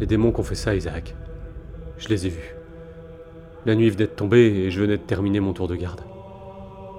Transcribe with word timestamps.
Les 0.00 0.06
démons 0.06 0.32
qui 0.32 0.40
ont 0.40 0.44
fait 0.44 0.54
ça, 0.54 0.74
Isaac. 0.74 1.14
Je 1.98 2.08
les 2.08 2.26
ai 2.26 2.30
vus. 2.30 2.54
La 3.66 3.74
nuit 3.74 3.90
venait 3.90 4.06
de 4.06 4.10
tomber 4.10 4.46
et 4.46 4.70
je 4.70 4.80
venais 4.80 4.96
de 4.96 5.02
terminer 5.02 5.40
mon 5.40 5.52
tour 5.52 5.68
de 5.68 5.76
garde. 5.76 6.00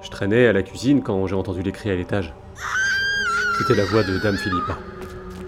Je 0.04 0.10
traînais 0.12 0.46
à 0.46 0.54
la 0.54 0.62
cuisine 0.62 1.02
quand 1.02 1.26
j'ai 1.26 1.34
entendu 1.34 1.64
les 1.64 1.72
cris 1.72 1.90
à 1.90 1.96
l'étage. 1.96 2.32
C'était 3.58 3.74
la 3.74 3.86
voix 3.86 4.04
de 4.04 4.20
Dame 4.20 4.38
Philippa. 4.38 4.78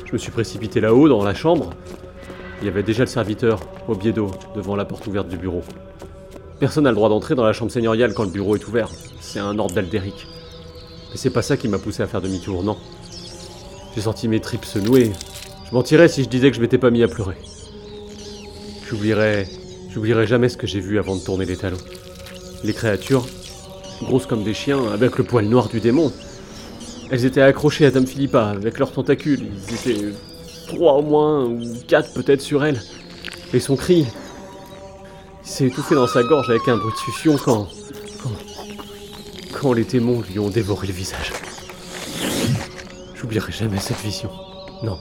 Je 0.03 0.13
me 0.13 0.17
suis 0.17 0.31
précipité 0.31 0.81
là-haut, 0.81 1.07
dans 1.07 1.23
la 1.23 1.35
chambre. 1.35 1.69
Il 2.61 2.65
y 2.65 2.69
avait 2.69 2.81
déjà 2.81 3.03
le 3.03 3.07
serviteur, 3.07 3.59
au 3.87 3.93
biais 3.93 4.13
d'eau, 4.13 4.31
devant 4.55 4.75
la 4.75 4.85
porte 4.85 5.05
ouverte 5.05 5.27
du 5.27 5.37
bureau. 5.37 5.61
Personne 6.59 6.85
n'a 6.85 6.89
le 6.89 6.95
droit 6.95 7.09
d'entrer 7.09 7.35
dans 7.35 7.45
la 7.45 7.53
chambre 7.53 7.71
seigneuriale 7.71 8.15
quand 8.15 8.23
le 8.23 8.31
bureau 8.31 8.55
est 8.55 8.67
ouvert. 8.67 8.89
C'est 9.19 9.39
un 9.39 9.59
ordre 9.59 9.75
d'Aldéric. 9.75 10.27
Mais 11.11 11.17
c'est 11.17 11.29
pas 11.29 11.43
ça 11.43 11.55
qui 11.55 11.67
m'a 11.67 11.77
poussé 11.77 12.01
à 12.01 12.07
faire 12.07 12.21
demi-tour, 12.21 12.63
non. 12.63 12.77
J'ai 13.93 14.01
senti 14.01 14.27
mes 14.27 14.39
tripes 14.39 14.65
se 14.65 14.79
nouer. 14.79 15.11
Je 15.65 15.73
mentirais 15.73 16.07
si 16.07 16.23
je 16.23 16.29
disais 16.29 16.49
que 16.49 16.55
je 16.55 16.61
m'étais 16.61 16.77
pas 16.77 16.91
mis 16.91 17.03
à 17.03 17.07
pleurer. 17.07 17.37
J'oublierai. 18.87 19.47
J'oublierai 19.89 20.27
jamais 20.27 20.49
ce 20.49 20.57
que 20.57 20.67
j'ai 20.67 20.79
vu 20.79 20.99
avant 20.99 21.15
de 21.15 21.23
tourner 21.23 21.45
les 21.45 21.57
talons. 21.57 21.77
Les 22.63 22.73
créatures, 22.73 23.25
grosses 24.01 24.25
comme 24.25 24.43
des 24.43 24.53
chiens, 24.53 24.91
avec 24.91 25.17
le 25.17 25.23
poil 25.23 25.45
noir 25.45 25.69
du 25.69 25.79
démon. 25.79 26.11
Elles 27.11 27.25
étaient 27.25 27.41
accrochées 27.41 27.85
à 27.85 27.91
Dame 27.91 28.07
Philippa, 28.07 28.49
avec 28.49 28.79
leurs 28.79 28.91
tentacules. 28.91 29.47
Ils 29.69 29.75
étaient 29.75 30.05
trois 30.67 30.93
au 30.93 31.01
moins, 31.01 31.45
ou 31.45 31.61
quatre 31.87 32.13
peut-être 32.13 32.41
sur 32.41 32.65
elle. 32.65 32.81
Et 33.53 33.59
son 33.59 33.75
cri. 33.75 34.07
S'est 35.43 35.67
étouffé 35.67 35.95
dans 35.95 36.07
sa 36.07 36.23
gorge 36.23 36.49
avec 36.49 36.67
un 36.67 36.77
bruit 36.77 36.93
de 36.93 36.97
succion 36.97 37.37
quand. 37.37 37.67
quand. 38.21 38.31
quand 39.51 39.73
les 39.73 39.83
démons 39.83 40.21
lui 40.21 40.39
ont 40.39 40.49
dévoré 40.49 40.87
le 40.87 40.93
visage. 40.93 41.33
J'oublierai 43.15 43.51
jamais 43.51 43.79
cette 43.79 44.01
vision. 44.01 44.29
Non. 44.83 44.97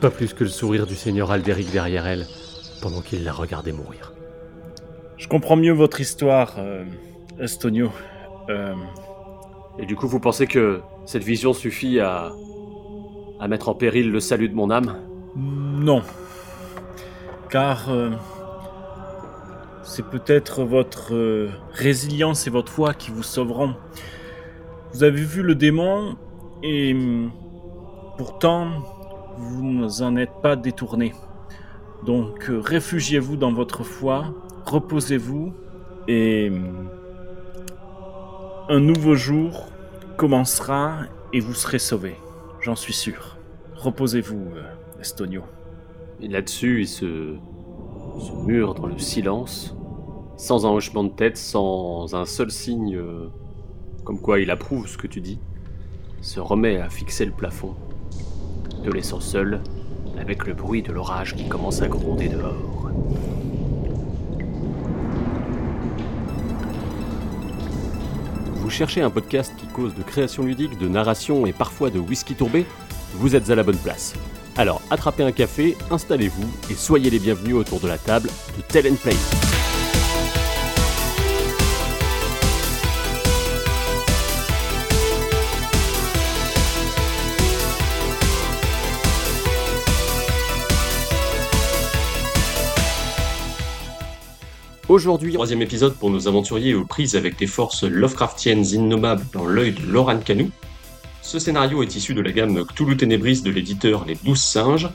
Pas 0.00 0.10
plus 0.10 0.34
que 0.34 0.44
le 0.44 0.50
sourire 0.50 0.86
du 0.86 0.94
seigneur 0.94 1.30
Aldéric 1.30 1.70
derrière 1.72 2.06
elle, 2.06 2.26
pendant 2.82 3.00
qu'il 3.00 3.24
la 3.24 3.32
regardait 3.32 3.72
mourir. 3.72 4.12
Je 5.16 5.26
comprends 5.26 5.56
mieux 5.56 5.72
votre 5.72 6.00
histoire, 6.00 6.56
euh, 6.58 6.84
Estonio. 7.40 7.90
Euh, 8.50 8.74
Et 9.78 9.86
du 9.86 9.96
coup, 9.96 10.06
vous 10.06 10.20
pensez 10.20 10.46
que 10.46 10.80
cette 11.06 11.24
vision 11.24 11.52
suffit 11.52 12.00
à. 12.00 12.32
à 13.40 13.48
mettre 13.48 13.68
en 13.68 13.74
péril 13.74 14.10
le 14.10 14.20
salut 14.20 14.48
de 14.48 14.54
mon 14.54 14.70
âme? 14.70 14.96
Non. 15.34 16.02
Car 17.50 17.90
euh, 17.90 18.10
c'est 19.82 20.04
peut-être 20.06 20.62
votre 20.64 21.14
euh, 21.14 21.48
résilience 21.72 22.46
et 22.46 22.50
votre 22.50 22.70
foi 22.72 22.94
qui 22.94 23.10
vous 23.10 23.22
sauveront. 23.22 23.74
Vous 24.92 25.04
avez 25.04 25.22
vu 25.22 25.42
le 25.42 25.54
démon 25.54 26.16
et 26.62 26.94
hum, 26.94 27.30
pourtant 28.16 28.68
vous 29.36 30.02
en 30.02 30.16
êtes 30.16 30.42
pas 30.42 30.56
détourné. 30.56 31.12
Donc 32.04 32.50
euh, 32.50 32.60
réfugiez-vous 32.60 33.36
dans 33.36 33.52
votre 33.52 33.84
foi, 33.84 34.34
reposez-vous 34.64 35.52
et 36.08 36.50
hum, 36.50 36.88
un 38.68 38.80
nouveau 38.80 39.14
jour 39.14 39.68
commencera 40.16 41.00
et 41.32 41.40
vous 41.40 41.54
serez 41.54 41.78
sauvé. 41.78 42.16
J'en 42.60 42.76
suis 42.76 42.92
sûr. 42.92 43.36
Reposez-vous, 43.76 44.54
euh, 44.56 45.00
Estonio. 45.00 45.42
Et 46.20 46.28
là-dessus, 46.28 46.80
il 46.80 46.88
se. 46.88 47.36
se 48.18 48.74
dans 48.74 48.86
le 48.86 48.98
silence, 48.98 49.76
sans 50.36 50.66
un 50.66 50.70
hochement 50.70 51.04
de 51.04 51.10
tête, 51.10 51.36
sans 51.36 52.14
un 52.14 52.24
seul 52.24 52.50
signe 52.50 52.96
euh, 52.96 53.28
comme 54.04 54.20
quoi 54.20 54.40
il 54.40 54.50
approuve 54.50 54.86
ce 54.86 54.96
que 54.96 55.06
tu 55.06 55.20
dis, 55.20 55.38
se 56.22 56.40
remet 56.40 56.78
à 56.78 56.88
fixer 56.88 57.24
le 57.24 57.32
plafond, 57.32 57.74
te 58.86 58.90
laissant 58.92 59.18
seul 59.18 59.60
avec 60.16 60.46
le 60.46 60.54
bruit 60.54 60.80
de 60.80 60.92
l'orage 60.92 61.34
qui 61.34 61.48
commence 61.48 61.82
à 61.82 61.88
gronder 61.88 62.28
dehors. 62.28 62.88
Vous 68.54 68.70
cherchez 68.70 69.02
un 69.02 69.10
podcast 69.10 69.52
qui 69.58 69.66
cause 69.66 69.94
de 69.96 70.02
création 70.02 70.44
ludique, 70.44 70.78
de 70.78 70.86
narration 70.86 71.46
et 71.46 71.52
parfois 71.52 71.90
de 71.90 71.98
whisky 71.98 72.34
tourbé? 72.34 72.64
Vous 73.14 73.34
êtes 73.34 73.50
à 73.50 73.56
la 73.56 73.64
bonne 73.64 73.76
place. 73.76 74.14
Alors 74.56 74.80
attrapez 74.90 75.24
un 75.24 75.32
café, 75.32 75.76
installez-vous 75.90 76.48
et 76.70 76.74
soyez 76.74 77.10
les 77.10 77.18
bienvenus 77.18 77.56
autour 77.56 77.80
de 77.80 77.88
la 77.88 77.98
table 77.98 78.28
de 78.56 78.62
Tell 78.68 78.86
and 78.86 78.96
Play. 79.02 79.45
Aujourd'hui, 94.96 95.34
troisième 95.34 95.60
épisode 95.60 95.94
pour 95.94 96.08
nos 96.08 96.26
aventuriers 96.26 96.72
aux 96.72 96.86
prises 96.86 97.16
avec 97.16 97.38
des 97.38 97.46
forces 97.46 97.82
Lovecraftiennes 97.82 98.64
innommables 98.64 99.26
dans 99.30 99.44
l'œil 99.44 99.72
de 99.72 99.82
Loran 99.86 100.16
Canou. 100.20 100.50
Ce 101.20 101.38
scénario 101.38 101.82
est 101.82 101.96
issu 101.96 102.14
de 102.14 102.22
la 102.22 102.32
gamme 102.32 102.64
Cthulhu 102.64 102.96
Ténébris 102.96 103.42
de 103.42 103.50
l'éditeur 103.50 104.06
Les 104.06 104.14
Douze 104.14 104.40
Singes. 104.40 104.88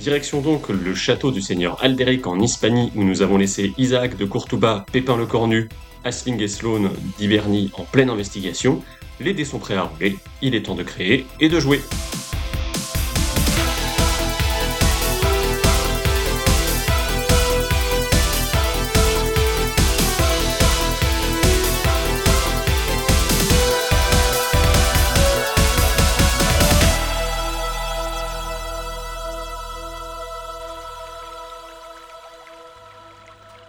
Direction 0.00 0.40
donc 0.40 0.70
le 0.70 0.94
château 0.94 1.30
du 1.30 1.42
seigneur 1.42 1.76
Alderic 1.84 2.26
en 2.26 2.40
Hispanie 2.40 2.90
où 2.96 3.04
nous 3.04 3.20
avons 3.20 3.36
laissé 3.36 3.74
Isaac 3.76 4.16
de 4.16 4.24
Courtouba, 4.24 4.86
Pépin 4.92 5.18
le 5.18 5.26
Cornu, 5.26 5.68
Asling 6.04 6.40
et 6.40 6.48
Sloan 6.48 6.88
d'Hibernie 7.18 7.70
en 7.74 7.82
pleine 7.82 8.08
investigation. 8.08 8.82
Les 9.20 9.34
dés 9.34 9.44
sont 9.44 9.58
prêts 9.58 9.76
à 9.76 9.82
rouler, 9.82 10.16
il 10.40 10.54
est 10.54 10.62
temps 10.62 10.74
de 10.74 10.84
créer 10.84 11.26
et 11.38 11.50
de 11.50 11.60
jouer. 11.60 11.82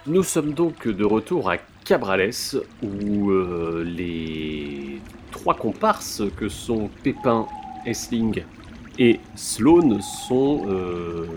Nous 0.10 0.24
sommes 0.24 0.54
donc 0.54 0.88
de 0.88 1.06
retour 1.06 1.52
à 1.52 1.58
Cabrales, 1.86 2.32
où 2.82 3.30
euh, 3.30 3.84
les 3.86 5.00
trois 5.30 5.54
comparses 5.54 6.24
que 6.36 6.50
sont 6.50 6.90
Pépin, 7.04 7.46
Essling 7.86 8.42
et 8.98 9.20
Sloan 9.36 10.02
sont 10.02 10.66
euh, 10.68 11.28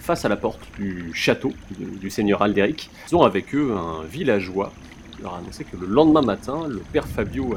face 0.00 0.24
à 0.24 0.28
la 0.28 0.34
porte 0.34 0.66
du 0.76 1.12
château 1.14 1.52
du 1.78 2.10
seigneur 2.10 2.42
Alderic. 2.42 2.90
Ils 3.08 3.14
ont 3.14 3.22
avec 3.22 3.54
eux 3.54 3.72
un 3.76 4.02
villageois. 4.02 4.72
Qui 5.12 5.22
leur 5.22 5.34
a 5.34 5.38
annoncé 5.38 5.62
que 5.62 5.76
le 5.76 5.86
lendemain 5.86 6.22
matin, 6.22 6.66
le 6.66 6.80
père 6.92 7.06
Fabio 7.06 7.54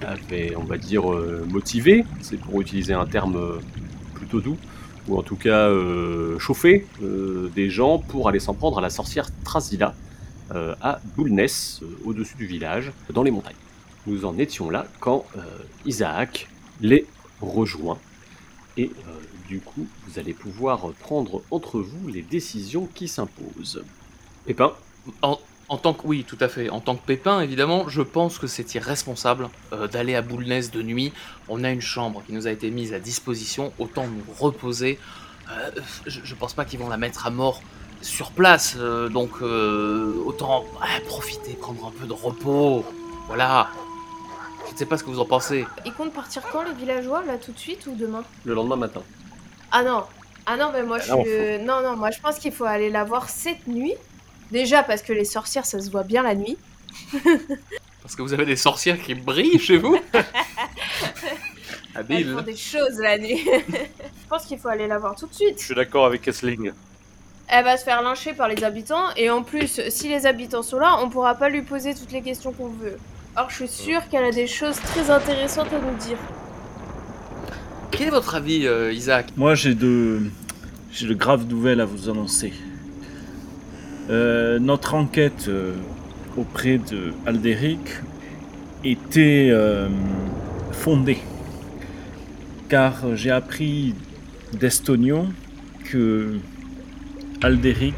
avait, 0.00 0.56
on 0.56 0.64
va 0.64 0.78
dire, 0.78 1.12
euh, 1.12 1.46
motivé, 1.50 2.06
c'est 2.22 2.40
pour 2.40 2.62
utiliser 2.62 2.94
un 2.94 3.04
terme 3.04 3.60
plutôt 4.14 4.40
doux, 4.40 4.56
ou 5.08 5.18
en 5.18 5.22
tout 5.22 5.36
cas 5.36 5.68
euh, 5.68 6.38
chauffer 6.38 6.86
euh, 7.02 7.50
des 7.54 7.70
gens 7.70 7.98
pour 7.98 8.28
aller 8.28 8.40
s'en 8.40 8.54
prendre 8.54 8.78
à 8.78 8.80
la 8.80 8.90
sorcière 8.90 9.28
Trasila 9.44 9.94
euh, 10.54 10.74
à 10.80 11.00
Boulness, 11.16 11.80
au-dessus 12.04 12.36
du 12.36 12.46
village, 12.46 12.92
dans 13.12 13.22
les 13.22 13.30
montagnes. 13.30 13.56
Nous 14.06 14.24
en 14.24 14.36
étions 14.38 14.68
là 14.70 14.86
quand 15.00 15.24
Isaac 15.86 16.48
les 16.80 17.06
rejoint. 17.40 17.98
Et 18.76 18.90
du 19.48 19.60
coup, 19.60 19.86
vous 20.06 20.18
allez 20.18 20.32
pouvoir 20.32 20.90
prendre 20.98 21.42
entre 21.52 21.78
vous 21.78 22.08
les 22.08 22.22
décisions 22.22 22.88
qui 22.92 23.06
s'imposent. 23.06 23.84
Pépin, 24.44 24.72
En, 25.22 25.38
en 25.68 25.78
tant 25.78 25.94
que 25.94 26.06
oui, 26.06 26.24
tout 26.24 26.36
à 26.40 26.48
fait. 26.48 26.68
En 26.70 26.80
tant 26.80 26.96
que 26.96 27.04
Pépin, 27.06 27.40
évidemment, 27.40 27.88
je 27.88 28.02
pense 28.02 28.38
que 28.38 28.46
c'est 28.46 28.74
irresponsable 28.74 29.48
euh, 29.72 29.88
d'aller 29.88 30.14
à 30.14 30.22
Boulness 30.22 30.70
de 30.70 30.82
nuit. 30.82 31.12
On 31.48 31.64
a 31.64 31.70
une 31.70 31.80
chambre 31.80 32.22
qui 32.26 32.32
nous 32.32 32.46
a 32.46 32.50
été 32.50 32.70
mise 32.70 32.92
à 32.92 32.98
disposition. 32.98 33.72
Autant 33.78 34.06
nous 34.06 34.24
reposer. 34.38 34.98
Euh, 35.50 35.70
je, 36.06 36.20
je 36.22 36.34
pense 36.34 36.52
pas 36.54 36.64
qu'ils 36.64 36.78
vont 36.78 36.88
la 36.88 36.96
mettre 36.98 37.26
à 37.26 37.30
mort 37.30 37.62
sur 38.02 38.32
place. 38.32 38.76
euh, 38.78 39.08
donc 39.08 39.30
euh, 39.40 40.14
autant 40.26 40.64
profiter, 41.06 41.52
prendre 41.54 41.86
un 41.86 41.90
peu 41.90 42.06
de 42.06 42.12
repos. 42.12 42.84
Voilà. 43.28 43.68
Je 44.66 44.72
ne 44.72 44.76
sais 44.78 44.86
pas 44.86 44.96
ce 44.98 45.04
que 45.04 45.10
vous 45.10 45.20
en 45.20 45.24
pensez. 45.26 45.66
Ils 45.84 45.92
comptent 45.92 46.12
partir 46.14 46.42
quand 46.50 46.62
les 46.62 46.72
villageois 46.74 47.22
là 47.24 47.36
tout 47.38 47.52
de 47.52 47.58
suite 47.58 47.86
ou 47.86 47.94
demain? 47.94 48.24
Le 48.44 48.54
lendemain 48.54 48.76
matin. 48.76 49.02
Ah 49.70 49.82
non, 49.82 50.04
ah 50.46 50.56
non 50.56 50.70
mais 50.72 50.82
moi 50.82 50.98
je 50.98 51.10
Ah 51.10 51.16
non, 51.16 51.24
suis 51.24 51.64
non 51.64 51.82
non 51.82 51.96
moi 51.96 52.10
je 52.10 52.20
pense 52.20 52.38
qu'il 52.38 52.52
faut 52.52 52.64
aller 52.64 52.90
la 52.90 53.04
voir 53.04 53.28
cette 53.28 53.66
nuit. 53.66 53.94
Déjà 54.52 54.82
parce 54.82 55.02
que 55.02 55.12
les 55.12 55.24
sorcières 55.24 55.66
ça 55.66 55.80
se 55.80 55.90
voit 55.90 56.04
bien 56.04 56.22
la 56.22 56.34
nuit. 56.34 56.56
Parce 58.02 58.14
que 58.14 58.22
vous 58.22 58.34
avez 58.34 58.44
des 58.44 58.56
sorcières 58.56 59.00
qui 59.00 59.14
brillent 59.14 59.58
chez 59.58 59.78
vous. 59.78 59.96
Elles 61.94 62.00
Habile. 62.00 62.34
font 62.34 62.42
des 62.42 62.56
choses 62.56 62.98
la 62.98 63.18
nuit. 63.18 63.38
je 63.68 64.28
pense 64.28 64.44
qu'il 64.44 64.58
faut 64.58 64.68
aller 64.68 64.86
la 64.86 64.98
voir 64.98 65.14
tout 65.16 65.26
de 65.26 65.34
suite. 65.34 65.58
Je 65.58 65.64
suis 65.64 65.74
d'accord 65.74 66.06
avec 66.06 66.26
Essling. 66.28 66.72
Elle 67.48 67.64
va 67.64 67.76
se 67.76 67.84
faire 67.84 68.02
lyncher 68.02 68.34
par 68.34 68.48
les 68.48 68.62
habitants 68.62 69.10
et 69.16 69.30
en 69.30 69.42
plus 69.42 69.80
si 69.88 70.08
les 70.08 70.26
habitants 70.26 70.62
sont 70.62 70.78
là 70.78 70.98
on 71.02 71.10
pourra 71.10 71.34
pas 71.34 71.48
lui 71.48 71.62
poser 71.62 71.94
toutes 71.94 72.12
les 72.12 72.22
questions 72.22 72.52
qu'on 72.52 72.68
veut. 72.68 72.98
Or 73.36 73.48
je 73.50 73.56
suis 73.56 73.68
sûre 73.68 74.08
qu'elle 74.10 74.24
a 74.24 74.30
des 74.30 74.46
choses 74.46 74.76
très 74.76 75.10
intéressantes 75.10 75.72
à 75.72 75.78
nous 75.78 75.96
dire. 75.96 76.18
Quel 77.90 78.08
est 78.08 78.10
votre 78.10 78.34
avis, 78.34 78.66
euh, 78.66 78.92
Isaac? 78.92 79.28
Moi, 79.36 79.54
j'ai 79.54 79.74
de, 79.74 80.20
j'ai 80.90 81.06
de 81.06 81.14
graves 81.14 81.46
nouvelles 81.46 81.80
à 81.80 81.84
vous 81.84 82.08
annoncer. 82.08 82.52
Euh, 84.10 84.58
notre 84.58 84.94
enquête 84.94 85.46
euh, 85.48 85.74
auprès 86.36 86.78
de 86.78 87.12
Alderic 87.24 87.78
était 88.84 89.48
euh, 89.50 89.88
fondée, 90.72 91.18
car 92.68 93.14
j'ai 93.14 93.30
appris 93.30 93.94
d'Estonio 94.52 95.26
que 95.84 96.38
Alderic 97.42 97.94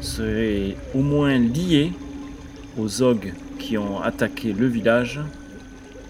serait 0.00 0.76
au 0.94 1.02
moins 1.02 1.38
lié 1.38 1.92
aux 2.78 3.02
ogres 3.02 3.34
qui 3.58 3.76
ont 3.76 4.00
attaqué 4.00 4.54
le 4.54 4.66
village 4.66 5.20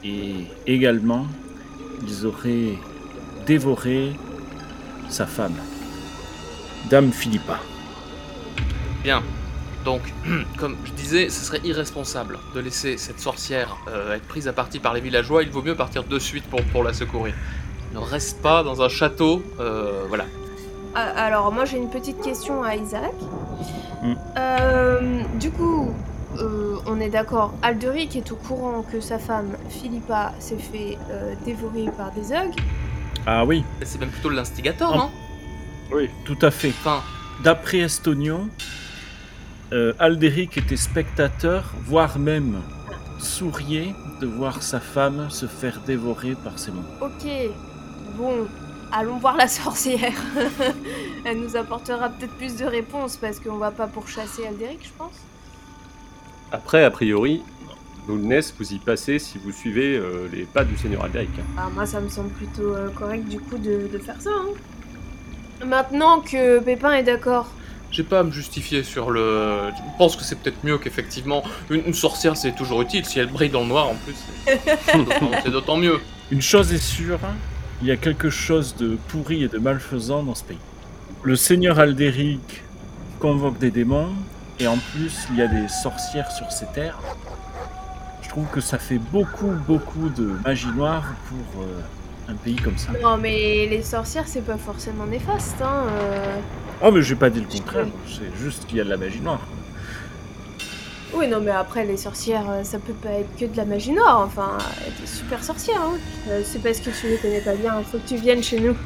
et 0.05 0.45
également 0.67 1.27
ils 2.07 2.25
auraient 2.25 2.79
dévoré 3.47 4.13
sa 5.09 5.27
femme, 5.27 5.57
Dame 6.89 7.11
Philippa. 7.11 7.59
Bien. 9.03 9.23
Donc, 9.85 10.03
comme 10.59 10.77
je 10.85 10.93
disais, 10.93 11.29
ce 11.29 11.45
serait 11.45 11.61
irresponsable 11.65 12.39
de 12.55 12.61
laisser 12.61 12.97
cette 12.97 13.21
sorcière 13.21 13.77
euh, 13.89 14.15
être 14.17 14.27
prise 14.27 14.49
à 14.49 14.53
partie 14.53 14.81
par 14.81 14.93
les 14.95 15.01
villageois. 15.01 15.43
Il 15.43 15.51
vaut 15.51 15.63
mieux 15.63 15.75
partir 15.77 16.05
de 16.05 16.19
suite 16.19 16.45
pour, 16.45 16.63
pour 16.65 16.83
la 16.85 16.93
secourir. 16.93 17.35
Ne 17.95 17.99
reste 17.99 18.43
pas 18.43 18.63
dans 18.63 18.83
un 18.83 18.89
château. 18.89 19.43
euh, 19.61 20.05
voilà. 20.09 20.25
Ah, 20.95 21.01
Alors, 21.27 21.53
moi 21.53 21.65
j'ai 21.65 21.77
une 21.79 21.91
petite 21.91 22.21
question 22.23 22.63
à 22.63 22.75
Isaac. 22.75 23.13
Mm. 24.03 24.15
Euh, 24.37 25.23
du 25.41 25.51
coup, 25.51 25.95
euh, 26.39 26.77
on 26.87 27.01
est 27.01 27.09
d'accord, 27.09 27.55
Alderic 27.63 28.17
est 28.17 28.31
au 28.33 28.37
courant 28.37 28.83
que 28.83 29.01
sa 29.01 29.19
femme, 29.19 29.57
Philippa, 29.71 30.33
s'est 30.39 30.57
fait 30.59 30.99
euh, 31.11 31.35
dévorer 31.45 31.87
par 31.97 32.11
des 32.13 32.33
ogres. 32.33 32.57
Ah 33.27 33.45
oui, 33.45 33.65
C'est 33.83 34.01
même 34.01 34.11
plutôt 34.11 34.29
l'instigateur, 34.31 34.97
non? 34.97 35.11
Oui. 35.93 36.11
tout 36.25 36.39
à 36.43 36.51
fait. 36.51 36.69
Enfin, 36.81 37.03
D'après 37.43 37.79
Estonio, 37.79 38.41
euh, 39.73 39.93
Alderic 39.99 40.57
était 40.59 40.77
spectateur, 40.77 41.73
voire 41.85 42.19
même 42.19 42.61
souriait 43.19 43.95
de 44.21 44.27
voir 44.27 44.63
sa 44.63 44.81
femme 44.81 45.29
se 45.31 45.47
faire 45.47 45.81
dévorer 45.87 46.35
par 46.43 46.59
ces 46.59 46.71
monstres. 46.71 46.91
Ok, 47.01 47.29
bon, 48.17 48.47
allons 48.93 49.19
voir 49.19 49.37
la 49.37 49.49
sorcière. 49.49 50.13
Elle 51.25 51.41
nous 51.41 51.57
apportera 51.57 52.09
peut-être 52.09 52.35
plus 52.37 52.57
de 52.57 52.65
réponses 52.65 53.17
parce 53.17 53.41
qu'on 53.41 53.57
va 53.57 53.71
pas 53.71 53.87
pourchasser 53.89 54.47
Alderic, 54.47 54.79
je 54.85 54.91
pense. 54.97 55.17
Après, 56.53 56.85
a 56.85 56.91
priori, 56.91 57.43
Boulness, 58.07 58.55
vous 58.59 58.73
y 58.73 58.79
passez 58.79 59.19
si 59.19 59.37
vous 59.39 59.53
suivez 59.53 59.97
euh, 59.97 60.29
les 60.33 60.45
pas 60.45 60.65
du 60.65 60.77
Seigneur 60.79 61.05
Alderic. 61.05 61.29
Ah, 61.59 61.69
moi, 61.75 61.85
ça 61.85 62.01
me 62.01 62.09
semble 62.09 62.31
plutôt 62.31 62.75
euh, 62.75 62.89
correct 62.91 63.29
du 63.29 63.39
coup 63.39 63.59
de, 63.59 63.89
de 63.93 63.99
faire 63.99 64.21
ça. 64.21 64.31
hein. 64.33 65.67
Maintenant 65.67 66.21
que 66.21 66.61
Pépin 66.61 66.93
est 66.93 67.03
d'accord, 67.03 67.49
j'ai 67.91 68.03
pas 68.03 68.21
à 68.21 68.23
me 68.23 68.31
justifier 68.31 68.83
sur 68.83 69.11
le. 69.11 69.71
Je 69.77 69.99
pense 69.99 70.15
que 70.17 70.23
c'est 70.23 70.37
peut-être 70.39 70.63
mieux 70.65 70.79
qu'effectivement. 70.79 71.43
Une, 71.71 71.83
une 71.87 71.95
sorcière, 71.95 72.37
c'est 72.37 72.53
toujours 72.53 72.83
utile. 72.83 73.05
Si 73.05 73.19
elle 73.19 73.29
brille 73.29 73.51
dans 73.51 73.63
le 73.63 73.67
noir, 73.69 73.89
en 73.89 73.95
plus, 73.95 74.15
c'est 75.45 75.51
d'autant- 75.51 75.77
mieux. 75.79 76.01
Une 76.31 76.43
chose 76.43 76.73
est 76.73 76.83
sûre, 76.83 77.19
il 77.81 77.89
y 77.89 77.91
a 77.91 77.97
quelque 77.97 78.29
chose 78.31 78.77
de 78.77 78.99
pourri 79.09 79.45
et 79.45 79.49
de 79.49 79.59
malfaisant 79.59 80.23
dans 80.23 80.35
ce 80.35 80.45
pays. 80.45 80.59
Le 81.23 81.37
seigneur 81.37 81.79
Alderic 81.79 82.63
convoque 83.19 83.59
des 83.59 83.71
démons, 83.71 84.11
et 84.61 84.67
en 84.67 84.77
plus, 84.77 85.27
il 85.31 85.39
y 85.39 85.43
a 85.43 85.47
des 85.49 85.69
sorcières 85.69 86.31
sur 86.31 86.51
ces 86.53 86.67
terres. 86.67 86.99
Je 88.23 88.29
trouve 88.29 88.47
que 88.49 88.61
ça 88.61 88.79
fait 88.79 88.99
beaucoup, 88.99 89.51
beaucoup 89.67 90.11
de 90.11 90.37
magie 90.45 90.69
noire 90.77 91.05
pour 91.29 91.63
euh, 91.63 91.81
un 92.29 92.35
pays 92.35 92.57
comme 92.57 92.77
ça. 92.77 92.93
non 93.03 93.17
mais 93.17 93.67
les 93.67 93.83
sorcières 93.83 94.29
c'est 94.29 94.45
pas 94.45 94.59
forcément 94.59 95.07
néfaste. 95.07 95.61
Hein. 95.63 95.87
euh. 95.91 96.37
Oh, 96.83 96.91
mais 96.93 97.03
j'ai 97.03 97.17
pas 97.17 97.31
dit 97.31 97.41
le 97.41 97.47
contraire, 97.47 97.87
c'est 98.07 98.37
juste 98.41 98.67
qu'il 98.67 98.79
y 98.79 98.81
a 98.81 98.85
de 98.85 98.91
la 98.91 98.97
magie 98.97 99.21
noire. 99.21 99.41
Oui, 101.15 101.27
non 101.27 101.41
mais 101.41 101.51
après 101.51 101.85
les 101.87 101.97
sorcières, 101.97 102.49
euh, 102.51 102.63
ça 102.65 102.79
peut 102.79 102.93
pas 102.93 103.11
être 103.11 103.35
que 103.37 103.47
de 103.47 103.57
la 103.57 103.65
magie 103.65 103.93
noire. 103.93 104.21
Enfin, 104.21 104.59
euh, 104.61 104.91
des 105.01 105.07
super 105.07 105.43
sorcières. 105.43 105.81
Hein. 105.81 105.97
Euh, 106.29 106.43
c'est 106.45 106.63
parce 106.63 106.81
que 106.81 106.91
tu 106.91 107.09
les 107.09 107.17
connais 107.17 107.41
pas 107.41 107.55
bien. 107.55 107.79
Il 107.79 107.85
faut 107.85 107.99
que 107.99 108.07
tu 108.07 108.17
viennes 108.17 108.43
chez 108.43 108.61
nous. 108.61 108.77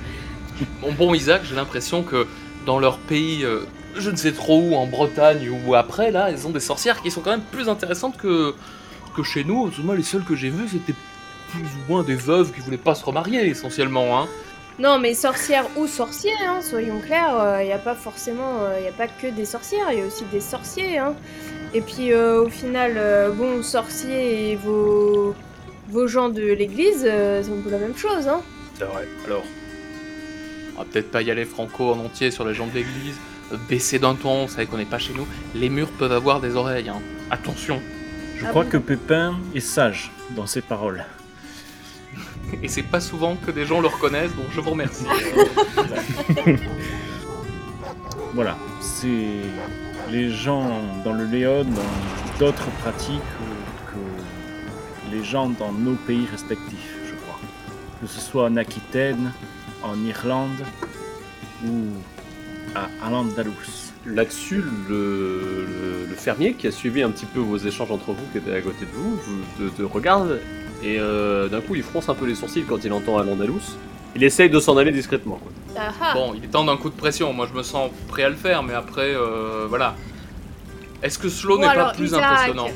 Bon, 0.81 0.93
bon 0.93 1.15
Isaac, 1.15 1.43
j'ai 1.45 1.57
l'impression 1.57 2.03
que 2.05 2.27
dans 2.65 2.79
leur 2.79 2.99
pays, 2.99 3.45
euh, 3.45 3.67
je 3.97 4.09
ne 4.11 4.17
sais 4.17 4.33
trop 4.33 4.61
où, 4.61 4.75
en 4.75 4.87
Bretagne 4.87 5.51
ou 5.67 5.75
après, 5.75 6.13
là, 6.13 6.31
ils 6.31 6.47
ont 6.47 6.51
des 6.51 6.61
sorcières 6.61 7.03
qui 7.03 7.11
sont 7.11 7.21
quand 7.21 7.33
même 7.33 7.45
plus 7.51 7.69
intéressantes 7.69 8.17
que, 8.17 8.55
que 9.17 9.23
chez 9.25 9.43
nous. 9.43 9.71
Moi, 9.83 9.97
les 9.97 10.05
seules 10.05 10.25
que 10.25 10.37
j'ai 10.37 10.51
vues, 10.51 10.69
c'était 10.69 10.95
plus 11.53 11.61
ou 11.63 11.93
moins 11.93 12.03
des 12.03 12.15
veuves 12.17 12.53
qui 12.53 12.61
voulaient 12.61 12.77
pas 12.77 12.95
se 12.95 13.05
remarier, 13.05 13.47
essentiellement. 13.47 14.19
Hein. 14.21 14.27
Non 14.79 14.99
mais 14.99 15.15
sorcières 15.15 15.67
ou 15.77 15.87
sorciers, 15.87 16.33
hein, 16.49 16.61
soyons 16.63 16.99
clairs. 17.01 17.61
Il 17.61 17.67
n'y 17.67 17.73
a 17.73 17.79
pas 17.79 17.95
forcément, 17.95 18.61
il 18.79 18.85
y 18.85 18.89
a 18.89 18.93
pas 18.93 19.07
que 19.07 19.27
des 19.29 19.45
sorcières. 19.45 19.93
Il 19.93 19.99
y 19.99 20.03
a 20.03 20.07
aussi 20.07 20.25
des 20.33 20.41
sorciers. 20.41 20.99
Hein. 20.99 21.15
Et 21.75 21.83
puis 21.83 22.13
euh, 22.13 22.43
au 22.43 22.49
final, 22.49 22.95
euh, 22.97 23.31
bon, 23.31 23.63
sorciers 23.63 24.51
et 24.53 24.57
vos 24.57 25.35
vos 25.91 26.07
gens 26.07 26.31
de 26.31 26.41
l'église, 26.43 27.05
euh, 27.07 27.43
c'est 27.43 27.51
un 27.53 27.61
peu 27.63 27.71
la 27.71 27.79
même 27.79 27.97
chose. 27.97 28.27
Hein. 28.27 28.41
C'est 28.79 28.85
vrai. 28.85 29.07
Alors, 29.27 29.45
On 30.75 30.79
va 30.79 30.87
peut-être 30.91 31.11
pas 31.11 31.21
y 31.21 31.31
aller 31.31 31.45
franco 31.45 31.93
en 31.93 31.99
entier 31.99 32.31
sur 32.31 32.47
les 32.47 32.55
gens 32.55 32.67
de 32.67 32.73
l'église. 32.75 33.17
euh, 33.53 33.57
Baisser 33.69 33.99
d'un 33.99 34.15
ton, 34.15 34.47
vous 34.47 34.53
savez 34.53 34.67
qu'on 34.67 34.79
n'est 34.79 34.87
pas 34.87 34.99
chez 34.99 35.13
nous. 35.13 35.27
Les 35.55 35.69
murs 35.69 35.91
peuvent 35.99 36.13
avoir 36.13 36.41
des 36.41 36.57
oreilles. 36.57 36.89
Hein. 36.89 37.03
Attention. 37.31 37.81
Je 38.39 38.47
Ah 38.47 38.49
crois 38.49 38.65
bon? 38.65 38.71
Que 38.71 38.77
Pépin 38.79 39.35
est 39.55 39.61
sage 39.61 40.11
dans 40.31 40.47
ses 40.47 40.63
paroles. 40.63 41.05
Et 42.63 42.69
c'est 42.69 42.83
pas 42.83 43.01
souvent 43.01 43.37
que 43.37 43.51
des 43.51 43.65
gens 43.67 43.81
le 43.81 43.89
reconnaissent, 43.89 44.35
donc 44.37 44.47
je 44.51 44.61
vous 44.61 44.71
remercie. 44.71 45.05
Voilà, 48.35 48.57
c'est 48.81 49.43
les 50.11 50.31
gens 50.31 50.81
dans 51.05 51.13
le 51.13 51.25
Léon 51.27 51.61
ont 51.61 52.39
d'autres 52.39 52.69
pratiques 52.81 53.21
que 53.89 55.15
les 55.15 55.23
gens 55.23 55.51
dans 55.51 55.71
nos 55.73 55.95
pays 55.97 56.27
respectifs, 56.31 56.97
je 57.07 57.15
crois. 57.15 57.39
Que 58.01 58.07
ce 58.07 58.21
soit 58.21 58.45
en 58.47 58.57
Aquitaine, 58.57 59.33
en 59.83 60.03
Irlande 60.05 60.65
ou 61.67 61.89
à 62.75 62.89
Al-Andalus. 63.07 63.93
Là-dessus, 64.07 64.65
le, 64.89 65.67
le- 65.69 66.07
le 66.09 66.15
fermier 66.17 66.55
qui 66.55 66.67
a 66.67 66.73
suivi 66.73 67.03
un 67.03 67.11
petit 67.11 67.27
peu 67.27 67.39
vos 67.41 67.59
échanges 67.59 67.91
entre 67.91 68.13
vous, 68.13 68.25
qui 68.33 68.39
était 68.39 68.55
à 68.57 68.63
côté 68.63 68.87
de 68.87 68.91
vous, 68.93 69.17
vous 69.17 69.69
te, 69.71 69.77
te 69.77 69.83
regarde 69.83 70.41
et 70.83 70.99
euh, 70.99 71.49
d'un 71.49 71.61
coup 71.61 71.75
il 71.75 71.83
fronce 71.83 72.09
un 72.09 72.15
peu 72.15 72.27
les 72.27 72.35
sourcils 72.35 72.65
quand 72.69 72.85
il 72.85 72.93
entend 72.93 73.19
Al-Andalus. 73.19 73.77
Il 74.15 74.25
essaye 74.25 74.51
de 74.51 74.61
s'en 74.61 74.77
aller 74.77 74.93
discrètement. 74.93 75.39
quoi. 75.43 75.53
Bon, 76.15 76.35
il 76.37 76.45
est 76.45 76.49
temps 76.49 76.65
d'un 76.65 76.77
coup 76.77 76.91
de 76.91 76.95
pression. 76.95 77.33
Moi, 77.33 77.47
je 77.51 77.57
me 77.57 77.63
sens 77.63 77.91
prêt 78.09 78.25
à 78.25 78.29
le 78.29 78.37
faire, 78.37 78.63
mais 78.63 78.75
après, 78.75 79.15
euh, 79.15 79.65
voilà. 79.69 79.95
Est-ce 81.03 81.19
que 81.19 81.31
Slow 81.31 81.57
Bon, 81.57 81.63
n'est 81.67 81.75
pas 81.75 81.93
plus 81.95 82.07
Isaac, 82.07 82.23
impressionnant? 82.23 82.67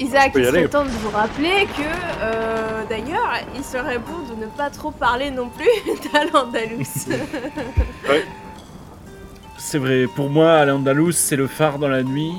Isaac, 0.00 0.32
il 0.34 0.44
serait 0.44 0.66
temps 0.68 0.84
de 0.84 0.88
vous 0.88 1.10
rappeler 1.10 1.66
que, 1.76 1.82
euh, 2.22 2.82
d'ailleurs, 2.88 3.30
il 3.54 3.62
serait 3.62 3.98
bon 3.98 4.34
de 4.34 4.40
ne 4.40 4.46
pas 4.48 4.70
trop 4.70 4.90
parler 4.90 5.30
non 5.30 5.50
plus 5.50 5.68
d'Al-Andalus. 6.12 7.06
C'est 9.58 9.78
vrai, 9.78 10.06
pour 10.16 10.30
moi, 10.30 10.54
Al-Andalus, 10.54 11.12
c'est 11.12 11.36
le 11.36 11.46
phare 11.46 11.78
dans 11.78 11.88
la 11.88 12.02
nuit. 12.02 12.32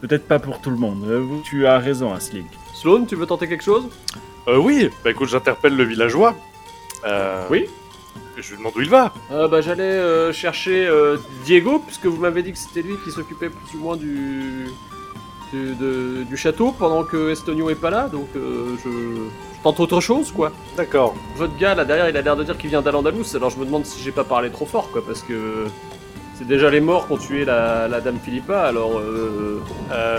Peut-être 0.00 0.26
pas 0.26 0.38
pour 0.38 0.60
tout 0.60 0.70
le 0.70 0.76
monde. 0.76 1.04
Tu 1.44 1.66
as 1.66 1.78
raison, 1.78 2.14
Aslig. 2.14 2.46
Sloan, 2.80 3.04
tu 3.06 3.14
veux 3.16 3.26
tenter 3.26 3.46
quelque 3.48 3.62
chose? 3.64 3.84
Euh, 4.48 4.56
oui. 4.56 4.88
Bah 5.04 5.10
écoute, 5.10 5.28
j'interpelle 5.28 5.76
le 5.76 5.84
villageois. 5.84 6.34
Euh, 7.06 7.44
Oui. 7.50 7.66
Je 8.36 8.50
lui 8.52 8.58
demande 8.58 8.72
où 8.76 8.80
il 8.80 8.88
va. 8.88 9.12
Euh, 9.32 9.48
bah, 9.48 9.60
J'allais 9.60 9.82
euh, 9.82 10.32
chercher 10.32 10.86
euh, 10.86 11.18
Diego, 11.44 11.78
puisque 11.84 12.06
vous 12.06 12.16
m'avez 12.16 12.42
dit 12.42 12.52
que 12.52 12.58
c'était 12.58 12.80
lui 12.80 12.94
qui 13.04 13.10
s'occupait 13.10 13.50
plus 13.50 13.76
ou 13.78 13.82
moins 13.82 13.96
du, 13.96 14.66
du, 15.52 15.74
de- 15.74 16.22
du 16.22 16.36
château 16.38 16.72
pendant 16.78 17.04
que 17.04 17.30
Estonio 17.30 17.68
est 17.68 17.74
pas 17.74 17.90
là, 17.90 18.08
donc 18.08 18.28
euh, 18.36 18.76
je, 18.82 18.88
je 18.88 19.62
tente 19.62 19.78
autre 19.80 20.00
chose 20.00 20.32
quoi. 20.32 20.52
D'accord. 20.76 21.14
Votre 21.36 21.54
gars 21.58 21.74
là 21.74 21.84
derrière, 21.84 22.08
il 22.08 22.16
a 22.16 22.22
l'air 22.22 22.36
de 22.36 22.44
dire 22.44 22.56
qu'il 22.56 22.70
vient 22.70 22.80
d'Al-Andalus, 22.80 23.26
alors 23.34 23.50
je 23.50 23.58
me 23.58 23.66
demande 23.66 23.84
si 23.84 24.00
j'ai 24.02 24.12
pas 24.12 24.24
parlé 24.24 24.48
trop 24.48 24.64
fort 24.64 24.90
quoi, 24.90 25.02
parce 25.06 25.20
que 25.22 25.66
c'est 26.40 26.46
déjà 26.48 26.70
les 26.70 26.80
morts 26.80 27.06
qui 27.06 27.12
ont 27.12 27.18
tué 27.18 27.44
la, 27.44 27.86
la 27.86 28.00
dame 28.00 28.18
Philippa, 28.18 28.62
alors 28.62 28.98
euh, 28.98 29.60
Euh, 29.92 30.18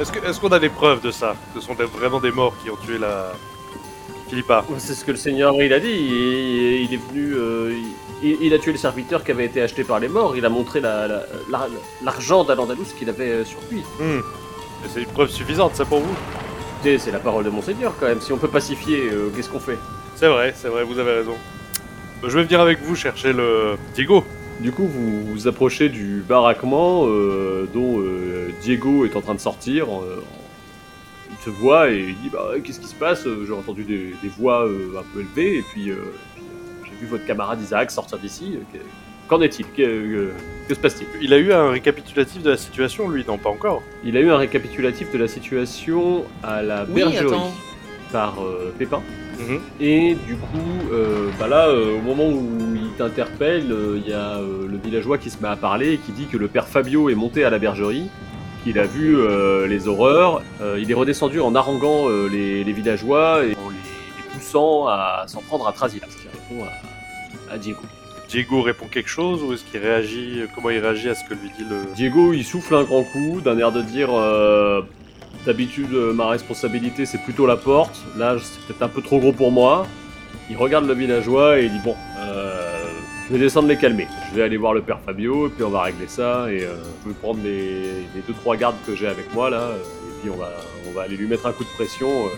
Est-ce 0.00 0.40
qu'on 0.40 0.48
a 0.52 0.58
des 0.60 0.68
preuves 0.68 1.00
de 1.02 1.10
ça? 1.10 1.34
Ce 1.54 1.60
sont 1.60 1.74
des- 1.74 1.84
vraiment 1.84 2.20
des 2.20 2.30
morts 2.30 2.54
qui 2.62 2.70
ont 2.70 2.76
tué 2.76 2.96
la 2.98 3.32
Philippa. 4.28 4.64
c'est 4.78 4.94
ce 4.94 5.04
que 5.04 5.10
le 5.10 5.16
seigneur 5.16 5.54
il 5.60 5.72
a 5.72 5.80
dit, 5.80 5.88
il, 5.90 6.82
il 6.84 6.94
est 6.94 7.00
venu, 7.10 7.32
euh, 7.34 7.72
il, 8.22 8.36
il 8.42 8.54
a 8.54 8.58
tué 8.58 8.72
le 8.72 8.78
serviteur 8.78 9.24
qui 9.24 9.30
avait 9.32 9.46
été 9.46 9.60
acheté 9.62 9.82
par 9.84 9.98
les 10.00 10.08
morts, 10.08 10.36
il 10.36 10.44
a 10.44 10.48
montré 10.48 10.80
la- 10.80 11.08
la- 11.08 11.22
la- 11.50 11.68
l'argent 12.04 12.44
d'Al-Andalus 12.44 12.92
qu'il 12.96 13.08
avait 13.08 13.30
euh, 13.30 13.44
sur 13.44 13.58
lui. 13.70 13.82
Hmm. 13.98 14.20
Et 14.84 14.88
C'est 14.92 15.00
une 15.02 15.08
preuve 15.08 15.30
suffisante, 15.30 15.74
ça 15.74 15.84
pour 15.84 16.00
vous? 16.00 16.14
Écoutez, 16.76 16.98
C'est 16.98 17.10
la 17.10 17.18
parole 17.18 17.42
de 17.44 17.50
Monseigneur 17.50 17.92
quand 17.98 18.06
même. 18.06 18.20
Si 18.20 18.32
on 18.32 18.36
peut 18.38 18.46
pacifier, 18.48 19.08
euh, 19.10 19.30
qu'est-ce 19.34 19.48
qu'on 19.50 19.58
fait? 19.58 19.78
C'est 20.14 20.28
vrai, 20.28 20.52
c'est 20.56 20.68
vrai, 20.68 20.84
vous 20.84 20.98
avez 21.00 21.12
raison. 21.20 21.34
Je 22.22 22.36
vais 22.36 22.44
venir 22.44 22.60
avec 22.60 22.80
vous 22.82 22.94
chercher 22.94 23.32
le 23.32 23.76
Diego. 23.94 24.24
Du 24.60 24.72
coup, 24.72 24.86
vous 24.86 25.22
vous 25.24 25.46
approchez 25.48 25.88
du 25.88 26.22
baraquement 26.28 27.04
euh, 27.06 27.66
dont 27.72 28.00
euh, 28.00 28.48
Diego 28.60 29.04
est 29.04 29.14
en 29.16 29.20
train 29.20 29.34
de 29.34 29.40
sortir. 29.40 29.86
euh, 29.86 30.22
il 31.30 31.36
te 31.44 31.50
voit 31.50 31.90
et 31.92 31.98
il 32.08 32.14
dit 32.16 32.28
Bah, 32.32 32.50
qu'est-ce 32.64 32.80
qui 32.80 32.88
se 32.88 32.94
passe? 32.94 33.24
J'ai 33.46 33.52
entendu 33.52 33.84
des, 33.84 34.14
des 34.20 34.28
voix 34.28 34.66
euh, 34.66 34.98
un 34.98 35.04
peu 35.14 35.20
élevées 35.20 35.58
et 35.58 35.62
puis, 35.62 35.90
euh, 35.90 35.96
puis, 36.34 36.42
euh, 36.42 36.86
j'ai 36.90 37.00
vu 37.00 37.06
votre 37.06 37.24
camarade 37.24 37.60
Isaac 37.62 37.90
sortir 37.92 38.18
d'ici. 38.18 38.54
Euh, 38.56 38.60
qu'est- 38.72 38.82
Qu'en 39.28 39.42
est-il? 39.42 39.66
Que, 39.66 39.82
que- 39.82 40.30
que 40.68 40.74
se 40.74 40.80
passe-t-il? 40.80 41.06
Il 41.22 41.34
a 41.34 41.38
eu 41.38 41.52
un 41.52 41.70
récapitulatif 41.70 42.42
de 42.42 42.50
la 42.50 42.56
situation, 42.56 43.08
lui, 43.10 43.24
non, 43.28 43.36
pas 43.36 43.50
encore. 43.50 43.82
Il 44.02 44.16
a 44.16 44.20
eu 44.20 44.30
un 44.30 44.38
récapitulatif 44.38 45.12
de 45.12 45.18
la 45.18 45.28
situation 45.28 46.24
à 46.42 46.62
la 46.62 46.84
Oui, 46.88 47.02
bergerie 47.02 47.26
attends. 47.26 47.52
par 48.10 48.42
euh, 48.42 48.72
Pépin. 48.78 49.02
Mhm. 49.38 49.60
Et 49.80 50.14
du 50.26 50.34
coup, 50.36 50.90
euh, 50.92 51.28
bah 51.38 51.46
là, 51.46 51.68
euh, 51.68 51.98
au 51.98 52.00
moment 52.00 52.26
où 52.26 52.67
il 52.98 53.04
t'interpelle, 53.04 53.70
euh, 53.70 54.00
il 54.04 54.10
y 54.10 54.12
a 54.12 54.38
euh, 54.38 54.66
le 54.68 54.76
villageois 54.76 55.18
qui 55.18 55.30
se 55.30 55.40
met 55.40 55.48
à 55.48 55.54
parler 55.54 55.92
et 55.92 55.98
qui 55.98 56.10
dit 56.10 56.26
que 56.26 56.36
le 56.36 56.48
père 56.48 56.66
Fabio 56.66 57.08
est 57.08 57.14
monté 57.14 57.44
à 57.44 57.50
la 57.50 57.60
bergerie, 57.60 58.10
qu'il 58.64 58.78
a 58.78 58.86
vu 58.86 59.16
euh, 59.16 59.68
les 59.68 59.86
horreurs. 59.86 60.42
Euh, 60.60 60.80
il 60.80 60.90
est 60.90 60.94
redescendu 60.94 61.40
en 61.40 61.54
haranguant 61.54 62.08
euh, 62.08 62.28
les, 62.28 62.64
les 62.64 62.72
villageois 62.72 63.44
et 63.44 63.54
en 63.54 63.68
les, 63.70 63.76
les 63.76 64.34
poussant 64.34 64.88
à 64.88 65.24
s'en 65.28 65.42
prendre 65.42 65.68
à 65.68 65.72
Trasila, 65.72 66.06
ce 66.10 66.16
qui 66.16 66.28
répond 66.28 66.64
à, 66.64 67.54
à 67.54 67.58
Diego. 67.58 67.82
Diego 68.28 68.62
répond 68.62 68.86
quelque 68.86 69.08
chose 69.08 69.42
ou 69.42 69.52
est-ce 69.52 69.64
qu'il 69.64 69.80
réagit 69.80 70.42
Comment 70.54 70.70
il 70.70 70.80
réagit 70.80 71.08
à 71.08 71.14
ce 71.14 71.24
que 71.24 71.34
lui 71.34 71.50
dit 71.56 71.64
le. 71.68 71.94
Diego, 71.94 72.32
il 72.32 72.44
souffle 72.44 72.74
un 72.74 72.82
grand 72.82 73.04
coup, 73.04 73.40
d'un 73.42 73.56
air 73.58 73.70
de 73.70 73.80
dire 73.80 74.08
euh, 74.12 74.82
D'habitude, 75.46 75.94
euh, 75.94 76.12
ma 76.12 76.26
responsabilité, 76.26 77.06
c'est 77.06 77.18
plutôt 77.18 77.46
la 77.46 77.56
porte. 77.56 77.96
Là, 78.16 78.36
c'est 78.42 78.60
peut-être 78.66 78.82
un 78.82 78.88
peu 78.88 79.00
trop 79.02 79.18
gros 79.18 79.32
pour 79.32 79.52
moi. 79.52 79.86
Il 80.50 80.56
regarde 80.56 80.86
le 80.86 80.94
villageois 80.94 81.58
et 81.58 81.66
il 81.66 81.72
dit 81.72 81.80
Bon, 81.84 81.94
euh, 81.94 82.07
je 83.28 83.34
vais 83.34 83.38
descendre 83.38 83.68
les 83.68 83.76
calmer. 83.76 84.06
Je 84.30 84.36
vais 84.36 84.42
aller 84.42 84.56
voir 84.56 84.72
le 84.74 84.82
père 84.82 84.98
Fabio, 85.04 85.46
et 85.48 85.50
puis 85.50 85.62
on 85.64 85.70
va 85.70 85.82
régler 85.82 86.08
ça. 86.08 86.50
Et 86.50 86.64
euh, 86.64 86.74
je 87.04 87.08
vais 87.10 87.14
prendre 87.14 87.40
les, 87.44 87.82
les 88.14 88.22
deux 88.26 88.34
trois 88.34 88.56
gardes 88.56 88.76
que 88.86 88.94
j'ai 88.96 89.06
avec 89.06 89.32
moi 89.34 89.50
là. 89.50 89.60
euh, 89.60 89.76
Et 89.76 90.20
puis 90.22 90.30
on 90.30 90.36
va, 90.36 90.50
on 90.88 90.92
va 90.92 91.02
aller 91.02 91.16
lui 91.16 91.26
mettre 91.26 91.46
un 91.46 91.52
coup 91.52 91.64
de 91.64 91.68
pression. 91.70 92.08
euh. 92.26 92.30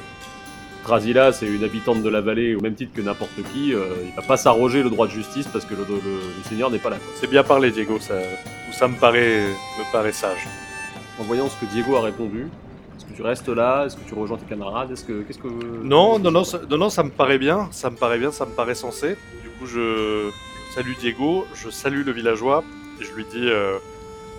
Trasila, 0.85 1.32
c'est 1.32 1.47
une 1.47 1.62
habitante 1.62 2.02
de 2.02 2.09
la 2.09 2.23
vallée 2.23 2.54
au 2.54 2.61
même 2.61 2.75
titre 2.75 2.92
que 2.94 3.02
n'importe 3.02 3.35
qui. 3.52 3.75
euh, 3.75 3.85
il 4.04 4.14
va 4.16 4.23
pas 4.23 4.37
s'arroger 4.38 4.82
le 4.82 4.88
droit 4.90 5.06
de 5.06 5.12
justice 5.12 5.47
parce 5.47 5.64
que 5.66 5.75
le, 5.75 5.85
le- 5.88 5.97
le 5.97 6.42
seigneur 6.49 6.70
n'est 6.70 6.78
pas 6.78 6.90
là. 6.90 6.97
C'est 7.16 7.28
bien 7.30 7.42
parlé, 7.44 7.70
Diego, 7.70 7.99
ça, 8.00 8.14
tout 8.14 8.73
ça 8.73 8.88
me 8.88 8.97
paraît, 8.97 9.42
me 9.78 9.92
paraît 9.92 10.12
sage. 10.12 10.47
En 11.20 11.25
voyant 11.25 11.49
ce 11.50 11.61
que 11.61 11.70
Diego 11.70 11.97
a 11.97 12.00
répondu, 12.00 12.49
est-ce 12.97 13.04
que 13.04 13.12
tu 13.14 13.20
restes 13.23 13.49
là? 13.50 13.85
Est-ce 13.85 13.97
que 13.97 14.09
tu 14.09 14.14
rejoins 14.14 14.38
tes 14.38 14.47
camarades? 14.47 14.90
Est-ce 14.90 15.04
que 15.04 15.20
qu'est-ce 15.20 15.38
que 15.38 15.49
Non, 15.85 16.18
non, 16.18 16.30
non, 16.30 16.44
ça, 16.44 16.61
non, 16.68 16.78
non, 16.78 16.88
ça 16.90 17.02
me 17.02 17.11
paraît 17.11 17.38
bien, 17.38 17.68
ça 17.73 17.90
me 17.90 17.97
paraît 17.97 18.18
bien, 18.18 18.32
ça 18.32 18.47
me 18.47 18.52
paraît 18.52 18.75
sensé. 18.75 19.16
Du 19.42 19.50
coup, 19.59 19.66
je 19.66 20.30
salue 20.71 20.95
Diego, 21.00 21.47
je 21.55 21.69
salue 21.69 22.05
le 22.07 22.12
villageois, 22.12 22.62
et 23.00 23.05
je 23.05 23.12
lui 23.12 23.25
dis 23.25 23.49
euh, 23.49 23.79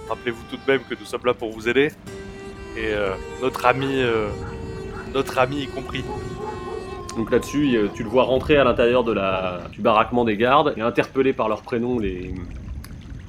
rappelez-vous 0.07 0.43
tout 0.49 0.55
de 0.55 0.71
même 0.71 0.81
que 0.89 0.95
nous 0.97 1.05
sommes 1.05 1.25
là 1.25 1.33
pour 1.33 1.51
vous 1.51 1.67
aider, 1.67 1.91
et 2.77 2.93
euh, 2.93 3.09
notre 3.41 3.65
ami, 3.65 4.01
euh, 4.01 4.29
notre 5.13 5.37
ami 5.39 5.63
y 5.63 5.67
compris. 5.67 6.05
Donc 7.17 7.29
là-dessus, 7.31 7.77
tu 7.93 8.03
le 8.03 8.09
vois 8.09 8.23
rentrer 8.23 8.55
à 8.55 8.63
l'intérieur 8.63 9.03
du 9.03 9.81
baraquement 9.81 10.23
des 10.23 10.37
gardes 10.37 10.73
et 10.77 10.81
interpeller 10.81 11.33
par 11.33 11.49
leur 11.49 11.61
prénom 11.61 11.99
les 11.99 12.33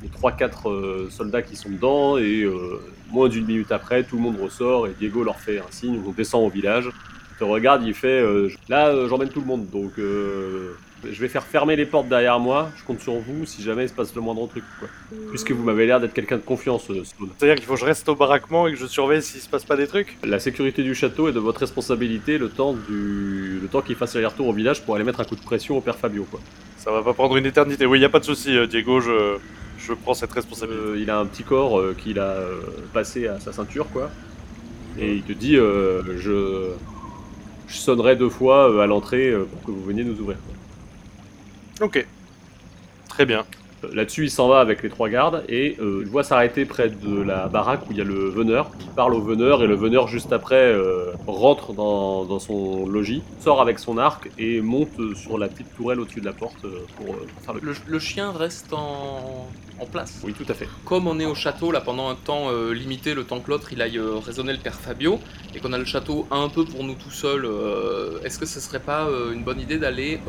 les 0.03 0.09
trois 0.09 0.33
quatre 0.33 0.69
euh, 0.69 1.09
soldats 1.11 1.43
qui 1.43 1.55
sont 1.55 1.71
dedans 1.71 2.19
et 2.19 2.45
moins 3.11 3.29
d'une 3.29 3.47
minute 3.47 3.73
après, 3.73 4.05
tout 4.05 4.17
le 4.17 4.23
monde 4.23 4.37
ressort 4.41 4.87
et 4.87 4.95
Diego 4.99 5.25
leur 5.25 5.41
fait 5.41 5.59
un 5.59 5.71
signe. 5.71 6.01
On 6.07 6.13
descend 6.13 6.45
au 6.45 6.49
village. 6.49 6.89
Il 7.33 7.37
te 7.39 7.45
regarde, 7.45 7.83
il 7.85 7.95
fait 7.95 8.25
là, 8.69 9.07
j'emmène 9.09 9.29
tout 9.29 9.41
le 9.41 9.47
monde, 9.47 9.69
donc 9.71 9.95
je 11.11 11.21
vais 11.21 11.29
faire 11.29 11.45
fermer 11.45 11.77
les 11.77 11.87
portes 11.87 12.09
derrière 12.09 12.39
moi. 12.39 12.71
Je 12.77 12.85
compte 12.85 13.01
sur 13.01 13.15
vous 13.15 13.45
si 13.45 13.63
jamais 13.63 13.85
il 13.85 13.89
se 13.89 13.95
passe 13.95 14.15
le 14.15 14.21
moindre 14.21 14.47
truc, 14.49 14.65
quoi. 14.79 14.89
Puisque 15.31 15.51
vous 15.53 15.63
m'avez 15.63 15.87
l'air 15.87 16.01
d'être 16.01 16.13
quelqu'un 16.13 16.37
de 16.37 16.43
confiance, 16.43 16.89
euh, 16.91 17.05
Stone. 17.05 17.29
C'est-à-dire 17.39 17.57
qu'il 17.57 17.65
faut 17.65 17.75
que 17.75 17.81
je 17.81 17.85
reste 17.85 18.09
au 18.09 18.15
baraquement 18.15 18.67
et 18.69 18.73
que 18.73 18.79
je 18.79 18.87
surveille 18.87 19.23
s'il 19.23 19.41
se 19.41 19.49
passe 19.49 19.65
pas 19.65 19.77
des 19.77 19.87
trucs 19.87 20.17
La 20.25 20.39
sécurité 20.39 20.83
du 20.83 20.95
château 20.95 21.29
est 21.29 21.33
de 21.33 21.41
votre 21.41 21.61
responsabilité 21.61 22.39
le 22.39 22.49
temps 22.49 22.75
du 22.75 23.59
le 23.61 23.69
temps 23.69 23.83
qu'il 23.83 23.97
fasse 23.97 24.15
l'aller-retour 24.15 24.49
au 24.49 24.53
village 24.53 24.83
pour 24.85 24.95
aller 24.95 25.05
mettre 25.05 25.21
un 25.21 25.25
coup 25.25 25.37
de 25.37 25.43
pression 25.43 25.77
au 25.77 25.81
père 25.81 25.97
Fabio 25.97 26.25
quoi. 26.31 26.41
Ça 26.77 26.91
va 26.91 27.03
pas 27.03 27.15
prendre 27.15 27.37
une 27.37 27.47
éternité. 27.47 27.87
Oui, 27.87 28.01
y 28.01 28.05
a 28.05 28.09
pas 28.09 28.21
de 28.21 28.25
souci, 28.25 28.57
euh, 28.57 28.67
Diego, 28.67 29.01
je, 29.01 29.37
je 29.79 29.93
prends 29.93 30.15
cette 30.15 30.33
responsabilité. 30.33 30.83
Euh, 30.85 30.99
il 30.99 31.11
a 31.11 31.19
un 31.19 31.27
petit 31.27 31.43
corps 31.45 31.81
qu'il 31.97 32.19
a 32.19 32.37
passé 32.93 33.27
à 33.27 33.41
sa 33.41 33.53
ceinture 33.53 33.89
quoi. 33.91 34.11
Et 34.99 35.15
il 35.15 35.23
te 35.23 35.33
dit 35.33 35.55
je 35.57 36.71
je 37.69 37.77
sonnerai 37.77 38.17
deux 38.17 38.29
fois 38.29 38.83
à 38.83 38.87
l'entrée 38.87 39.33
pour 39.51 39.63
que 39.65 39.71
vous 39.71 39.85
veniez 39.85 40.05
nous 40.05 40.21
ouvrir. 40.21 40.37
quoi. 40.39 40.55
Ok. 41.81 42.07
Très 43.09 43.27
bien. 43.27 43.45
Euh, 43.85 43.89
Là-dessus, 43.95 44.25
il 44.25 44.31
s'en 44.31 44.49
va 44.49 44.61
avec 44.61 44.83
les 44.83 44.89
trois 44.89 45.09
gardes 45.09 45.45
et 45.49 45.77
euh, 45.81 46.03
je 46.05 46.11
vois 46.11 46.23
s'arrêter 46.25 46.65
près 46.65 46.89
de 46.89 47.23
la 47.23 47.49
baraque 47.49 47.83
où 47.89 47.93
il 47.93 47.99
y 47.99 48.01
a 48.01 48.05
le 48.05 48.29
veneur. 48.31 48.71
Il 48.81 48.89
parle 48.89 49.15
au 49.15 49.21
veneur 49.21 49.63
et 49.63 49.67
le 49.67 49.75
veneur, 49.75 50.09
juste 50.09 50.33
après, 50.33 50.55
euh, 50.57 51.13
rentre 51.27 51.73
dans, 51.73 52.25
dans 52.25 52.39
son 52.39 52.87
logis, 52.87 53.23
sort 53.41 53.61
avec 53.61 53.79
son 53.79 53.99
arc 53.99 54.31
et 54.39 54.61
monte 54.61 55.15
sur 55.15 55.39
la 55.39 55.49
petite 55.49 55.75
tourelle 55.77 56.01
au-dessus 56.01 56.21
de 56.21 56.27
la 56.27 56.33
porte 56.33 56.65
euh, 56.65 56.79
pour, 56.97 57.15
faire 57.45 57.55
le. 57.55 57.61
Le, 57.63 57.75
le 57.87 57.99
chien 57.99 58.33
reste 58.33 58.73
en, 58.73 59.49
en 59.79 59.87
place. 59.87 60.21
Oui, 60.25 60.33
tout 60.33 60.51
à 60.51 60.55
fait. 60.55 60.69
Comme 60.85 61.07
on 61.07 61.19
est 61.21 61.27
au 61.27 61.35
château 61.35 61.71
là 61.71 61.81
pendant 61.81 62.09
un 62.09 62.15
temps 62.15 62.51
limité, 62.73 63.15
le 63.15 63.25
temps 63.25 63.41
que 63.41 63.51
l'autre 63.51 63.73
il 63.73 63.81
aille 63.81 64.01
raisonner 64.25 64.53
le 64.53 64.59
père 64.59 64.75
Fabio, 64.75 65.19
et 65.55 65.61
qu'on 65.61 65.73
a 65.73 65.79
le 65.79 65.85
château 65.85 66.27
un 66.31 66.49
peu 66.49 66.65
pour 66.65 66.85
nous 66.85 66.95
tout 66.95 67.11
seuls, 67.11 67.45
euh, 67.45 68.21
est-ce 68.25 68.39
que 68.39 68.47
ce 68.47 68.61
serait 68.61 68.81
pas 68.81 69.09
une 69.33 69.43
bonne 69.43 69.61
idée 69.61 69.79
d'aller 69.79 70.21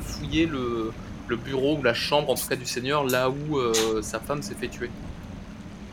fouiller 0.00 0.46
le, 0.46 0.90
le 1.28 1.36
bureau 1.36 1.76
ou 1.78 1.82
la 1.82 1.94
chambre 1.94 2.30
en 2.30 2.34
tout 2.34 2.46
cas 2.46 2.56
du 2.56 2.66
seigneur 2.66 3.04
là 3.04 3.30
où 3.30 3.58
euh, 3.58 4.02
sa 4.02 4.18
femme 4.20 4.42
s'est 4.42 4.54
fait 4.54 4.68
tuer 4.68 4.90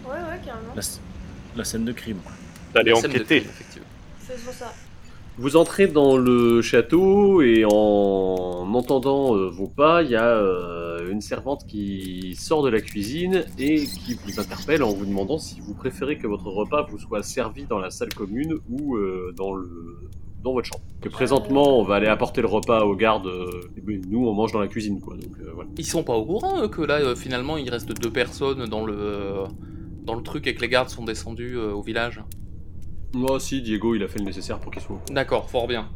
Ouais, 0.05 0.13
ouais, 0.13 0.41
carrément. 0.43 0.73
La, 0.75 0.81
la 1.55 1.63
scène 1.63 1.85
de 1.85 1.91
crime. 1.91 2.19
D'aller 2.73 2.91
La 2.91 2.99
scène 2.99 3.11
de 3.11 3.15
enquêter. 3.15 3.39
crime, 3.41 3.49
effectivement. 3.51 3.87
Faisons 4.19 4.51
ça. 4.51 4.73
Vous 5.37 5.55
entrez 5.55 5.87
dans 5.87 6.17
le 6.17 6.61
château 6.61 7.41
et 7.41 7.63
en 7.65 8.73
entendant 8.73 9.35
euh, 9.37 9.47
vos 9.49 9.67
pas, 9.67 10.03
il 10.03 10.09
y 10.11 10.15
a 10.15 10.25
euh, 10.25 11.09
une 11.09 11.21
servante 11.21 11.65
qui 11.65 12.35
sort 12.37 12.61
de 12.61 12.69
la 12.69 12.81
cuisine 12.81 13.45
et 13.57 13.85
qui 13.85 14.19
vous 14.25 14.39
interpelle 14.39 14.83
en 14.83 14.91
vous 14.91 15.05
demandant 15.05 15.37
si 15.37 15.61
vous 15.61 15.73
préférez 15.73 16.17
que 16.17 16.27
votre 16.27 16.47
repas 16.47 16.85
vous 16.89 16.97
soit 16.99 17.23
servi 17.23 17.63
dans 17.65 17.79
la 17.79 17.89
salle 17.89 18.13
commune 18.13 18.55
ou 18.69 18.97
euh, 18.97 19.33
dans 19.37 19.53
le 19.53 19.69
dans 20.43 20.53
votre 20.53 20.67
chambre. 20.67 20.83
Que 21.01 21.09
présentement, 21.09 21.79
on 21.79 21.83
va 21.83 21.95
aller 21.95 22.07
apporter 22.07 22.41
le 22.41 22.47
repas 22.47 22.83
aux 22.85 22.95
gardes. 22.95 23.27
euh, 23.27 23.49
et 23.77 24.01
nous, 24.07 24.27
on 24.27 24.33
mange 24.33 24.51
dans 24.51 24.59
la 24.59 24.67
cuisine, 24.67 24.99
quoi. 25.01 25.15
Donc 25.15 25.37
euh, 25.41 25.51
voilà. 25.53 25.69
Ils 25.77 25.85
sont 25.85 26.03
pas 26.03 26.13
au 26.13 26.25
courant 26.25 26.61
eux, 26.61 26.67
que 26.67 26.81
là 26.81 26.95
euh, 27.01 27.15
finalement 27.15 27.57
il 27.57 27.69
reste 27.69 27.91
deux 28.01 28.11
personnes 28.11 28.65
dans 28.65 28.85
le 28.85 29.43
dans 30.05 30.15
le 30.15 30.23
truc 30.23 30.47
et 30.47 30.55
que 30.55 30.61
les 30.61 30.69
gardes 30.69 30.89
sont 30.89 31.03
descendus 31.03 31.55
euh, 31.57 31.71
au 31.73 31.81
village. 31.81 32.21
Moi, 33.13 33.39
si 33.39 33.61
Diego, 33.61 33.95
il 33.95 34.03
a 34.03 34.07
fait 34.07 34.19
le 34.19 34.25
nécessaire 34.25 34.59
pour 34.59 34.71
qu'il 34.71 34.81
soit. 34.81 34.95
au 34.95 34.99
courant. 34.99 35.13
D'accord, 35.13 35.49
fort 35.49 35.67
bien. 35.67 35.89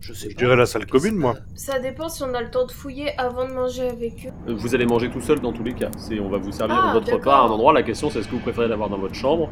Je 0.00 0.12
sais 0.12 0.28
Je 0.30 0.34
pas. 0.34 0.40
dirais 0.42 0.56
la 0.56 0.66
salle 0.66 0.84
commune, 0.86 1.16
moi. 1.16 1.34
Ça 1.54 1.78
dépend 1.78 2.08
si 2.08 2.22
on 2.24 2.34
a 2.34 2.42
le 2.42 2.50
temps 2.50 2.66
de 2.66 2.72
fouiller 2.72 3.16
avant 3.18 3.46
de 3.48 3.52
manger 3.54 3.88
avec 3.88 4.26
eux. 4.26 4.50
Euh, 4.50 4.54
Vous 4.54 4.74
allez 4.74 4.84
manger 4.84 5.08
tout 5.10 5.20
seul 5.20 5.40
dans 5.40 5.52
tous 5.52 5.62
les 5.62 5.74
cas. 5.74 5.90
C'est, 5.96 6.18
on 6.20 6.28
va 6.28 6.38
vous 6.38 6.50
servir 6.52 6.76
Ah, 6.78 6.92
votre 6.92 7.06
d'accord. 7.06 7.20
repas 7.20 7.36
à 7.36 7.46
un 7.46 7.50
endroit. 7.50 7.72
La 7.72 7.82
question, 7.82 8.10
c'est 8.10 8.18
est-ce 8.18 8.28
que 8.28 8.32
vous 8.34 8.40
préférez 8.40 8.68
l'avoir 8.68 8.90
dans 8.90 8.98
votre 8.98 9.14
chambre 9.14 9.48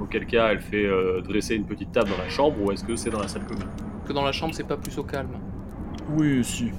Auquel 0.00 0.26
cas, 0.26 0.48
elle 0.48 0.60
fait 0.60 0.84
euh, 0.86 1.20
dresser 1.20 1.54
une 1.54 1.64
petite 1.66 1.92
table 1.92 2.10
dans 2.10 2.22
la 2.22 2.28
chambre 2.28 2.56
ou 2.62 2.72
est-ce 2.72 2.84
que 2.84 2.96
c'est 2.96 3.10
dans 3.10 3.20
la 3.20 3.28
salle 3.28 3.44
commune 3.46 3.68
Que 4.06 4.12
dans 4.12 4.24
la 4.24 4.32
chambre 4.32 4.52
c'est 4.54 4.66
pas 4.66 4.76
plus 4.76 4.96
au 4.98 5.04
calme. 5.04 5.30
Oui, 6.16 6.42
si. 6.44 6.70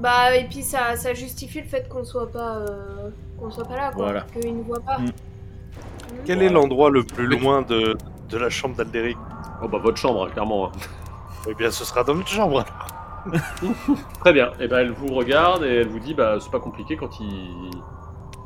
Bah, 0.00 0.34
et 0.36 0.46
puis 0.48 0.62
ça, 0.62 0.96
ça 0.96 1.14
justifie 1.14 1.60
le 1.60 1.68
fait 1.68 1.88
qu'on 1.88 2.02
soit 2.04 2.30
pas, 2.30 2.56
euh, 2.56 3.10
qu'on 3.38 3.50
soit 3.50 3.64
pas 3.64 3.76
là, 3.76 3.90
quoi. 3.92 4.04
Voilà. 4.06 4.26
Qu'ils 4.40 4.56
ne 4.58 4.62
voient 4.62 4.80
pas. 4.80 4.98
Mm. 4.98 5.04
Mm. 5.06 5.10
Quel 6.24 6.42
est 6.42 6.48
l'endroit 6.48 6.90
le 6.90 7.04
plus 7.04 7.26
loin 7.26 7.62
de, 7.62 7.96
de 8.28 8.36
la 8.38 8.50
chambre 8.50 8.74
d'Alderic 8.76 9.16
Oh 9.62 9.68
bah 9.68 9.78
votre 9.78 9.96
chambre, 9.96 10.28
clairement. 10.30 10.66
hein. 10.66 10.72
Eh 11.48 11.54
bien, 11.54 11.70
ce 11.70 11.84
sera 11.84 12.02
dans 12.04 12.14
notre 12.14 12.28
chambre. 12.28 12.64
Très 14.20 14.32
bien. 14.32 14.50
Et 14.58 14.66
ben 14.66 14.78
elle 14.78 14.90
vous 14.90 15.14
regarde 15.14 15.62
et 15.62 15.76
elle 15.76 15.88
vous 15.88 16.00
dit 16.00 16.12
bah 16.14 16.38
c'est 16.40 16.50
pas 16.50 16.58
compliqué 16.60 16.96
quand 16.96 17.20
il 17.20 17.70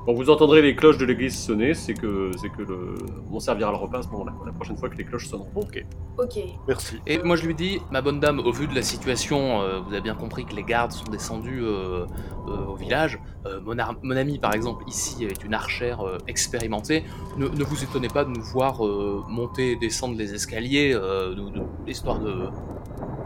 quand 0.06 0.14
vous 0.14 0.30
entendrez 0.30 0.62
les 0.62 0.74
cloches 0.76 0.96
de 0.98 1.04
l'église 1.04 1.36
sonner, 1.36 1.74
c'est 1.74 1.92
que 1.94 2.30
c'est 2.36 2.48
que 2.48 2.62
le 2.62 2.94
on 3.32 3.40
servira 3.40 3.70
le 3.72 3.76
repas 3.76 3.98
à 3.98 4.02
ce 4.02 4.08
moment-là. 4.08 4.32
La 4.46 4.52
prochaine 4.52 4.76
fois 4.78 4.88
que 4.88 4.96
les 4.96 5.04
cloches 5.04 5.26
sonneront. 5.26 5.48
Ok, 5.56 5.84
Ok. 6.18 6.38
merci. 6.68 6.96
Et 7.06 7.18
moi 7.18 7.34
je 7.36 7.44
lui 7.46 7.54
dis, 7.54 7.80
ma 7.90 8.00
bonne 8.00 8.20
dame, 8.20 8.38
au 8.38 8.52
vu 8.52 8.66
de 8.68 8.74
la 8.74 8.82
situation, 8.82 9.60
euh, 9.60 9.80
vous 9.80 9.92
avez 9.92 10.00
bien 10.02 10.14
compris 10.14 10.44
que 10.46 10.54
les 10.54 10.62
gardes 10.62 10.92
sont 10.92 11.10
descendus 11.10 11.60
euh, 11.62 12.06
euh, 12.48 12.66
au 12.72 12.76
village. 12.76 13.18
Euh, 13.46 13.60
mon, 13.64 13.78
ar- 13.78 13.96
mon 14.02 14.16
ami 14.16 14.38
par 14.38 14.54
exemple 14.54 14.84
ici 14.88 15.24
est 15.24 15.42
une 15.44 15.54
archère 15.54 16.00
euh, 16.06 16.18
expérimentée. 16.28 17.02
Ne, 17.36 17.48
ne 17.48 17.64
vous 17.64 17.82
étonnez 17.84 18.08
pas 18.08 18.24
de 18.24 18.30
nous 18.30 18.42
voir 18.42 18.86
euh, 18.86 19.22
monter 19.28 19.72
et 19.72 19.76
descendre 19.76 20.16
les 20.16 20.32
escaliers, 20.34 20.92
euh, 20.94 21.30
de- 21.34 21.50
de- 21.50 21.90
histoire 21.90 22.20
de 22.20 22.46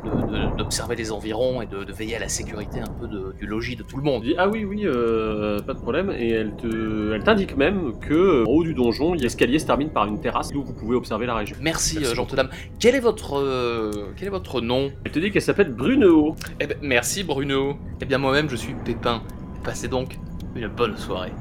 de- 0.02 0.10
de- 0.32 0.56
d'observer 0.56 0.96
les 0.96 1.12
environs 1.12 1.60
et 1.60 1.66
de, 1.66 1.84
de 1.84 1.92
veiller 1.92 2.16
à 2.16 2.20
la 2.20 2.28
sécurité 2.28 2.80
un 2.80 2.86
peu 3.00 3.06
de- 3.06 3.34
du 3.38 3.46
logis 3.46 3.76
de 3.76 3.82
tout 3.82 3.98
le 3.98 4.02
monde. 4.02 4.22
dit 4.22 4.34
ah 4.38 4.48
oui 4.48 4.64
oui 4.64 4.82
euh, 4.86 5.60
pas 5.60 5.74
de 5.74 5.78
problème 5.78 6.10
et 6.10 6.30
elle 6.30 6.56
te 6.56 6.66
elle 7.14 7.22
t'indique 7.24 7.56
même 7.56 7.98
que 8.00 8.14
euh, 8.14 8.44
en 8.46 8.50
haut 8.50 8.62
du 8.64 8.74
donjon 8.74 9.14
l'escalier 9.14 9.58
se 9.58 9.66
termine 9.66 9.90
par 9.90 10.06
une 10.06 10.20
terrasse 10.20 10.50
d'où 10.50 10.62
vous 10.62 10.72
pouvez 10.72 10.96
observer 10.96 11.26
la 11.26 11.34
région. 11.34 11.56
Merci, 11.60 11.96
Merci 11.98 12.12
euh, 12.12 12.14
gentille 12.14 12.36
dame. 12.36 12.50
Quel 12.78 12.94
est 12.94 13.00
votre 13.00 13.38
euh, 13.38 13.90
quel 14.16 14.28
est 14.28 14.30
votre 14.30 14.60
nom? 14.60 14.90
Elle 15.04 15.12
te 15.12 15.18
dit 15.18 15.30
qu'elle 15.30 15.42
s'appelle 15.42 15.72
Bruneo. 15.72 16.36
Eh 16.60 16.66
ben, 16.66 16.76
merci 16.82 17.24
Bruno. 17.24 17.76
Eh 18.00 18.04
bien 18.04 18.18
moi-même 18.18 18.48
je 18.48 18.56
suis 18.56 18.74
Pépin. 18.84 19.22
Passez 19.64 19.88
donc 19.88 20.18
une 20.56 20.68
bonne 20.68 20.96
soirée. 20.96 21.32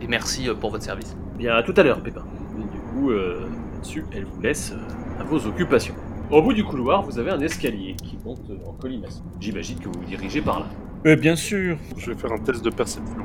Et 0.00 0.06
merci 0.06 0.48
euh, 0.48 0.54
pour 0.54 0.70
votre 0.70 0.84
service. 0.84 1.16
Bien, 1.38 1.54
à 1.56 1.62
tout 1.62 1.74
à 1.76 1.82
l'heure, 1.82 2.00
Pépin. 2.02 2.24
Et 2.58 2.62
du 2.62 2.78
coup, 2.92 3.10
euh, 3.10 3.46
là-dessus, 3.74 4.04
elle 4.12 4.24
vous 4.24 4.40
laisse 4.40 4.72
euh, 4.72 5.20
à 5.20 5.24
vos 5.24 5.46
occupations. 5.46 5.94
Au 6.30 6.42
bout 6.42 6.52
du 6.52 6.64
couloir, 6.64 7.02
vous 7.02 7.18
avez 7.18 7.30
un 7.30 7.40
escalier 7.40 7.94
qui 8.02 8.18
monte 8.24 8.40
en 8.66 8.72
colimaçon. 8.72 9.22
J'imagine 9.40 9.78
que 9.78 9.84
vous 9.84 10.00
vous 10.00 10.06
dirigez 10.06 10.40
par 10.40 10.60
là. 10.60 10.66
Euh, 11.06 11.16
bien 11.16 11.36
sûr. 11.36 11.76
Je 11.96 12.10
vais 12.10 12.16
faire 12.16 12.32
un 12.32 12.38
test 12.38 12.64
de 12.64 12.70
perception. 12.70 13.24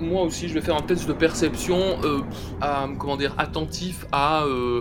Moi 0.00 0.22
aussi, 0.22 0.48
je 0.48 0.54
vais 0.54 0.60
faire 0.60 0.76
un 0.76 0.82
test 0.82 1.06
de 1.06 1.12
perception, 1.12 1.78
euh, 2.04 2.20
comment 2.98 3.16
dire, 3.16 3.34
attentif 3.38 4.06
à. 4.12 4.44
Euh, 4.44 4.80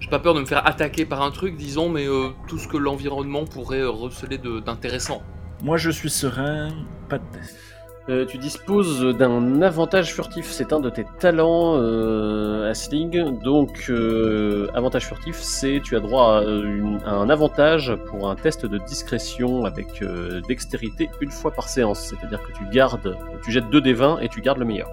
j'ai 0.00 0.08
pas 0.08 0.18
peur 0.18 0.34
de 0.34 0.40
me 0.40 0.46
faire 0.46 0.66
attaquer 0.66 1.04
par 1.04 1.22
un 1.22 1.30
truc, 1.30 1.56
disons, 1.56 1.88
mais 1.88 2.06
euh, 2.06 2.30
tout 2.48 2.58
ce 2.58 2.66
que 2.66 2.76
l'environnement 2.76 3.44
pourrait 3.44 3.84
receler 3.84 4.38
d'intéressant. 4.38 5.22
Moi, 5.62 5.76
je 5.76 5.90
suis 5.90 6.10
serein, 6.10 6.70
pas 7.08 7.18
de 7.18 7.24
test. 7.32 7.69
Euh, 8.08 8.24
tu 8.26 8.38
disposes 8.38 9.04
d'un 9.16 9.62
avantage 9.62 10.12
furtif, 10.14 10.50
c'est 10.50 10.72
un 10.72 10.80
de 10.80 10.90
tes 10.90 11.04
talents, 11.20 11.76
euh, 11.76 12.68
Asling. 12.70 13.38
Donc, 13.40 13.86
euh, 13.88 14.66
avantage 14.74 15.06
furtif, 15.06 15.36
c'est 15.36 15.80
tu 15.84 15.96
as 15.96 16.00
droit 16.00 16.38
à, 16.38 16.40
euh, 16.40 16.62
une- 16.64 17.00
à 17.04 17.12
un 17.12 17.28
avantage 17.28 17.94
pour 18.06 18.28
un 18.28 18.34
test 18.36 18.66
de 18.66 18.78
discrétion 18.78 19.64
avec 19.64 20.02
euh, 20.02 20.40
dextérité 20.48 21.08
une 21.20 21.30
fois 21.30 21.52
par 21.52 21.68
séance. 21.68 22.00
C'est-à-dire 22.00 22.42
que 22.42 22.52
tu 22.52 22.64
gardes, 22.72 23.16
tu 23.44 23.52
jettes 23.52 23.68
2 23.70 23.80
des 23.82 23.92
20 23.92 24.18
et 24.20 24.28
tu 24.28 24.40
gardes 24.40 24.58
le 24.58 24.64
meilleur. 24.64 24.90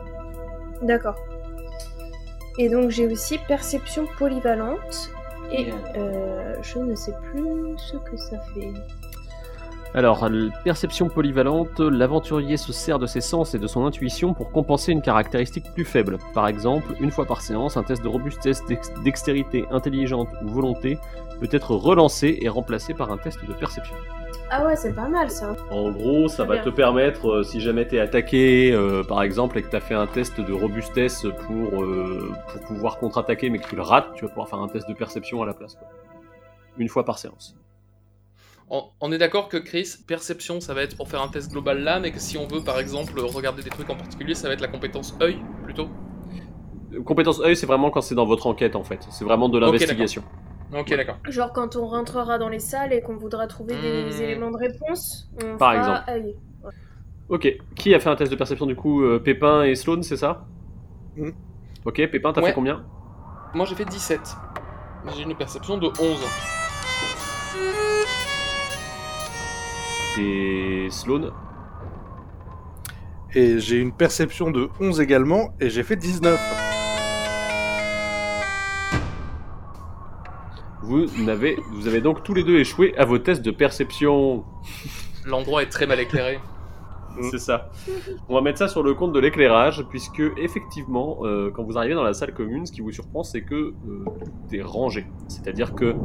D'accord. 0.84 1.16
Et 2.60 2.70
donc 2.70 2.90
j'ai 2.92 3.08
aussi 3.08 3.40
perception 3.48 4.06
polyvalente. 4.18 5.10
Et 5.50 5.70
euh, 5.96 6.56
je 6.62 6.78
ne 6.80 6.94
sais 6.94 7.14
plus 7.32 7.78
ce 7.78 7.96
que 7.96 8.18
ça 8.18 8.38
fait. 8.54 8.74
Alors, 9.98 10.30
perception 10.64 11.10
polyvalente, 11.10 11.80
l'aventurier 11.80 12.56
se 12.58 12.72
sert 12.72 13.00
de 13.00 13.08
ses 13.08 13.20
sens 13.20 13.56
et 13.56 13.60
de 13.60 13.66
son 13.66 13.84
intuition 13.84 14.36
pour 14.36 14.52
compenser 14.52 14.92
une 14.92 15.02
caractéristique 15.02 15.66
plus 15.74 15.86
faible. 15.86 16.20
Par 16.36 16.48
exemple, 16.48 16.94
une 17.00 17.10
fois 17.10 17.26
par 17.26 17.42
séance, 17.42 17.78
un 17.78 17.84
test 17.84 18.04
de 18.04 18.08
robustesse, 18.08 18.64
dex- 18.68 18.94
dextérité, 19.04 19.66
intelligente 19.72 20.28
ou 20.44 20.50
volonté 20.50 21.00
peut 21.40 21.50
être 21.52 21.72
relancé 21.76 22.38
et 22.44 22.48
remplacé 22.48 22.94
par 22.94 23.12
un 23.12 23.18
test 23.18 23.44
de 23.44 23.54
perception. 23.54 23.96
Ah 24.52 24.68
ouais, 24.68 24.76
c'est 24.76 24.94
pas 24.94 25.08
mal 25.08 25.32
ça. 25.32 25.56
En 25.72 25.90
gros, 25.90 26.28
ça 26.28 26.44
va 26.46 26.54
bien. 26.58 26.64
te 26.64 26.70
permettre, 26.70 27.28
euh, 27.30 27.44
si 27.44 27.60
jamais 27.60 27.88
t'es 27.88 28.00
attaqué, 28.00 28.72
euh, 28.74 29.04
par 29.04 29.24
exemple, 29.24 29.58
et 29.58 29.64
que 29.64 29.70
t'as 29.72 29.80
fait 29.80 29.96
un 29.96 30.06
test 30.06 30.40
de 30.40 30.54
robustesse 30.54 31.26
pour, 31.48 31.82
euh, 31.84 32.32
pour 32.52 32.62
pouvoir 32.68 33.00
contre-attaquer, 33.00 33.50
mais 33.50 33.58
que 33.58 33.68
tu 33.68 33.76
le 33.76 33.82
rates, 33.82 34.14
tu 34.14 34.26
vas 34.26 34.30
pouvoir 34.30 34.48
faire 34.48 34.60
un 34.60 34.68
test 34.68 34.88
de 34.88 34.94
perception 34.94 35.42
à 35.42 35.48
la 35.48 35.56
place. 35.56 35.74
quoi. 35.74 35.88
Une 36.78 36.88
fois 36.88 37.04
par 37.04 37.18
séance. 37.18 37.56
On, 38.70 38.84
on 39.02 39.12
est 39.12 39.18
d'accord 39.18 39.50
que 39.50 39.58
Chris, 39.58 39.90
perception, 40.08 40.60
ça 40.60 40.74
va 40.74 40.84
être 40.84 40.96
pour 40.98 41.10
faire 41.10 41.22
un 41.22 41.30
test 41.30 41.52
global 41.52 41.82
là, 41.84 42.00
mais 42.00 42.12
que 42.12 42.20
si 42.20 42.38
on 42.38 42.48
veut 42.48 42.64
par 42.64 42.80
exemple 42.80 43.20
regarder 43.20 43.64
des 43.64 43.70
trucs 43.70 43.90
en 43.90 43.96
particulier, 43.96 44.36
ça 44.36 44.48
va 44.48 44.54
être 44.54 44.62
la 44.62 44.68
compétence 44.68 45.18
œil 45.22 45.42
plutôt? 45.64 45.90
Euh, 46.94 47.04
Compétence 47.04 47.40
œil, 47.42 47.56
c'est 47.56 47.66
vraiment 47.66 47.90
quand 47.90 48.02
c'est 48.02 48.16
dans 48.16 48.26
votre 48.26 48.48
enquête, 48.48 48.76
en 48.76 48.84
fait. 48.84 49.06
C'est 49.10 49.26
vraiment 49.26 49.50
de 49.50 49.58
l'investigation. 49.60 50.24
Ok, 50.74 50.90
d'accord. 50.90 51.18
Genre 51.30 51.54
quand 51.54 51.76
on 51.78 51.88
rentrera 51.88 52.38
dans 52.38 52.50
les 52.50 52.60
salles 52.60 52.92
et 52.92 53.02
qu'on 53.02 53.16
voudra 53.16 53.48
trouver 53.48 53.76
des 53.78 54.18
Hmm. 54.18 54.24
éléments 54.24 54.52
de 54.52 54.58
réponse, 54.58 55.30
on 55.42 55.58
Par 55.58 55.72
fera 55.72 55.78
exemple. 55.80 56.12
œil. 56.12 56.36
Ok. 57.30 57.48
Qui 57.76 57.94
a 57.94 58.00
fait 58.00 58.10
un 58.10 58.16
test 58.16 58.32
de 58.32 58.36
perception 58.38 58.66
du 58.66 58.76
coup 58.76 59.04
euh, 59.04 59.20
Pépin 59.20 59.64
et 59.64 59.76
Sloan, 59.76 60.02
c'est 60.02 60.18
ça? 60.18 60.46
Mhm. 61.16 61.34
Ok, 61.86 61.96
Pépin, 62.12 62.34
t'as 62.34 62.42
Ouais. 62.42 62.50
fait 62.50 62.54
combien? 62.56 62.86
Moi 63.54 63.66
j'ai 63.66 63.76
fait 63.76 63.86
17. 63.86 64.36
J'ai 65.16 65.24
une 65.24 65.36
perception 65.36 65.78
de 65.78 65.88
11. 65.88 66.20
Et 70.18 70.88
Sloan 70.90 71.32
Et 73.36 73.60
j'ai 73.60 73.78
une 73.78 73.92
perception 73.92 74.52
de 74.52 74.70
11 74.80 75.00
également, 75.02 75.54
et 75.60 75.70
j'ai 75.70 75.84
fait 75.84 75.96
19. 75.96 76.40
vous, 80.88 81.06
n'avez, 81.18 81.58
vous 81.72 81.88
avez 81.88 82.02
donc 82.02 82.24
tous 82.24 82.34
les 82.34 82.44
deux 82.44 82.58
échoué 82.58 82.96
à 82.98 83.06
vos 83.06 83.20
tests 83.20 83.42
de 83.42 83.52
perception. 83.52 84.46
L'endroit 85.26 85.62
est 85.62 85.70
très 85.70 85.86
mal 85.86 86.00
éclairé. 86.00 86.40
Mm. 87.18 87.30
C'est 87.32 87.40
ça. 87.40 87.70
On 88.30 88.36
va 88.36 88.42
mettre 88.42 88.60
ça 88.60 88.68
sur 88.68 88.84
le 88.84 88.94
compte 88.94 89.14
de 89.14 89.20
l'éclairage, 89.20 89.86
puisque 89.90 90.22
effectivement, 90.38 91.20
euh, 91.24 91.52
quand 91.52 91.64
vous 91.64 91.78
arrivez 91.78 91.96
dans 91.96 92.04
la 92.04 92.14
salle 92.14 92.34
commune, 92.34 92.66
ce 92.66 92.72
qui 92.72 92.82
vous 92.82 92.92
surprend, 92.92 93.24
c'est 93.24 93.42
que 93.42 93.56
euh, 93.56 93.74
tout 94.06 94.56
est 94.56 94.62
rangé. 94.62 95.06
C'est-à-dire 95.28 95.74
que 95.76 95.96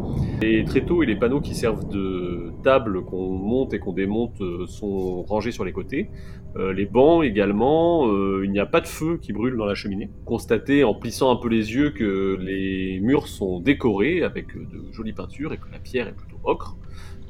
les 0.41 0.65
tréteaux 0.65 1.03
et 1.03 1.07
les 1.07 1.17
panneaux 1.17 1.41
qui 1.41 1.55
servent 1.55 1.89
de 1.89 2.53
table 2.63 3.05
qu'on 3.05 3.31
monte 3.31 3.75
et 3.75 3.79
qu'on 3.79 3.93
démonte 3.93 4.41
euh, 4.41 4.67
sont 4.67 5.23
rangés 5.23 5.53
sur 5.53 5.65
les 5.65 5.73
côtés. 5.73 6.11
Euh, 6.57 6.73
les 6.73 6.85
bancs 6.85 7.25
également, 7.25 8.09
euh, 8.09 8.43
il 8.45 8.51
n'y 8.51 8.59
a 8.59 8.67
pas 8.67 8.83
de 8.83 8.87
feu 8.87 9.19
qui 9.21 9.33
brûle 9.33 9.57
dans 9.57 9.65
la 9.65 9.75
cheminée. 9.75 10.11
Constatez 10.27 10.85
en 10.85 10.95
plissant 10.95 11.31
un 11.31 11.37
peu 11.37 11.49
les 11.49 11.73
yeux 11.73 11.91
que 11.91 12.37
les 12.41 13.01
murs 13.01 13.27
sont 13.27 13.61
décorés 13.61 14.23
avec 14.23 14.55
euh, 14.55 14.67
de 14.71 14.93
jolies 14.93 15.15
peintures 15.15 15.55
et 15.55 15.57
que 15.57 15.71
la 15.73 15.79
pierre 15.79 16.09
est 16.09 16.15
plutôt 16.15 16.37
ocre. 16.45 16.77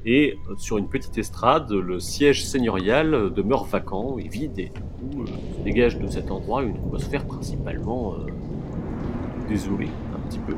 Et 0.05 0.37
euh, 0.51 0.55
sur 0.57 0.79
une 0.79 0.89
petite 0.89 1.17
estrade, 1.19 1.71
le 1.71 2.01
siège 2.01 2.45
seigneurial 2.45 3.15
euh, 3.15 3.31
demeure 3.31 3.65
vacant 3.65 4.19
et 4.19 4.27
vide, 4.29 4.59
et 4.59 4.71
du 4.71 4.81
coup, 5.17 5.23
euh, 5.23 5.27
se 5.59 5.63
dégage 5.65 5.99
de 5.99 6.07
cet 6.09 6.31
endroit 6.31 6.63
une 6.63 6.75
atmosphère 6.77 7.25
principalement 7.25 8.15
euh, 8.15 8.27
désolée, 9.49 9.89
un 10.15 10.29
petit 10.29 10.41
peu. 10.41 10.55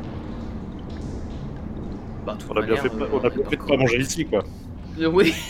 Bah, 2.24 2.38
On 2.48 2.52
a 2.56 2.62
bien 2.62 2.74
manière, 2.76 2.82
fait, 2.82 2.88
de 2.88 2.94
pas- 2.94 3.04
euh, 3.04 3.08
on 3.12 3.18
a 3.24 3.28
bien 3.30 3.44
fait 3.44 3.56
de 3.56 3.62
pas 3.62 3.76
manger 3.76 4.00
ici, 4.00 4.24
quoi. 4.26 4.42
Euh, 5.00 5.10
Oui. 5.12 5.34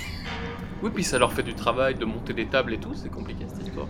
Oui, 0.82 0.90
puis 0.92 1.04
ça 1.04 1.18
leur 1.18 1.32
fait 1.32 1.42
du 1.44 1.54
travail 1.54 1.94
de 1.94 2.04
monter 2.04 2.34
des 2.34 2.44
tables 2.44 2.74
et 2.74 2.76
tout, 2.78 2.90
c'est 2.94 3.08
compliqué 3.08 3.46
cette 3.48 3.66
histoire. 3.66 3.86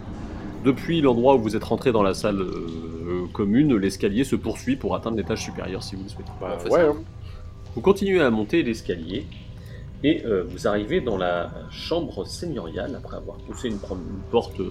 Depuis 0.64 1.00
l'endroit 1.00 1.34
où 1.34 1.38
vous 1.40 1.56
êtes 1.56 1.64
rentré 1.64 1.90
dans 1.90 2.04
la 2.04 2.14
salle 2.14 2.40
euh, 2.40 3.26
commune, 3.32 3.74
l'escalier 3.76 4.22
se 4.22 4.36
poursuit 4.36 4.76
pour 4.76 4.94
atteindre 4.94 5.16
l'étage 5.16 5.42
supérieur 5.42 5.82
si 5.82 5.96
vous 5.96 6.04
le 6.04 6.08
souhaitez. 6.08 6.30
Bah, 6.40 6.56
fait 6.60 6.70
ouais, 6.70 6.82
hein. 6.82 6.94
Vous 7.74 7.80
continuez 7.80 8.20
à 8.20 8.30
monter 8.30 8.62
l'escalier 8.62 9.26
et 10.04 10.24
euh, 10.26 10.44
vous 10.46 10.68
arrivez 10.68 11.00
dans 11.00 11.16
la 11.16 11.50
chambre 11.70 12.24
seigneuriale 12.26 12.94
après 12.94 13.16
avoir 13.16 13.38
poussé 13.38 13.68
une, 13.68 13.78
porte 14.30 14.60
euh, 14.60 14.70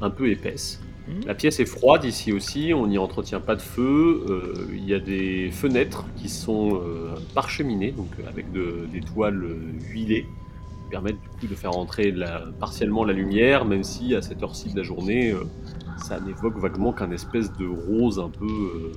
un 0.00 0.10
peu 0.10 0.28
épaisse. 0.30 0.80
Mhm. 1.06 1.26
La 1.26 1.34
pièce 1.34 1.60
est 1.60 1.66
froide 1.66 2.04
ici 2.04 2.32
aussi, 2.32 2.72
on 2.74 2.86
n'y 2.86 2.96
entretient 2.98 3.40
pas 3.40 3.54
de 3.56 3.60
feu. 3.60 4.24
euh, 4.28 4.66
Il 4.72 4.84
y 4.88 4.94
a 4.94 5.00
des 5.00 5.50
fenêtres 5.52 6.06
qui 6.16 6.28
sont 6.28 6.80
euh, 6.82 7.14
parcheminées, 7.34 7.92
donc 7.92 8.08
avec 8.26 8.50
de- 8.52 8.86
des 8.90 9.00
toiles 9.02 9.44
huilées, 9.90 10.22
qui 10.22 10.90
permettent 10.90 11.20
du 11.20 11.28
coup 11.40 11.46
de 11.46 11.54
faire 11.54 11.76
entrer 11.76 12.10
la- 12.10 12.46
partiellement 12.58 13.04
la 13.04 13.12
lumière, 13.12 13.64
même 13.66 13.84
si 13.84 14.14
à 14.14 14.22
cette 14.22 14.42
heure-ci 14.42 14.72
de 14.72 14.76
la 14.78 14.82
journée, 14.82 15.34
ça 15.98 16.18
n'évoque 16.20 16.56
vaguement 16.58 16.92
qu'un 16.92 17.10
espèce 17.10 17.52
de 17.52 17.66
rose 17.66 18.18
un 18.18 18.30
peu, 18.30 18.92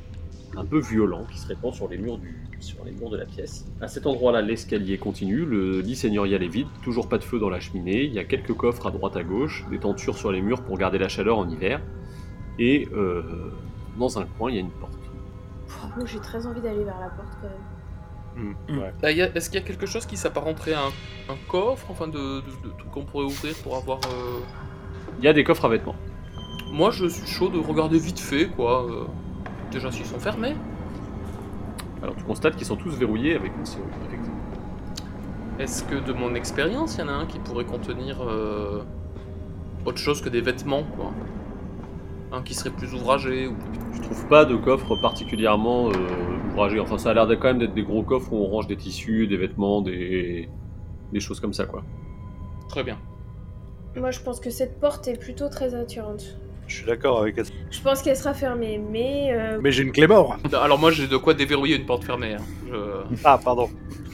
un 0.56 0.64
peu 0.66 0.80
violent 0.80 1.26
qui 1.32 1.40
se 1.40 1.48
répand 1.48 1.74
sur 1.74 1.88
les 1.90 1.98
murs, 1.98 2.18
du, 2.20 2.34
sur 2.66 2.84
les 2.84 2.92
murs 2.92 3.10
de 3.10 3.18
la 3.18 3.26
pièce. 3.26 3.66
À 3.82 3.88
cet 3.88 4.06
endroit-là, 4.08 4.42
l'escalier 4.42 4.98
continue, 4.98 5.46
le 5.46 5.80
lit 5.82 5.96
seigneurial 5.96 6.44
est 6.44 6.48
vide, 6.48 6.68
toujours 6.84 7.08
pas 7.08 7.18
de 7.18 7.24
feu 7.24 7.40
dans 7.40 7.50
la 7.50 7.60
cheminée, 7.60 8.04
il 8.04 8.14
y 8.14 8.20
a 8.20 8.24
quelques 8.26 8.54
coffres 8.54 8.88
à 8.88 8.92
droite 8.92 9.16
à 9.16 9.24
gauche, 9.24 9.66
des 9.70 9.80
tentures 9.80 10.18
sur 10.18 10.32
les 10.32 10.42
murs 10.42 10.62
pour 10.64 10.78
garder 10.78 10.98
la 10.98 11.08
chaleur 11.08 11.38
en 11.38 11.48
hiver, 11.50 11.82
et 12.60 12.88
euh, 12.94 13.22
dans 13.98 14.18
un 14.20 14.26
coin, 14.26 14.50
il 14.52 14.56
y 14.56 14.58
a 14.58 14.62
une 14.62 14.72
porte. 14.72 14.94
Moi 15.96 16.06
j'ai 16.06 16.20
très 16.20 16.46
envie 16.46 16.62
d'aller 16.62 16.84
vers 16.84 17.00
la 17.00 17.10
porte 17.10 17.38
quand 17.42 17.48
même. 17.48 18.56
Hmm, 18.68 18.80
ouais. 18.80 18.92
A- 19.04 19.12
Est-ce 19.36 19.50
qu'il 19.50 19.60
y 19.60 19.64
a 19.64 19.66
quelque 19.66 19.86
chose 19.86 20.06
qui 20.06 20.18
s'apparenterait 20.18 20.74
à 20.74 20.82
un, 20.82 21.34
un 21.34 21.38
coffre, 21.48 21.88
enfin 21.90 22.08
de, 22.08 22.42
de, 22.42 22.42
de 22.42 22.84
qu'on 22.92 23.04
pourrait 23.06 23.26
ouvrir 23.26 23.56
pour 23.64 23.78
avoir. 23.78 24.00
euh, 24.08 24.40
Il 25.20 25.26
y 25.26 25.28
a 25.30 25.34
des 25.34 25.44
coffres 25.46 25.64
à 25.66 25.70
vêtements. 25.70 25.96
Moi 26.72 26.92
je 26.92 27.06
suis 27.08 27.26
chaud 27.28 27.48
de 27.50 27.58
regarder 27.60 27.98
vite 27.98 28.20
fait 28.20 28.48
quoi. 28.48 28.86
euh, 28.90 29.06
Déjà 29.72 29.90
s'ils 29.92 30.06
sont 30.06 30.20
fermés. 30.20 30.56
Alors 32.02 32.16
tu 32.16 32.24
constates 32.24 32.56
qu'ils 32.56 32.68
sont 32.68 32.76
tous 32.76 32.96
verrouillés 32.98 33.36
avec 33.36 33.52
une 33.58 33.66
serrure, 33.66 33.86
effectivement. 34.08 34.36
Est-ce 35.60 35.84
que 35.84 35.96
de 35.96 36.14
mon 36.14 36.36
expérience, 36.36 36.96
il 36.96 37.02
y 37.02 37.04
en 37.04 37.08
a 37.08 37.14
un 37.14 37.26
qui 37.26 37.40
pourrait 37.40 37.66
contenir 37.66 38.22
euh, 38.22 38.84
autre 39.86 39.98
chose 39.98 40.22
que 40.22 40.30
des 40.30 40.42
vêtements 40.42 40.84
quoi? 40.84 41.12
Un 42.32 42.42
qui 42.42 42.54
serait 42.54 42.72
plus 42.72 42.94
ouvragé 42.94 43.48
ou 43.48 43.56
Tu 43.94 44.02
trouves 44.02 44.28
pas 44.28 44.44
de 44.46 44.56
coffre 44.56 44.96
particulièrement 44.98 45.90
euh, 45.90 45.94
ouvragé. 46.52 46.80
Enfin, 46.80 46.98
ça 46.98 47.12
a 47.12 47.14
l'air 47.14 47.28
d'être 47.28 47.40
quand 47.40 47.48
même 47.48 47.60
d'être 47.60 47.74
des 47.74 47.84
gros 47.84 48.04
coffres 48.04 48.34
où 48.34 48.38
on 48.38 48.48
range 48.48 48.68
des 48.68 48.76
tissus, 48.76 49.28
des 49.28 49.38
vêtements, 49.38 49.82
des, 49.82 50.50
des 51.14 51.20
choses 51.22 51.40
comme 51.40 51.54
ça, 51.54 51.66
quoi. 51.66 51.84
Très 52.68 52.84
bien. 52.84 52.98
Moi 53.96 54.12
je 54.12 54.20
pense 54.20 54.42
que 54.42 54.50
cette 54.50 54.82
porte 54.82 55.08
est 55.08 55.18
plutôt 55.18 55.48
très 55.48 55.74
attirante. 55.74 56.38
Je 56.68 56.76
suis 56.78 56.86
d'accord 56.86 57.22
avec 57.22 57.38
elle. 57.38 57.46
Je 57.70 57.82
pense 57.82 58.02
qu'elle 58.02 58.18
sera 58.18 58.34
fermée, 58.34 58.78
mais 58.80 59.30
euh, 59.34 59.60
Mais 59.62 59.72
j'ai 59.72 59.84
une 59.84 59.92
clé 59.92 60.08
mort. 60.08 60.38
Alors 60.54 60.80
moi 60.80 60.92
j'ai 60.92 61.08
de 61.08 61.18
quoi 61.18 61.34
déverrouiller 61.34 61.76
une 61.76 61.86
porte 61.86 62.04
fermée. 62.04 62.34
hein. 62.34 62.44
Je... 62.72 63.18
Ah, 63.24 63.40
pardon. 63.44 63.70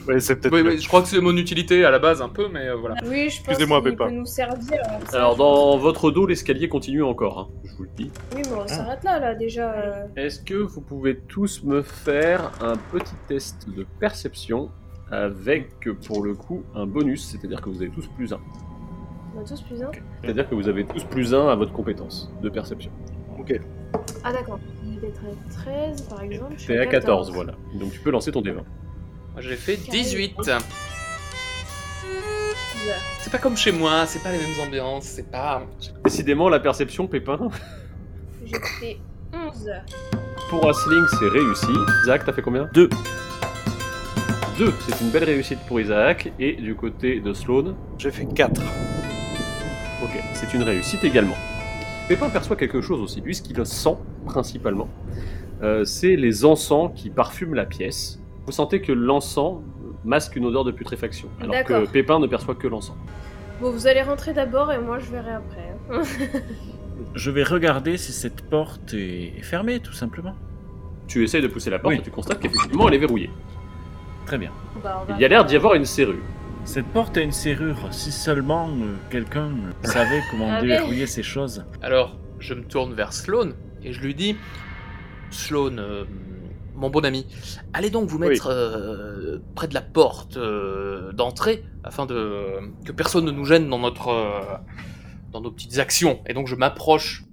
Ouais, 0.08 0.18
c'est 0.18 0.34
peut-être. 0.36 0.52
Oui, 0.52 0.64
mieux. 0.64 0.70
oui, 0.72 0.78
je 0.80 0.88
crois 0.88 1.00
que 1.00 1.06
c'est 1.08 1.20
mon 1.20 1.36
utilité 1.36 1.84
à 1.84 1.90
la 1.92 2.00
base 2.00 2.20
un 2.20 2.28
peu, 2.28 2.48
mais 2.52 2.66
euh, 2.66 2.74
voilà. 2.74 2.96
oui, 3.06 3.30
je 3.30 3.38
pense 3.38 3.50
Excusez-moi, 3.50 3.80
qu'il 3.82 3.94
peut 3.96 4.10
nous 4.10 4.26
servir. 4.26 4.72
euh, 4.72 4.98
ça. 5.08 5.16
Alors, 5.18 5.36
dans 5.36 5.76
votre 5.78 6.10
dos, 6.10 6.26
l'escalier 6.26 6.68
continue 6.68 7.04
encore, 7.04 7.38
hein, 7.38 7.48
je 7.64 7.76
vous 7.76 7.84
le 7.84 7.88
dis. 7.96 8.10
Oui, 8.34 8.42
mais 8.44 8.56
on 8.64 8.66
s'arrête 8.66 9.04
là, 9.04 9.20
là 9.20 9.34
déjà. 9.36 9.72
euh. 9.72 10.06
Est-ce 10.16 10.40
que 10.40 10.54
vous 10.54 10.80
pouvez 10.80 11.18
tous 11.28 11.62
me 11.62 11.82
faire 11.82 12.50
un 12.60 12.74
petit 12.90 13.14
test 13.28 13.68
de 13.70 13.86
perception 14.00 14.70
avec, 15.12 15.68
pour 16.04 16.24
le 16.24 16.34
coup, 16.34 16.64
un 16.74 16.84
bonus, 16.86 17.24
c'est-à-dire 17.30 17.60
que 17.60 17.70
vous 17.70 17.80
avez 17.80 17.92
tous 17.92 18.08
plus 18.16 18.32
un? 18.32 18.40
On 19.34 19.40
a 19.40 19.44
tous 19.44 19.60
plus 19.62 19.82
un. 19.82 19.90
C'est-à-dire 20.22 20.48
que 20.48 20.54
vous 20.54 20.68
avez 20.68 20.84
tous 20.84 21.04
plus 21.04 21.34
un 21.34 21.48
à 21.48 21.54
votre 21.54 21.72
compétence 21.72 22.30
de 22.42 22.48
perception. 22.48 22.90
Ok. 23.38 23.58
Ah 24.24 24.32
d'accord. 24.32 24.58
On 24.84 24.92
est 24.92 25.08
à 25.08 25.62
13 25.64 26.02
par 26.02 26.22
exemple. 26.22 26.54
C'est 26.58 26.78
à 26.78 26.86
14, 26.86 27.32
voilà. 27.32 27.54
Donc 27.74 27.92
tu 27.92 28.00
peux 28.00 28.10
lancer 28.10 28.30
ton 28.30 28.42
D20. 28.42 28.54
Moi 28.54 28.64
j'ai 29.40 29.56
fait 29.56 29.76
18. 29.76 30.36
C'est 33.20 33.30
pas 33.30 33.38
comme 33.38 33.56
chez 33.56 33.72
moi, 33.72 34.06
c'est 34.06 34.22
pas 34.22 34.32
les 34.32 34.38
mêmes 34.38 34.66
ambiances, 34.66 35.04
c'est 35.04 35.30
pas. 35.30 35.62
Décidément, 36.04 36.48
la 36.48 36.58
perception, 36.60 37.06
Pépin. 37.06 37.38
J'ai 38.44 38.58
fait 38.80 38.98
11. 39.32 39.70
Pour 40.50 40.68
Asling, 40.68 41.04
c'est 41.18 41.28
réussi. 41.28 41.72
Isaac, 42.02 42.24
t'as 42.26 42.32
fait 42.32 42.42
combien? 42.42 42.68
2. 42.74 42.88
2. 44.58 44.72
C'est 44.80 45.00
une 45.00 45.10
belle 45.10 45.24
réussite 45.24 45.60
pour 45.68 45.80
Isaac. 45.80 46.32
Et 46.38 46.54
du 46.54 46.74
côté 46.74 47.20
de 47.20 47.32
Sloan, 47.32 47.76
J'ai 47.98 48.10
fait 48.10 48.26
4. 48.26 48.60
Ok, 50.02 50.22
c'est 50.34 50.54
une 50.54 50.62
réussite 50.62 51.04
également. 51.04 51.36
Pépin 52.08 52.28
perçoit 52.30 52.56
quelque 52.56 52.80
chose 52.80 53.00
aussi. 53.00 53.20
Lui, 53.20 53.34
ce 53.34 53.42
qu'il 53.42 53.64
sent 53.64 53.96
principalement, 54.26 54.88
euh, 55.62 55.84
c'est 55.84 56.16
les 56.16 56.44
encens 56.44 56.90
qui 56.94 57.10
parfument 57.10 57.54
la 57.54 57.64
pièce. 57.64 58.20
Vous 58.46 58.52
sentez 58.52 58.80
que 58.82 58.92
l'encens 58.92 59.62
masque 60.04 60.34
une 60.36 60.44
odeur 60.46 60.64
de 60.64 60.72
putréfaction, 60.72 61.28
alors 61.40 61.52
que 61.64 61.72
D'accord. 61.72 61.90
Pépin 61.92 62.18
ne 62.18 62.26
perçoit 62.26 62.56
que 62.56 62.66
l'encens. 62.66 62.96
Bon, 63.60 63.70
vous 63.70 63.86
allez 63.86 64.02
rentrer 64.02 64.32
d'abord 64.32 64.72
et 64.72 64.80
moi 64.80 64.98
je 64.98 65.10
verrai 65.10 65.32
après. 65.32 65.74
hein. 65.92 66.02
Je 67.14 67.30
vais 67.30 67.42
regarder 67.42 67.96
si 67.96 68.12
cette 68.12 68.42
porte 68.42 68.94
est 68.94 69.34
est 69.38 69.42
fermée, 69.42 69.80
tout 69.80 69.92
simplement. 69.92 70.34
Tu 71.08 71.22
essayes 71.24 71.42
de 71.42 71.46
pousser 71.48 71.68
la 71.70 71.78
porte 71.78 71.94
Oui. 71.94 72.00
et 72.00 72.02
tu 72.02 72.10
constates 72.10 72.38
qu'effectivement 72.40 72.88
elle 72.88 72.94
est 72.94 72.98
verrouillée. 72.98 73.30
Très 74.26 74.38
bien. 74.38 74.50
Bah, 74.82 75.02
on 75.02 75.10
va 75.10 75.16
Il 75.18 75.20
y 75.20 75.24
a 75.24 75.28
l'air 75.28 75.44
d'y 75.44 75.56
avoir 75.56 75.74
une 75.74 75.84
serrure. 75.84 76.16
Cette 76.64 76.86
porte 76.86 77.16
a 77.16 77.20
une 77.22 77.32
serrure. 77.32 77.88
Si 77.90 78.12
seulement 78.12 78.68
euh, 78.68 78.94
quelqu'un 79.10 79.48
euh, 79.50 79.86
savait 79.86 80.22
comment 80.30 80.48
Ah, 80.50 80.60
déverrouiller 80.62 81.06
ces 81.06 81.22
choses. 81.22 81.64
Alors, 81.82 82.16
je 82.38 82.54
me 82.54 82.62
tourne 82.62 82.94
vers 82.94 83.12
Sloan 83.12 83.50
et 83.82 83.92
je 83.92 84.00
lui 84.00 84.14
dis 84.14 84.36
Sloan, 85.30 85.78
euh, 85.78 86.04
mon 86.74 86.88
bon 86.88 87.04
ami, 87.04 87.26
allez 87.72 87.90
donc 87.90 88.08
vous 88.08 88.18
mettre 88.18 88.48
euh, 88.48 89.38
près 89.54 89.68
de 89.68 89.74
la 89.74 89.82
porte 89.82 90.36
euh, 90.36 91.12
d'entrée 91.12 91.64
afin 91.84 92.06
de 92.06 92.46
que 92.84 92.92
personne 92.92 93.24
ne 93.24 93.30
nous 93.30 93.44
gêne 93.44 93.68
dans 93.68 93.78
notre 93.78 94.08
euh, 94.08 94.40
dans 95.32 95.40
nos 95.40 95.50
petites 95.50 95.78
actions. 95.78 96.20
Et 96.26 96.32
donc 96.34 96.46
je 96.46 96.54
m'approche 96.54 97.24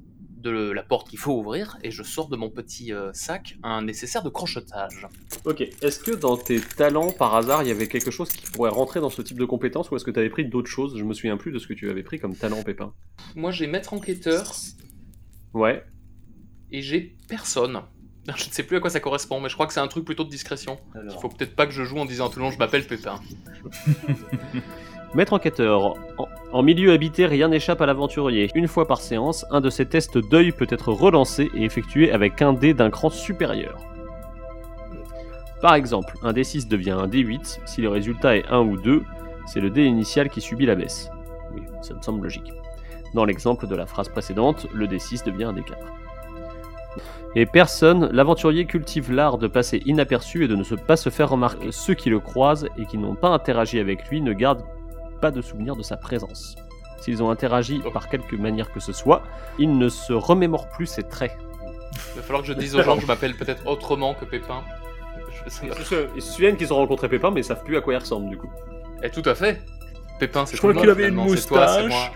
de 0.41 0.71
la 0.71 0.83
porte 0.83 1.09
qu'il 1.09 1.19
faut 1.19 1.33
ouvrir 1.33 1.77
et 1.83 1.91
je 1.91 2.03
sors 2.03 2.29
de 2.29 2.35
mon 2.35 2.49
petit 2.49 2.93
euh, 2.93 3.11
sac 3.13 3.57
un 3.63 3.81
nécessaire 3.81 4.23
de 4.23 4.29
crochetage. 4.29 5.07
Ok, 5.45 5.61
est-ce 5.61 5.99
que 5.99 6.11
dans 6.11 6.37
tes 6.37 6.59
talents, 6.61 7.11
par 7.11 7.35
hasard, 7.35 7.63
il 7.63 7.69
y 7.69 7.71
avait 7.71 7.87
quelque 7.87 8.11
chose 8.11 8.29
qui 8.29 8.49
pourrait 8.51 8.69
rentrer 8.69 8.99
dans 8.99 9.09
ce 9.09 9.21
type 9.21 9.37
de 9.37 9.45
compétences 9.45 9.91
ou 9.91 9.95
est-ce 9.95 10.05
que 10.05 10.11
tu 10.11 10.19
avais 10.19 10.29
pris 10.29 10.45
d'autres 10.45 10.69
choses? 10.69 10.97
Je 10.97 11.03
me 11.03 11.13
souviens 11.13 11.37
plus 11.37 11.51
de 11.51 11.59
ce 11.59 11.67
que 11.67 11.73
tu 11.73 11.89
avais 11.89 12.03
pris 12.03 12.19
comme 12.19 12.35
talent, 12.35 12.63
Pépin. 12.63 12.93
Moi 13.35 13.51
j'ai 13.51 13.67
maître 13.67 13.93
enquêteur 13.93 14.53
Ouais, 15.53 15.83
et 16.71 16.81
j'ai 16.81 17.15
personne. 17.27 17.81
Je 18.35 18.47
ne 18.47 18.51
sais 18.51 18.63
plus 18.63 18.77
à 18.77 18.79
quoi 18.79 18.91
ça 18.91 18.99
correspond, 18.99 19.39
mais 19.39 19.49
je 19.49 19.55
crois 19.55 19.65
que 19.65 19.73
c'est 19.73 19.79
un 19.79 19.87
truc 19.87 20.05
plutôt 20.05 20.23
de 20.23 20.29
discrétion. 20.29 20.77
Il 20.93 21.17
faut 21.19 21.29
peut-être 21.29 21.55
pas 21.55 21.65
que 21.65 21.71
je 21.71 21.83
joue 21.83 21.97
en 21.97 22.05
disant 22.05 22.27
à 22.27 22.29
tout 22.29 22.37
le 22.37 22.45
monde 22.45 22.53
je 22.53 22.59
m'appelle 22.59 22.85
Pépin. 22.85 23.19
Maître 25.15 25.33
enquêteur, 25.33 25.95
en, 26.51 26.61
milieu 26.61 26.91
habité, 26.91 27.25
rien 27.25 27.47
n'échappe 27.47 27.81
à 27.81 27.87
l'aventurier. 27.87 28.49
Une 28.53 28.67
fois 28.67 28.87
par 28.87 29.01
séance, 29.01 29.43
un 29.49 29.59
de 29.59 29.71
ces 29.71 29.87
tests 29.87 30.19
d'œil 30.19 30.51
peut 30.51 30.67
être 30.69 30.91
relancé 30.91 31.49
et 31.55 31.63
effectué 31.63 32.11
avec 32.11 32.41
un 32.43 32.53
dé 32.53 32.75
d'un 32.75 32.91
cran 32.91 33.09
supérieur. 33.09 33.75
Par 35.61 35.73
exemple, 35.73 36.15
un 36.21 36.31
D6 36.31 36.67
devient 36.67 36.91
un 36.91 37.07
D8, 37.07 37.59
si 37.65 37.81
le 37.81 37.89
résultat 37.89 38.37
est 38.37 38.47
1 38.49 38.59
ou 38.59 38.77
2, 38.77 39.03
c'est 39.47 39.59
le 39.59 39.71
dé 39.71 39.83
initial 39.83 40.29
qui 40.29 40.41
subit 40.41 40.67
la 40.67 40.75
baisse. 40.75 41.09
Oui, 41.53 41.63
ça 41.81 41.95
me 41.95 42.01
semble 42.01 42.21
logique. 42.23 42.53
Dans 43.15 43.25
l'exemple 43.25 43.65
de 43.67 43.75
la 43.75 43.87
phrase 43.87 44.09
précédente, 44.09 44.67
le 44.73 44.85
D6 44.85 45.25
devient 45.25 45.45
un 45.45 45.53
D4. 45.53 45.73
Et 47.35 47.45
personne, 47.47 48.09
l'aventurier 48.11 48.65
cultive 48.65 49.11
l'art 49.11 49.37
de 49.37 49.47
passer 49.47 49.81
inaperçu 49.85 50.45
et 50.45 50.47
de 50.47 50.55
ne 50.55 50.63
pas 50.75 50.95
se 50.95 51.09
faire 51.09 51.29
remarquer. 51.29 51.71
Ceux 51.71 51.93
qui 51.95 52.09
le 52.09 52.19
croisent 52.19 52.67
et 52.77 52.85
qui 52.85 52.97
n'ont 52.97 53.15
pas 53.15 53.29
interagi 53.29 53.79
avec 53.79 54.07
lui 54.09 54.21
ne 54.21 54.33
gardent 54.33 54.63
pas 55.19 55.31
de 55.31 55.41
souvenir 55.41 55.75
de 55.75 55.83
sa 55.83 55.97
présence. 55.97 56.55
S'ils 57.01 57.23
ont 57.23 57.29
interagi 57.29 57.81
par 57.93 58.09
quelque 58.09 58.35
manière 58.35 58.71
que 58.71 58.79
ce 58.79 58.91
soit, 58.93 59.23
ils 59.57 59.77
ne 59.77 59.87
se 59.89 60.11
remémorent 60.13 60.69
plus 60.69 60.85
ses 60.85 61.03
traits. 61.03 61.37
Il 62.13 62.17
va 62.17 62.21
falloir 62.21 62.41
que 62.41 62.47
je 62.47 62.53
dise 62.53 62.75
aux 62.75 62.81
gens 62.83 62.95
que 62.95 63.01
je 63.01 63.07
m'appelle 63.07 63.35
peut-être 63.35 63.65
autrement 63.67 64.13
que 64.13 64.25
Pépin. 64.25 64.63
Je- 65.31 65.65
Ils 65.67 65.85
se, 65.85 65.95
ils 66.15 66.21
se 66.21 66.33
souviennent 66.33 66.57
qu'ils 66.57 66.73
ont 66.73 66.77
rencontré 66.77 67.07
Pépin, 67.07 67.31
mais 67.31 67.41
ils 67.41 67.45
savent 67.45 67.63
plus 67.63 67.77
à 67.77 67.81
quoi 67.81 67.93
il 67.93 67.97
ressemble 67.97 68.29
du 68.29 68.37
coup. 68.37 68.49
Eh, 69.03 69.09
tout 69.09 69.23
à 69.25 69.33
fait. 69.35 69.61
Pépin, 70.19 70.45
c'est 70.45 70.55
Je 70.57 70.61
crois 70.61 70.73
qu'il 70.73 70.89
avait 70.89 71.07
une 71.07 71.11
finalement, 71.11 71.25
toi, 71.47 71.59
moustache. 71.65 71.87
moi. 71.89 72.11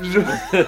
Je- 0.00 0.64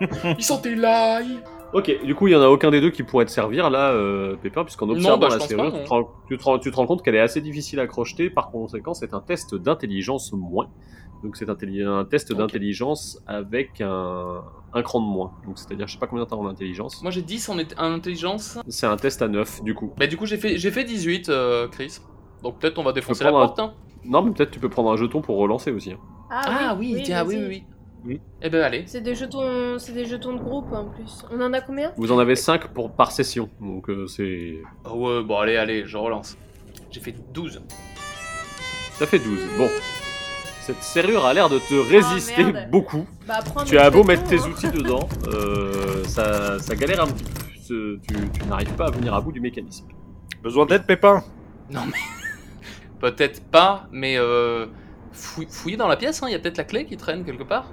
Il 0.38 0.44
sentait 0.44 0.74
l'ail. 0.74 1.38
Ok, 1.72 1.90
du 2.04 2.14
coup 2.14 2.28
il 2.28 2.32
y 2.32 2.36
en 2.36 2.40
a 2.40 2.48
aucun 2.48 2.70
des 2.70 2.80
deux 2.80 2.90
qui 2.90 3.02
pourrait 3.02 3.26
te 3.26 3.30
servir 3.30 3.68
là, 3.68 3.90
euh, 3.90 4.36
Pépin, 4.36 4.64
puisqu'en 4.64 4.86
Non, 4.86 4.94
observant 4.94 5.18
bah, 5.18 5.28
la 5.30 5.38
serrure, 5.40 5.70
pas, 5.72 5.78
tu, 5.78 5.84
te 5.84 5.88
rends, 5.90 6.10
tu 6.26 6.38
te 6.38 6.42
rends- 6.44 6.58
tu 6.58 6.70
te 6.70 6.76
rends 6.76 6.86
compte 6.86 7.02
qu'elle 7.02 7.14
est 7.14 7.20
assez 7.20 7.42
difficile 7.42 7.78
à 7.78 7.86
crocheter, 7.86 8.30
par 8.30 8.50
conséquent 8.50 8.94
c'est 8.94 9.12
un 9.12 9.20
test 9.20 9.54
d'intelligence 9.54 10.32
moins. 10.32 10.68
Donc 11.22 11.36
c'est 11.36 11.48
un 11.48 12.04
test 12.04 12.32
d'intelligence 12.32 13.20
avec 13.26 13.80
un, 13.80 14.42
un 14.72 14.82
cran 14.82 15.00
de 15.00 15.06
moins. 15.06 15.32
Donc 15.46 15.58
c'est-à-dire, 15.58 15.86
je 15.88 15.94
sais 15.94 15.98
pas 15.98 16.06
combien 16.06 16.24
t'as 16.26 16.36
en 16.36 16.46
intelligence. 16.46 17.02
Moi 17.02 17.10
j'ai 17.10 17.22
10 17.22 17.48
en, 17.48 17.58
en 17.58 17.92
intelligence. 17.92 18.58
C'est 18.68 18.86
un 18.86 18.96
test 18.96 19.20
à 19.22 19.28
9 19.28 19.62
du 19.64 19.74
coup. 19.74 19.92
Bah 19.98 20.06
du 20.06 20.16
coup 20.16 20.26
j'ai 20.26 20.36
fait, 20.36 20.58
j'ai 20.58 20.70
fait 20.70 20.84
18, 20.84 21.28
euh, 21.28 21.66
Chris. 21.68 21.98
Donc 22.42 22.58
peut-être 22.60 22.78
on 22.78 22.84
va 22.84 22.92
défoncer 22.92 23.24
la 23.24 23.30
un- 23.30 23.32
porte. 23.32 23.58
Hein. 23.58 23.74
Non, 24.04 24.22
mais 24.22 24.30
peut-être 24.32 24.52
tu 24.52 24.60
peux 24.60 24.68
prendre 24.68 24.90
un 24.92 24.96
jeton 24.96 25.20
pour 25.20 25.36
relancer 25.38 25.72
aussi. 25.72 25.92
hein. 25.92 25.98
Ah 26.30 26.76
oui, 26.78 27.00
tiens, 27.04 27.24
oui, 27.26 27.34
vas-y. 27.36 27.44
oui, 27.44 27.48
oui. 27.48 27.64
Oui. 28.04 28.20
Eh 28.40 28.48
ben 28.48 28.62
allez. 28.62 28.84
C'est 28.86 29.00
des 29.00 29.16
jetons, 29.16 29.76
c'est 29.80 29.92
des 29.92 30.04
jetons 30.04 30.32
de 30.34 30.38
groupe 30.38 30.72
en 30.72 30.84
plus. 30.88 31.24
On 31.32 31.40
en 31.40 31.52
a 31.52 31.60
combien? 31.60 31.92
Vous 31.96 32.12
en 32.12 32.18
avez 32.20 32.36
5 32.36 32.68
pour, 32.72 32.92
par 32.92 33.10
session, 33.10 33.50
donc 33.60 33.90
euh, 33.90 34.06
c'est... 34.06 34.62
Ah 34.84 34.94
ouais, 34.94 35.24
bon 35.24 35.36
allez, 35.38 35.56
allez, 35.56 35.84
je 35.84 35.96
relance. 35.96 36.38
J'ai 36.92 37.00
fait 37.00 37.14
12. 37.34 37.60
Ça 38.92 39.06
fait 39.06 39.18
12. 39.18 39.40
Bon. 39.58 39.68
Cette 40.68 40.82
serrure 40.82 41.24
a 41.24 41.32
l'air 41.32 41.48
de 41.48 41.58
te 41.58 41.72
résister 41.74 42.44
Oh, 42.46 42.52
merde. 42.52 42.70
beaucoup. 42.70 43.06
Bah 43.26 43.38
prends 43.42 43.64
Tu 43.64 43.74
mes 43.76 43.80
as 43.80 43.88
beau 43.90 44.04
mettre 44.04 44.24
tes 44.24 44.38
hein. 44.38 44.48
outils 44.50 44.68
dedans, 44.70 45.08
euh, 45.28 46.04
ça, 46.04 46.58
ça 46.58 46.76
galère 46.76 47.02
un 47.04 47.06
petit 47.06 47.24
peu. 47.24 47.98
Tu, 48.06 48.30
tu 48.30 48.46
n'arrives 48.46 48.74
pas 48.74 48.88
à 48.88 48.90
venir 48.90 49.14
à 49.14 49.20
bout 49.22 49.32
du 49.32 49.40
mécanisme. 49.40 49.86
Besoin 50.42 50.66
d'aide, 50.66 50.84
Pépin? 50.86 51.24
Non 51.70 51.80
mais... 51.86 51.96
peut-être 53.00 53.42
pas, 53.44 53.86
mais 53.92 54.16
euh... 54.18 54.66
fouille- 55.12 55.48
Fouillez 55.50 55.78
dans 55.78 55.88
la 55.88 55.96
pièce, 55.96 56.22
hein. 56.22 56.26
il 56.28 56.32
y 56.32 56.34
a 56.34 56.38
peut-être 56.38 56.58
la 56.58 56.64
clé 56.64 56.84
qui 56.84 56.98
traîne 56.98 57.24
quelque 57.24 57.44
part. 57.44 57.70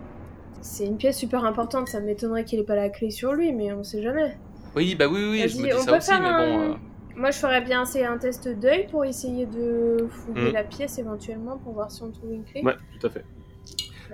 C'est 0.62 0.86
une 0.86 0.96
pièce 0.98 1.18
super 1.18 1.44
importante, 1.44 1.90
ça 1.90 2.00
m'étonnerait 2.00 2.46
qu'il 2.46 2.60
ait 2.60 2.64
pas 2.64 2.76
la 2.76 2.88
clé 2.90 3.12
sur 3.12 3.34
lui, 3.34 3.52
mais 3.52 3.74
on 3.74 3.84
sait 3.84 4.02
jamais. 4.02 4.38
Oui, 4.74 4.96
bah 4.96 5.06
oui, 5.10 5.20
oui, 5.30 5.50
je 5.50 5.58
me 5.58 5.64
dis 5.68 5.74
on 5.74 5.80
ça 5.82 5.92
peut 5.92 5.98
aussi, 5.98 6.08
faire 6.12 6.22
mais 6.22 6.30
bon... 6.30 6.60
un- 6.60 6.72
euh, 6.72 6.76
Moi 7.16 7.32
je 7.32 7.38
ferais 7.38 7.62
bien 7.62 7.86
c'est 7.86 8.06
un 8.06 8.18
test 8.18 8.48
d'œil 8.48 8.88
pour 8.88 9.06
essayer 9.06 9.46
de 9.46 10.08
fouiller 10.10 10.50
Mm. 10.52 10.54
la 10.54 10.64
pièce 10.64 10.98
éventuellement 11.00 11.58
pour 11.58 11.74
voir 11.74 11.90
si 11.92 12.04
on 12.04 12.12
trouve 12.12 12.34
une 12.34 12.44
clé. 12.44 12.62
Ouais, 12.62 12.76
tout 13.00 13.08
à 13.08 13.10
fait. 13.10 13.24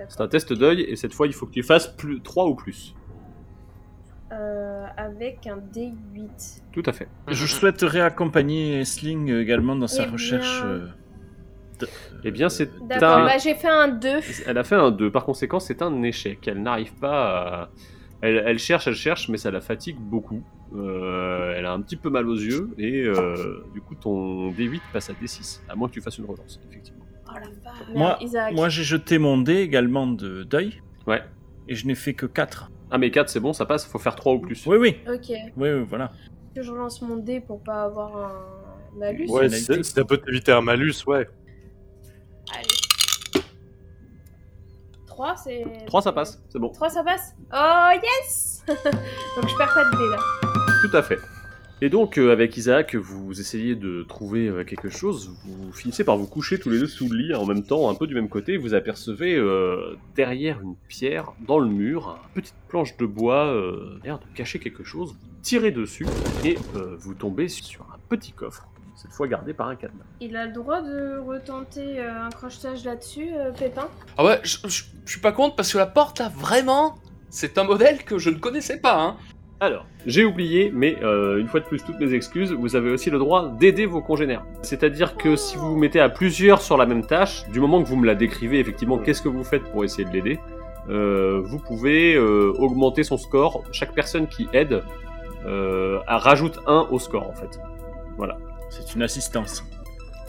C'est 0.08 0.20
un 0.20 0.28
test 0.28 0.52
d'œil 0.52 0.82
et 0.82 0.96
cette 0.96 1.12
fois 1.12 1.26
il 1.26 1.32
faut 1.34 1.46
que 1.46 1.52
tu 1.52 1.62
fasses 1.62 1.86
plus, 1.88 2.20
3 2.22 2.46
ou 2.46 2.54
plus. 2.54 2.94
Euh, 4.32 4.86
avec 4.96 5.46
un 5.46 5.58
D8. 5.58 6.62
Tout 6.72 6.82
à 6.86 6.92
fait. 6.92 7.08
Je 7.28 7.44
souhaiterais 7.46 8.00
accompagner 8.00 8.80
Esling 8.80 9.30
également 9.30 9.76
dans 9.76 9.86
sa 9.88 10.02
Eh 10.02 10.06
bien. 10.06 10.12
recherche. 10.12 10.62
euh, 10.64 10.86
de- 11.80 11.88
Eh 12.24 12.30
bien, 12.30 12.48
c'est 12.48 12.70
D'accord, 12.86 13.18
un- 13.18 13.24
bah 13.26 13.36
j'ai 13.38 13.54
fait 13.54 13.68
un 13.68 13.88
2. 13.88 14.20
Elle 14.46 14.56
a 14.56 14.64
fait 14.64 14.76
un 14.76 14.90
2, 14.90 15.10
par 15.10 15.24
conséquent 15.26 15.60
c'est 15.60 15.82
un 15.82 16.02
échec. 16.02 16.46
Elle 16.48 16.62
n'arrive 16.62 16.94
pas 16.94 17.64
à... 17.64 17.70
Elle, 18.22 18.42
elle 18.46 18.58
cherche, 18.58 18.86
elle 18.86 18.94
cherche, 18.94 19.28
mais 19.28 19.36
ça 19.36 19.50
la 19.50 19.60
fatigue 19.60 19.96
beaucoup. 19.98 20.42
Euh, 20.74 21.54
elle 21.56 21.66
a 21.66 21.72
un 21.72 21.80
petit 21.82 21.96
peu 21.96 22.08
mal 22.08 22.26
aux 22.28 22.36
yeux 22.36 22.70
et 22.78 23.02
euh, 23.04 23.62
du 23.74 23.80
coup 23.82 23.94
ton 23.94 24.50
D8 24.52 24.80
passe 24.92 25.10
à 25.10 25.12
D6, 25.12 25.60
à 25.68 25.74
moins 25.74 25.88
que 25.88 25.92
tu 25.94 26.00
fasses 26.00 26.16
une 26.18 26.24
relance, 26.24 26.60
effectivement. 26.70 27.04
Oh 27.28 27.32
la 27.34 27.40
vache. 27.40 27.88
Moi- 27.94 28.18
Isaac. 28.20 28.54
Moi, 28.54 28.68
j'ai 28.68 28.82
jeté 28.84 29.18
mon 29.18 29.38
dé 29.38 29.56
également 29.56 30.06
de 30.06 30.44
deuil. 30.44 30.80
Ouais. 31.06 31.22
Et 31.68 31.74
je 31.74 31.86
n'ai 31.86 31.94
fait 31.94 32.14
que 32.14 32.26
4. 32.26 32.70
Ah 32.90 32.98
mais 32.98 33.10
4 33.10 33.28
c'est 33.28 33.40
bon, 33.40 33.52
ça 33.52 33.66
passe, 33.66 33.86
faut 33.86 33.98
faire 33.98 34.14
3 34.16 34.34
ou 34.34 34.38
plus. 34.38 34.64
Oui, 34.66 34.76
oui. 34.78 34.96
Ok. 35.08 35.28
Oui, 35.56 35.70
oui, 35.70 35.84
voilà. 35.88 36.12
Que 36.54 36.62
je 36.62 36.70
relance 36.70 37.02
mon 37.02 37.16
dé 37.16 37.40
pour 37.40 37.62
pas 37.62 37.82
avoir 37.84 38.16
un 38.16 38.98
malus. 38.98 39.26
Ouais, 39.30 39.48
si 39.48 39.82
ça 39.84 40.04
peut 40.04 40.18
t'éviter 40.18 40.52
un 40.52 40.60
malus, 40.60 40.94
ouais. 41.06 41.26
Allez. 42.54 42.66
3 45.12 45.36
c'est. 45.36 45.64
3 45.86 46.02
ça 46.02 46.12
passe, 46.12 46.42
c'est 46.48 46.58
bon. 46.58 46.70
3 46.70 46.88
ça 46.88 47.04
passe 47.04 47.34
Oh 47.52 47.90
yes 48.02 48.64
Donc 48.66 49.48
je 49.48 49.56
perds 49.56 49.74
pas 49.74 49.84
de 49.84 50.10
là. 50.10 50.18
Tout 50.82 50.96
à 50.96 51.02
fait. 51.02 51.18
Et 51.82 51.88
donc, 51.88 52.16
euh, 52.16 52.30
avec 52.30 52.56
Isaac, 52.56 52.94
vous 52.94 53.40
essayez 53.40 53.74
de 53.74 54.04
trouver 54.04 54.46
euh, 54.46 54.62
quelque 54.62 54.88
chose. 54.88 55.32
Vous 55.44 55.72
finissez 55.72 56.04
par 56.04 56.16
vous 56.16 56.28
coucher 56.28 56.58
tous 56.58 56.70
les 56.70 56.78
deux 56.78 56.86
sous 56.86 57.08
le 57.08 57.18
lit 57.18 57.34
en 57.34 57.44
même 57.44 57.64
temps, 57.64 57.90
un 57.90 57.94
peu 57.94 58.06
du 58.06 58.14
même 58.14 58.28
côté. 58.28 58.56
Vous 58.56 58.72
apercevez 58.72 59.34
euh, 59.34 59.96
derrière 60.14 60.60
une 60.62 60.76
pierre, 60.88 61.32
dans 61.46 61.58
le 61.58 61.68
mur, 61.68 62.18
une 62.28 62.40
petite 62.40 62.54
planche 62.68 62.96
de 62.96 63.04
bois, 63.04 63.52
l'air 64.04 64.20
de 64.20 64.24
cacher 64.34 64.60
quelque 64.60 64.84
chose. 64.84 65.10
Vous 65.10 65.28
tirez 65.42 65.72
dessus 65.72 66.06
et 66.44 66.56
vous 66.98 67.14
tombez 67.14 67.48
sur 67.48 67.82
un 67.82 67.98
petit 68.08 68.30
coffre, 68.30 68.68
cette 69.02 69.12
fois 69.12 69.26
gardé 69.26 69.52
par 69.52 69.68
un 69.68 69.76
cadenas. 69.76 70.04
Il 70.20 70.36
a 70.36 70.46
le 70.46 70.52
droit 70.52 70.80
de 70.80 71.18
retenter 71.18 71.98
euh, 71.98 72.26
un 72.26 72.30
crochetage 72.30 72.84
là-dessus, 72.84 73.30
euh, 73.34 73.50
Pépin? 73.50 73.88
Ah 74.16 74.24
ouais, 74.24 74.40
je, 74.42 74.58
suis 75.06 75.20
pas 75.20 75.32
contre 75.32 75.56
parce 75.56 75.72
que 75.72 75.78
la 75.78 75.86
porte 75.86 76.20
là, 76.20 76.30
vraiment, 76.34 76.94
c'est 77.28 77.58
un 77.58 77.64
modèle 77.64 78.04
que 78.04 78.18
je 78.18 78.30
ne 78.30 78.36
connaissais 78.36 78.78
pas. 78.78 79.00
Hein. 79.00 79.16
Alors, 79.60 79.86
j'ai 80.06 80.24
oublié, 80.24 80.72
mais 80.74 80.96
euh, 81.02 81.38
une 81.38 81.46
fois 81.46 81.60
de 81.60 81.64
plus, 81.64 81.84
toutes 81.84 82.00
mes 82.00 82.14
excuses, 82.14 82.52
vous 82.52 82.74
avez 82.74 82.90
aussi 82.90 83.10
le 83.10 83.18
droit 83.18 83.48
d'aider 83.48 83.86
vos 83.86 84.00
congénères. 84.00 84.44
C'est-à-dire 84.62 85.16
que 85.16 85.36
si 85.36 85.56
vous 85.56 85.70
vous 85.70 85.78
mettez 85.78 86.00
à 86.00 86.08
plusieurs 86.08 86.62
sur 86.62 86.76
la 86.76 86.86
même 86.86 87.06
tâche, 87.06 87.48
du 87.50 87.60
moment 87.60 87.82
que 87.82 87.88
vous 87.88 87.96
me 87.96 88.06
la 88.06 88.14
décrivez 88.14 88.58
effectivement, 88.58 88.98
qu'est-ce 88.98 89.22
que 89.22 89.28
vous 89.28 89.44
faites 89.44 89.64
pour 89.70 89.84
essayer 89.84 90.04
de 90.04 90.10
l'aider, 90.10 90.40
euh, 90.88 91.40
vous 91.44 91.58
pouvez 91.58 92.14
euh, 92.14 92.52
augmenter 92.58 93.04
son 93.04 93.16
score. 93.16 93.62
Chaque 93.72 93.94
personne 93.94 94.26
qui 94.26 94.48
aide 94.52 94.82
euh, 95.46 96.00
rajoute 96.06 96.58
1 96.66 96.88
au 96.90 96.98
score 96.98 97.28
en 97.28 97.34
fait. 97.34 97.60
Voilà. 98.16 98.38
C'est 98.72 98.94
une 98.94 99.02
assistance. 99.02 99.62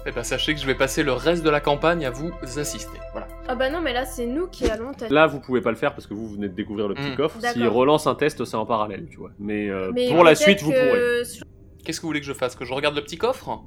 Eh 0.05 0.11
ben, 0.11 0.21
sachez 0.23 0.53
que 0.53 0.59
je 0.59 0.65
vais 0.65 0.75
passer 0.75 1.01
le 1.01 1.13
reste 1.13 1.43
de 1.45 1.49
la 1.49 1.61
campagne 1.61 2.05
à 2.05 2.09
vous 2.11 2.29
assister. 2.57 2.97
Voilà. 3.13 3.27
Ah 3.47 3.55
bah 3.55 3.69
non, 3.69 3.79
mais 3.79 3.93
là, 3.93 4.03
c'est 4.05 4.25
nous 4.25 4.47
qui 4.47 4.69
allons 4.69 4.91
t'aider. 4.91 5.13
Là, 5.13 5.27
vous 5.27 5.39
pouvez 5.39 5.61
pas 5.61 5.69
le 5.69 5.77
faire 5.77 5.93
parce 5.93 6.07
que 6.07 6.13
vous, 6.13 6.27
venez 6.27 6.49
de 6.49 6.53
découvrir 6.53 6.89
le 6.89 6.93
petit 6.95 7.11
Mm. 7.11 7.15
coffre. 7.15 7.35
S'il 7.41 7.61
D'accord. 7.61 7.73
relance 7.73 8.05
un 8.05 8.15
test, 8.15 8.43
c'est 8.43 8.55
en 8.57 8.65
parallèle, 8.65 9.07
tu 9.09 9.15
vois. 9.17 9.31
Mais, 9.39 9.69
euh, 9.69 9.91
Mais 9.93 10.09
pour 10.09 10.23
la 10.25 10.31
peut-être 10.31 10.41
suite, 10.41 10.61
vous 10.61 10.71
que 10.71 10.89
pourrez. 10.89 11.25
sur- 11.25 11.45
Qu'est-ce 11.85 11.99
que 11.99 12.01
vous 12.01 12.09
voulez 12.09 12.19
que 12.19 12.25
je 12.25 12.33
fasse 12.33 12.55
Que 12.55 12.65
je 12.65 12.73
regarde 12.73 12.95
le 12.95 13.01
petit 13.01 13.17
coffre 13.17 13.61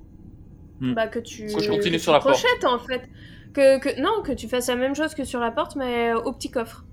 Bah, 0.80 1.06
que 1.06 1.18
tu. 1.20 1.46
Que 1.46 1.60
je 1.62 1.70
continue 1.70 1.96
que 1.96 2.02
sur 2.02 2.12
tu 2.12 2.16
la 2.18 2.20
porte. 2.20 2.34
crochettes, 2.38 2.64
en 2.66 2.78
fait. 2.78 3.02
Que, 3.54 3.78
que, 3.78 3.98
non, 4.00 4.22
que 4.22 4.32
tu 4.32 4.46
fasses 4.48 4.68
la 4.68 4.76
même 4.76 4.94
chose 4.94 5.14
que 5.14 5.24
sur 5.24 5.40
la 5.40 5.50
porte, 5.50 5.74
mais 5.76 6.12
au 6.12 6.32
petit 6.34 6.50
coffre. 6.50 6.84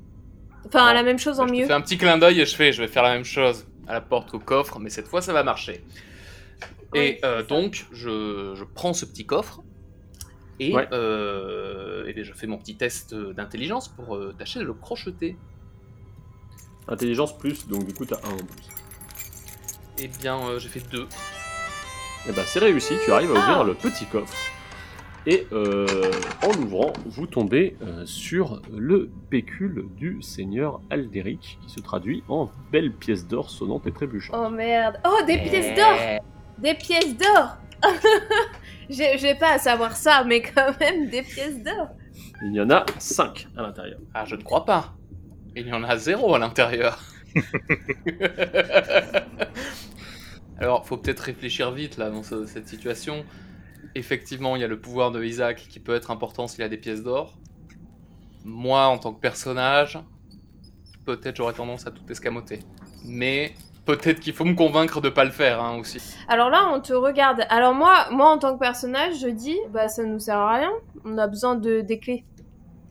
Enfin, 0.65 0.88
Bon, 0.88 0.93
la 0.93 1.04
même 1.04 1.19
chose 1.19 1.41
en 1.41 1.48
Je 1.48 1.52
te 1.54 1.58
mieux. 1.58 1.65
fais 1.67 1.74
un 1.74 1.82
petit 1.82 1.98
clin 1.98 2.17
d'œil 2.17 2.39
et 2.39 2.46
je 2.46 2.56
fais, 2.56 2.72
je 2.72 2.82
vais 2.82 2.88
faire 2.88 3.04
la 3.04 3.13
même 3.13 3.26
chose 3.26 3.65
à 3.88 3.93
la 3.93 4.00
porte 4.02 4.32
qu'au 4.32 4.39
coffre, 4.39 4.80
mais 4.80 4.89
cette 4.89 5.08
fois 5.10 5.22
ça 5.22 5.34
va 5.34 5.43
marcher. 5.43 5.84
Et 6.95 7.19
euh, 7.23 7.43
donc, 7.43 7.86
je, 7.91 8.53
je 8.56 8.63
prends 8.63 8.93
ce 8.93 9.06
petit 9.06 9.25
coffre 9.25 9.62
et, 10.60 10.73
Ouais. 10.73 10.88
euh, 10.91 12.06
eh 12.08 12.13
bien, 12.13 12.23
je 12.23 12.34
fais 12.34 12.47
mon 12.47 12.58
petit 12.58 12.75
test 12.75 13.13
d'intelligence 13.15 13.88
pour 13.88 14.15
euh, 14.15 14.34
tâcher 14.38 14.60
de 14.60 14.65
le 14.65 14.73
crocheter. 14.73 15.36
Intelligence 16.88 17.38
plus, 17.38 17.67
donc 17.67 17.86
du 17.86 17.93
coup, 17.93 18.06
t'as 18.06 18.17
1 18.17 18.34
en 18.34 18.38
plus. 18.38 18.67
Eh 19.99 20.08
bien, 20.08 20.38
euh, 20.47 20.60
j'ai 20.60 20.69
fait 20.69 20.84
deux. 20.91 21.08
Et 22.27 22.32
bah, 22.32 22.43
c'est 22.45 22.60
réussi, 22.60 22.93
tu 23.06 23.12
arrives 23.12 23.29
à 23.32 23.34
ouvrir 23.39 23.60
Ah. 23.60 23.63
le 23.63 23.73
petit 23.73 24.06
coffre. 24.06 24.34
Et 25.25 25.47
euh, 25.53 26.12
en 26.45 26.51
l'ouvrant, 26.51 26.91
vous 27.06 27.27
tombez 27.27 27.77
euh, 27.82 28.06
sur 28.06 28.62
le 28.69 29.10
pécule 29.29 29.86
du 29.95 30.21
seigneur 30.21 30.82
Aldéric, 30.89 31.58
qui 31.65 31.69
se 31.71 31.79
traduit 31.79 32.23
en 32.27 32.51
belle 32.73 32.91
pièce 32.91 33.25
d'or 33.25 33.49
sonnante 33.49 33.88
et 33.88 33.91
trébuchante. 33.93 34.36
Oh 34.38 34.49
merde. 34.49 34.99
Oh, 35.06 35.23
des 35.25 35.38
pièces 35.38 35.77
d'or 35.77 35.97
Des 36.63 36.73
pièces 36.76 37.15
d'or 37.17 37.58
J'ai 38.89 39.17
j'ai 39.17 39.36
pas 39.36 39.54
à 39.54 39.60
savoir 39.60 39.95
ça, 39.95 40.23
mais 40.23 40.41
quand 40.41 40.80
même, 40.80 41.10
des 41.10 41.21
pièces 41.21 41.62
d'or. 41.62 41.89
Il 42.41 42.54
y 42.54 42.62
en 42.62 42.69
a 42.69 42.86
5 42.99 43.47
à 43.58 43.62
l'intérieur. 43.63 43.99
Ah, 44.13 44.26
je 44.26 44.36
ne 44.36 44.41
crois 44.41 44.65
pas. 44.65 44.93
Il 45.56 45.67
y 45.67 45.73
en 45.73 45.84
a 45.84 45.97
zéro 45.97 46.34
à 46.36 46.39
l'intérieur. 46.39 46.99
Alors, 50.58 50.86
faut 50.86 50.97
peut-être 50.97 51.19
réfléchir 51.21 51.71
vite 51.71 51.97
là 51.97 52.10
dans 52.10 52.23
ce- 52.23 52.45
cette 52.45 52.67
situation. 52.67 53.26
Effectivement, 53.95 54.56
il 54.56 54.62
y 54.62 54.65
a 54.65 54.67
le 54.67 54.80
pouvoir 54.80 55.12
de 55.12 55.23
Isaac 55.23 55.67
qui 55.69 55.80
peut 55.80 55.95
être 55.95 56.12
important 56.12 56.47
s'il 56.47 56.63
a 56.63 56.69
des 56.69 56.78
pièces 56.78 57.04
d'or. 57.04 57.38
Moi, 58.45 58.86
en 58.86 58.97
tant 58.97 59.13
que 59.13 59.19
personnage, 59.19 59.99
peut-être 61.06 61.36
j'aurais 61.38 61.54
tendance 61.54 61.88
à 61.88 61.91
tout 61.91 62.04
escamoter. 62.10 62.60
Mais 63.06 63.54
peut-être 63.86 64.19
qu'il 64.19 64.34
faut 64.34 64.46
me 64.46 64.56
convaincre 64.56 65.02
de 65.02 65.10
pas 65.10 65.26
le 65.26 65.32
faire 65.32 65.62
hein, 65.62 65.78
aussi. 65.80 66.00
Alors 66.28 66.50
là, 66.50 66.69
on 66.74 66.80
te 66.80 66.93
regarde. 66.93 67.46
Alors 67.50 67.74
moi, 67.74 68.06
moi 68.12 68.30
en 68.30 68.38
tant 68.38 68.54
que 68.54 68.60
personnage, 68.60 69.19
je 69.22 69.28
dis, 69.28 69.58
bah 69.72 69.88
ça 69.88 70.04
nous 70.04 70.19
sert 70.19 70.38
à 70.38 70.56
rien. 70.56 70.72
On 71.06 71.17
a 71.17 71.28
besoin 71.28 71.56
de 71.56 71.82
des 71.82 72.00
clés. 72.00 72.24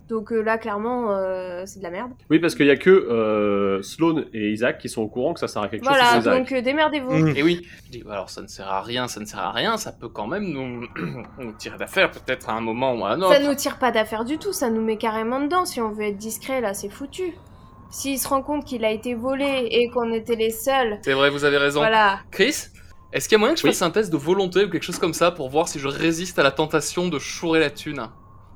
Donc 0.08 0.30
euh, 0.30 0.42
là, 0.42 0.58
clairement, 0.58 1.12
euh, 1.12 1.62
c'est 1.64 1.78
de 1.78 1.84
la 1.84 1.90
merde. 1.90 2.10
Oui, 2.28 2.38
parce 2.38 2.54
qu'il 2.54 2.66
y 2.66 2.70
a 2.70 2.76
que 2.76 2.90
euh, 2.90 3.80
Sloane 3.80 4.26
et 4.34 4.50
Isaac 4.50 4.76
qui 4.76 4.90
sont 4.90 5.00
au 5.00 5.08
courant 5.08 5.32
que 5.32 5.40
ça 5.40 5.48
sert 5.48 5.62
à 5.62 5.68
quelque 5.68 5.84
Voilà, 5.84 6.04
chose. 6.10 6.18
Isaac. 6.18 6.38
donc 6.38 6.52
euh, 6.52 6.60
démerdez-vous. 6.60 7.12
Mm. 7.14 7.36
Et 7.36 7.42
oui, 7.42 7.66
je 7.86 7.90
dis, 7.92 8.04
alors 8.10 8.28
ça 8.28 8.42
ne 8.42 8.46
sert 8.46 8.68
à 8.68 8.82
rien, 8.82 9.08
ça 9.08 9.20
ne 9.20 9.24
sert 9.24 9.38
à 9.38 9.52
rien, 9.52 9.78
ça 9.78 9.90
peut 9.90 10.10
quand 10.10 10.26
même 10.26 10.44
nous, 10.44 10.86
nous 11.38 11.52
tirer 11.52 11.78
d'affaire 11.78 12.10
peut-être 12.10 12.50
à 12.50 12.52
un 12.52 12.60
moment 12.60 12.92
ou 12.94 13.06
à 13.06 13.12
un 13.12 13.22
autre. 13.22 13.32
Ça 13.32 13.40
nous 13.40 13.54
tire 13.54 13.78
pas 13.78 13.90
d'affaire 13.90 14.26
du 14.26 14.36
tout, 14.36 14.52
ça 14.52 14.68
nous 14.68 14.82
met 14.82 14.98
carrément 14.98 15.40
dedans. 15.40 15.64
Si 15.64 15.80
on 15.80 15.92
veut 15.92 16.04
être 16.04 16.18
discret, 16.18 16.60
là, 16.60 16.74
c'est 16.74 16.90
foutu. 16.90 17.32
S'il 17.92 18.18
se 18.18 18.26
rend 18.26 18.42
compte 18.42 18.64
qu'il 18.64 18.84
a 18.84 18.90
été 18.90 19.14
volé 19.14 19.68
et 19.70 19.88
qu'on 19.90 20.12
était 20.12 20.34
les 20.34 20.50
seuls, 20.50 20.98
C'est 21.02 21.12
vrai, 21.12 21.30
vous 21.30 21.44
avez 21.44 21.58
raison. 21.58 21.80
voilà. 21.80 22.20
Chris, 22.30 22.54
est-ce 23.12 23.28
qu'il 23.28 23.36
y 23.36 23.36
a 23.36 23.38
moyen 23.38 23.54
que 23.54 23.60
je 23.60 23.66
Oui. 23.66 23.70
fasse 23.72 23.82
un 23.82 23.90
test 23.90 24.10
de 24.10 24.16
volonté 24.16 24.64
ou 24.64 24.70
quelque 24.70 24.82
chose 24.82 24.98
comme 24.98 25.12
ça 25.14 25.30
pour 25.30 25.50
voir 25.50 25.68
si 25.68 25.78
je 25.78 25.86
résiste 25.88 26.38
à 26.38 26.42
la 26.42 26.50
tentation 26.50 27.08
de 27.08 27.18
chourer 27.18 27.60
la 27.60 27.70
thune 27.70 28.08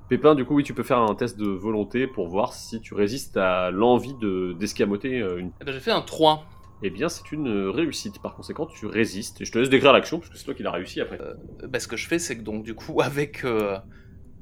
Pépin, 0.09 0.35
du 0.35 0.45
coup, 0.45 0.55
oui, 0.55 0.63
tu 0.65 0.73
peux 0.73 0.85
faire 0.85 0.99
un 1.01 1.15
test 1.15 1.37
de 1.37 1.47
volonté 1.49 2.07
pour 2.07 2.29
voir 2.29 2.53
si 2.55 2.81
tu 2.81 2.95
résistes 2.95 3.37
à 3.37 3.71
l'envie 3.71 4.15
de 4.15 4.55
d'escamoter 4.59 5.21
euh, 5.21 5.39
une. 5.39 5.51
Eh 5.61 5.65
ben, 5.65 5.73
j'ai 5.73 5.81
fait 5.81 5.91
un 5.91 6.01
3. 6.01 6.45
Eh 6.83 6.91
bien, 6.91 7.09
c'est 7.09 7.33
une 7.33 7.49
euh, 7.49 7.71
réussite. 7.71 8.21
Par 8.23 8.37
conséquent, 8.37 8.67
tu 8.67 8.87
résistes. 8.87 9.41
Et 9.41 9.45
je 9.45 9.51
te 9.53 9.59
laisse 9.59 9.69
décrire 9.69 9.93
l'action 9.93 10.19
parce 10.19 10.31
que 10.31 10.39
c'est 10.39 10.45
toi 10.45 10.55
qui 10.55 10.63
l'as 10.63 10.71
réussi 10.71 11.01
après. 11.01 11.21
Euh, 11.21 11.35
ben, 11.69 11.81
ce 11.81 11.89
que 11.89 11.97
je 11.97 12.07
fais, 12.07 12.19
c'est 12.21 12.39
que 12.39 12.43
donc 12.43 12.63
du 12.63 12.75
coup, 12.75 13.01
avec 13.03 13.45
euh, 13.45 13.77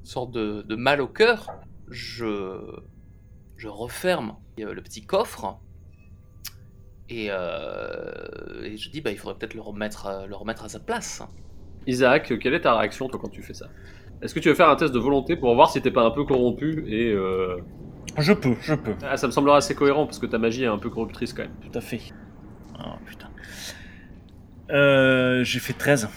une 0.00 0.06
sorte 0.06 0.32
de, 0.32 0.62
de 0.62 0.76
mal 0.76 1.00
au 1.00 1.08
cœur, 1.08 1.46
je, 1.90 2.60
je 3.56 3.68
referme 3.68 4.36
euh, 4.60 4.72
le 4.74 4.82
petit 4.82 5.04
coffre 5.04 5.58
et, 7.08 7.26
euh, 7.30 8.62
et 8.64 8.76
je 8.76 8.90
dis, 8.90 9.00
bah, 9.00 9.10
il 9.10 9.18
faudrait 9.18 9.36
peut-être 9.38 9.54
le 9.54 9.60
remettre, 9.60 10.06
à- 10.06 10.26
le 10.26 10.34
remettre 10.34 10.64
à 10.64 10.68
sa 10.68 10.80
place. 10.80 11.22
Isaac, 11.86 12.38
quelle 12.38 12.54
est 12.54 12.62
ta 12.62 12.76
réaction 12.78 13.08
toi 13.08 13.20
quand 13.20 13.28
tu 13.28 13.42
fais 13.42 13.54
ça? 13.54 13.66
Est-ce 14.22 14.34
que 14.34 14.40
tu 14.40 14.48
veux 14.48 14.54
faire 14.54 14.70
un 14.70 14.76
test 14.76 14.92
de 14.94 14.98
volonté 14.98 15.36
pour 15.36 15.54
voir 15.54 15.70
si 15.70 15.82
t'es 15.82 15.90
pas 15.90 16.02
un 16.04 16.10
peu 16.10 16.24
corrompu 16.24 16.84
et 16.88 17.10
euh... 17.12 17.58
Je 18.18 18.32
peux, 18.32 18.54
je 18.62 18.74
peux. 18.74 18.94
ah, 19.02 19.16
ça 19.16 19.26
me 19.26 19.32
semblera 19.32 19.56
assez 19.58 19.74
cohérent 19.74 20.06
parce 20.06 20.18
que 20.18 20.26
ta 20.26 20.38
magie 20.38 20.62
est 20.64 20.68
un 20.68 20.78
peu 20.78 20.88
corruptrice 20.88 21.32
quand 21.32 21.42
même. 21.42 21.54
Tout 21.70 21.76
à 21.76 21.80
fait. 21.80 22.00
Oh 22.78 22.92
putain. 23.04 23.28
Euh, 24.70 25.42
j'ai 25.44 25.58
fait 25.58 25.72
13. 25.74 26.08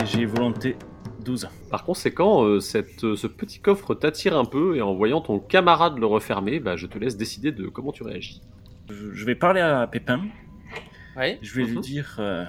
Et 0.00 0.06
j'ai 0.06 0.24
volonté 0.26 0.76
12. 1.22 1.48
Par 1.70 1.84
conséquent, 1.84 2.44
euh, 2.44 2.60
cette, 2.60 3.04
euh, 3.04 3.16
ce 3.16 3.26
petit 3.26 3.58
coffre 3.60 3.94
t'attire 3.94 4.36
un 4.36 4.44
peu 4.44 4.76
et 4.76 4.82
en 4.82 4.94
voyant 4.94 5.20
ton 5.20 5.38
camarade 5.38 5.98
le 5.98 6.06
refermer, 6.06 6.60
bah, 6.60 6.76
je 6.76 6.86
te 6.86 6.98
laisse 6.98 7.16
décider 7.16 7.52
de 7.52 7.66
comment 7.68 7.92
tu 7.92 8.02
réagis. 8.02 8.40
Je, 8.90 9.24
vais 9.24 9.34
parler 9.34 9.60
à 9.60 9.86
Pépin. 9.86 10.22
Ouais. 11.16 11.38
Je 11.42 11.54
vais 11.54 11.64
lui 11.64 11.76
Mhm. 11.76 11.80
dire. 11.82 12.16
euh, 12.18 12.44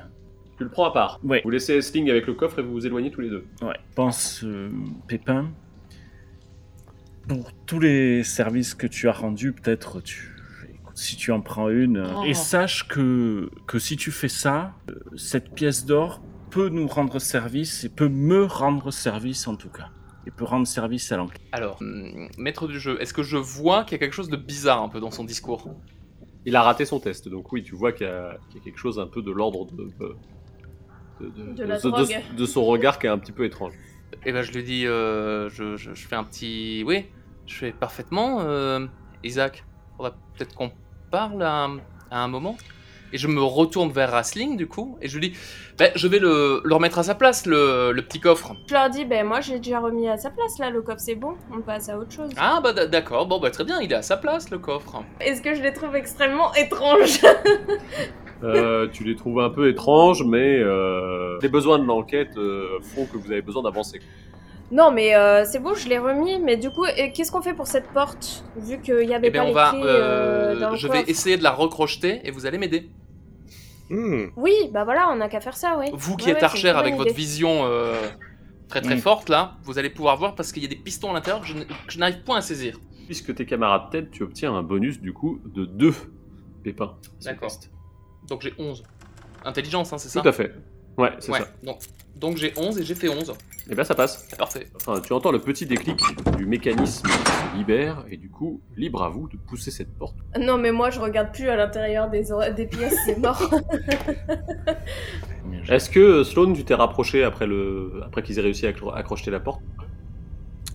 Tu 0.58 0.64
le 0.64 0.70
prends 0.70 0.86
à 0.86 0.92
part. 0.92 1.20
ouais, 1.24 1.42
Vous 1.44 1.50
laissez 1.50 1.82
Sling 1.82 2.10
avec 2.10 2.28
le 2.28 2.34
coffre 2.34 2.60
et 2.60 2.62
vous 2.64 2.72
vous 2.74 2.86
éloignez 2.86 3.12
tous 3.12 3.22
les 3.22 3.30
deux. 3.30 3.46
ouais. 3.62 3.78
Pense, 3.96 4.44
euh, 4.44 4.70
Pépin. 5.08 5.50
Pour 7.28 7.52
tous 7.66 7.80
les 7.80 8.24
services 8.24 8.74
que 8.76 8.88
tu 8.88 9.08
as 9.08 9.14
rendus, 9.14 9.54
peut-être 9.54 10.02
tu. 10.02 10.30
Si 10.96 11.16
tu 11.16 11.32
en 11.32 11.42
prends 11.42 11.70
une, 11.70 12.06
Oh. 12.18 12.24
et 12.26 12.34
sache 12.36 12.88
que, 12.88 13.50
que 13.66 13.80
si 13.80 13.98
tu 13.98 14.12
fais 14.12 14.28
ça, 14.28 14.74
cette 15.16 15.56
pièce 15.56 15.86
d'or 15.88 16.22
peut 16.54 16.70
nous 16.70 16.88
rendre 16.88 17.20
service 17.20 17.84
et 17.84 17.90
peut 17.90 18.10
me 18.10 18.46
rendre 18.46 18.92
service 18.92 19.48
en 19.48 19.56
tout 19.56 19.70
cas. 19.70 19.90
Et 20.26 20.32
peut 20.32 20.46
rendre 20.46 20.68
service 20.68 21.12
à 21.12 21.18
l'enquête. 21.18 21.42
Alors, 21.52 21.78
hum, 21.82 22.30
maître 22.38 22.68
du 22.68 22.80
jeu, 22.80 23.02
est-ce 23.02 23.14
que 23.14 23.24
je 23.24 23.38
vois 23.38 23.84
qu'il 23.84 23.94
y 23.94 23.96
a 23.96 24.00
quelque 24.00 24.14
chose 24.14 24.30
de 24.30 24.38
bizarre 24.38 24.82
un 24.82 24.90
peu 24.90 25.00
dans 25.00 25.12
son 25.12 25.24
discours? 25.24 25.68
Il 26.46 26.56
a 26.56 26.62
raté 26.62 26.86
son 26.86 27.00
test, 27.00 27.28
donc 27.30 27.52
oui, 27.52 27.64
tu 27.64 27.76
vois 27.76 27.92
qu'il 27.92 28.08
y, 28.08 28.10
a 28.10 28.38
qu'il 28.50 28.60
y 28.60 28.62
a 28.62 28.64
quelque 28.64 28.78
chose 28.78 29.00
un 29.00 29.08
peu 29.08 29.22
de 29.22 29.32
l'ordre 29.32 29.66
de, 29.72 29.90
de, 31.20 31.30
de- 31.30 31.54
De 31.54 31.64
la 31.64 31.78
de- 31.80 31.90
drogue. 31.90 32.22
de 32.38 32.46
son 32.46 32.64
regard 32.66 33.00
qui 33.00 33.08
est 33.08 33.10
un 33.10 33.18
petit 33.18 33.32
peu 33.32 33.46
étrange. 33.46 33.74
Eh 34.26 34.32
ben, 34.32 34.42
je 34.44 34.52
lui 34.52 34.64
dis, 34.64 34.86
euh, 34.86 35.50
je, 35.50 35.76
je- 35.76 35.94
je 35.94 36.08
fais 36.08 36.16
un 36.16 36.24
petit. 36.24 36.84
Oui, 36.86 37.06
je 37.48 37.56
fais 37.56 37.72
parfaitement, 37.72 38.42
euh, 38.42 38.86
Isaac. 39.24 39.66
Faudrait 39.98 40.14
peut-être 40.38 40.54
qu'on 40.56 40.72
parle 41.12 41.42
à 41.44 41.70
un 42.12 42.28
moment? 42.28 42.58
Et 43.14 43.18
je 43.18 43.28
me 43.28 43.42
retourne 43.42 43.92
vers 43.92 44.10
Rasling, 44.12 44.58
du 44.58 44.68
coup, 44.68 44.98
et 45.02 45.08
je 45.08 45.18
lui 45.20 45.30
dis, 45.30 45.38
ben, 45.78 45.92
je 45.96 46.08
vais 46.08 46.18
le, 46.20 46.62
le 46.66 46.74
remettre 46.76 46.98
à 46.98 47.04
sa 47.04 47.14
place, 47.16 47.46
le, 47.46 47.92
le 47.92 48.02
petit 48.02 48.20
coffre. 48.20 48.54
Je 48.68 48.74
leur 48.74 48.90
dis, 48.90 49.06
ben 49.06 49.26
moi 49.26 49.40
j'ai 49.40 49.60
déjà 49.60 49.80
remis 49.80 50.10
à 50.10 50.18
sa 50.18 50.32
place 50.32 50.58
là, 50.60 50.70
le 50.72 50.82
coffre 50.82 51.00
c'est 51.00 51.16
bon, 51.16 51.36
on 51.56 51.62
passe 51.62 51.90
à 51.90 51.98
autre 51.98 52.12
chose. 52.12 52.32
Ah, 52.38 52.60
bah 52.64 52.74
d'accord, 52.74 53.28
bon, 53.28 53.40
bah 53.40 53.52
très 53.52 53.64
bien, 53.64 53.80
il 53.82 53.92
est 53.92 53.96
à 53.96 54.02
sa 54.02 54.18
place, 54.18 54.50
le 54.50 54.58
coffre. 54.58 55.04
Est-ce 55.22 55.42
que 55.44 55.54
je 55.54 55.62
les 55.62 55.74
trouve 55.74 55.96
extrêmement 55.96 56.54
étranges 56.56 57.20
Euh, 58.44 58.90
tu 58.92 59.06
les 59.06 59.16
trouves 59.16 59.40
un 59.40 59.50
peu 59.50 59.70
étranges, 59.70 60.24
mais 60.26 60.60
euh, 60.60 61.38
les 61.42 61.48
besoins 61.48 61.80
de 61.80 61.86
l'enquête 61.86 62.36
euh, 62.36 62.78
font 62.82 63.06
que 63.06 63.18
vous 63.18 63.32
avez 63.32 63.42
besoin 63.42 63.64
d'avancer. 63.64 64.02
Non 64.70 64.92
mais 64.92 65.16
euh, 65.16 65.46
c'est 65.46 65.60
bon, 65.60 65.74
je 65.76 65.88
l'ai 65.88 65.98
remis, 66.00 66.40
mais 66.40 66.58
du 66.58 66.70
coup, 66.70 66.84
qu'est-ce 67.14 67.32
qu'on 67.32 67.42
fait 67.42 67.54
pour 67.54 67.68
cette 67.68 67.88
porte 67.94 68.44
Vu 68.58 68.82
qu'il 68.82 69.08
y 69.08 69.14
avait 69.14 69.28
Eh 69.28 69.32
ben, 69.32 69.40
pas 69.40 69.46
on 69.46 69.48
les 69.48 69.54
va. 69.54 69.70
clés 69.70 70.60
dans 70.60 70.70
le 70.72 70.76
je 70.76 70.88
vais 70.90 71.04
essayer 71.08 71.38
de 71.38 71.44
la 71.44 71.52
recrocheter, 71.52 72.20
et 72.26 72.32
vous 72.32 72.46
allez 72.46 72.58
m'aider. 72.58 72.90
Hmm. 73.94 74.26
Oui, 74.36 74.54
bah 74.72 74.84
voilà, 74.84 75.10
on 75.12 75.22
a 75.22 75.30
qu'à 75.30 75.40
faire 75.40 75.56
ça, 75.56 75.78
oui. 75.80 75.86
Vous 75.94 76.18
qui 76.18 76.26
Ouais, 76.26 76.32
êtes 76.32 76.38
ouais, 76.38 76.44
archère 76.44 76.78
avec 76.78 76.96
votre 76.96 77.12
idée. 77.12 77.18
vision 77.18 77.62
euh, 77.66 77.96
très 78.68 78.82
très 78.82 78.96
Mm. 78.96 79.00
forte 79.00 79.30
là, 79.30 79.56
vous 79.64 79.78
allez 79.78 79.90
pouvoir 79.92 80.18
voir 80.18 80.34
parce 80.36 80.52
qu'il 80.52 80.64
y 80.64 80.66
a 80.66 80.70
des 80.70 80.76
pistons 80.76 81.12
à 81.12 81.14
l'intérieur 81.14 81.42
que 81.42 81.48
je 81.48 81.54
n- 81.56 81.66
que 81.68 81.74
je 81.94 82.00
n'arrive 82.00 82.24
point 82.24 82.38
à 82.38 82.42
saisir. 82.42 82.80
Puisque 83.06 83.36
tes 83.36 83.46
camarades 83.46 83.90
t'aident, 83.92 84.10
tu 84.12 84.24
obtiens 84.24 84.54
un 84.54 84.64
bonus 84.64 85.00
du 85.00 85.14
coup 85.14 85.42
de 85.46 85.66
2 85.66 85.94
pépins. 86.64 86.96
D'accord. 87.24 87.52
Donc 88.28 88.42
j'ai 88.42 88.54
11. 88.58 88.84
Intelligence, 89.46 89.92
hein, 89.94 89.98
c'est 89.98 90.10
ça 90.10 90.22
Tout 90.22 90.30
à 90.30 90.32
fait. 90.32 90.56
Ouais, 90.98 91.12
c'est 91.20 91.32
Ouais, 91.32 91.40
ça. 91.40 91.48
donc, 91.64 91.80
donc 92.16 92.38
j'ai 92.38 92.54
11 92.58 92.80
et 92.80 92.84
j'ai 92.84 92.96
fait 92.96 93.10
11. 93.10 93.34
Et 93.70 93.76
bien 93.76 93.84
ça 93.86 93.96
passe. 93.96 94.26
C'est 94.30 94.38
parfait. 94.38 94.68
Enfin, 94.76 95.00
tu 95.00 95.14
entends 95.14 95.32
le 95.32 95.40
petit 95.40 95.66
déclic 95.66 96.00
du 96.38 96.46
mécanisme 96.46 97.08
qui 97.08 97.14
se 97.14 97.58
libère 97.58 98.04
et 98.12 98.18
du 98.18 98.30
coup, 98.30 98.62
libre 98.76 99.04
à 99.04 99.10
vous 99.10 99.30
de 99.30 99.38
pousser 99.38 99.72
cette 99.72 99.98
porte. 99.98 100.18
Non, 100.40 100.58
mais 100.58 100.72
moi 100.72 100.90
je 100.90 101.00
regarde 101.00 101.32
plus 101.32 101.48
à 101.48 101.56
l'intérieur 101.56 102.10
des, 102.10 102.26
des 102.56 102.66
pièces, 102.68 102.98
c'est 103.06 103.18
mort. 103.18 103.42
Est-ce 105.70 105.90
que 105.90 106.24
Sloan, 106.24 106.54
tu 106.54 106.66
t'es 106.66 106.74
rapproché 106.74 107.24
après, 107.24 107.48
le... 107.48 108.02
après 108.06 108.22
qu'ils 108.22 108.38
aient 108.38 108.42
réussi 108.42 108.68
à 108.68 108.72
accro- 108.72 108.94
accrocher 108.94 109.32
la 109.32 109.40
porte? 109.40 109.62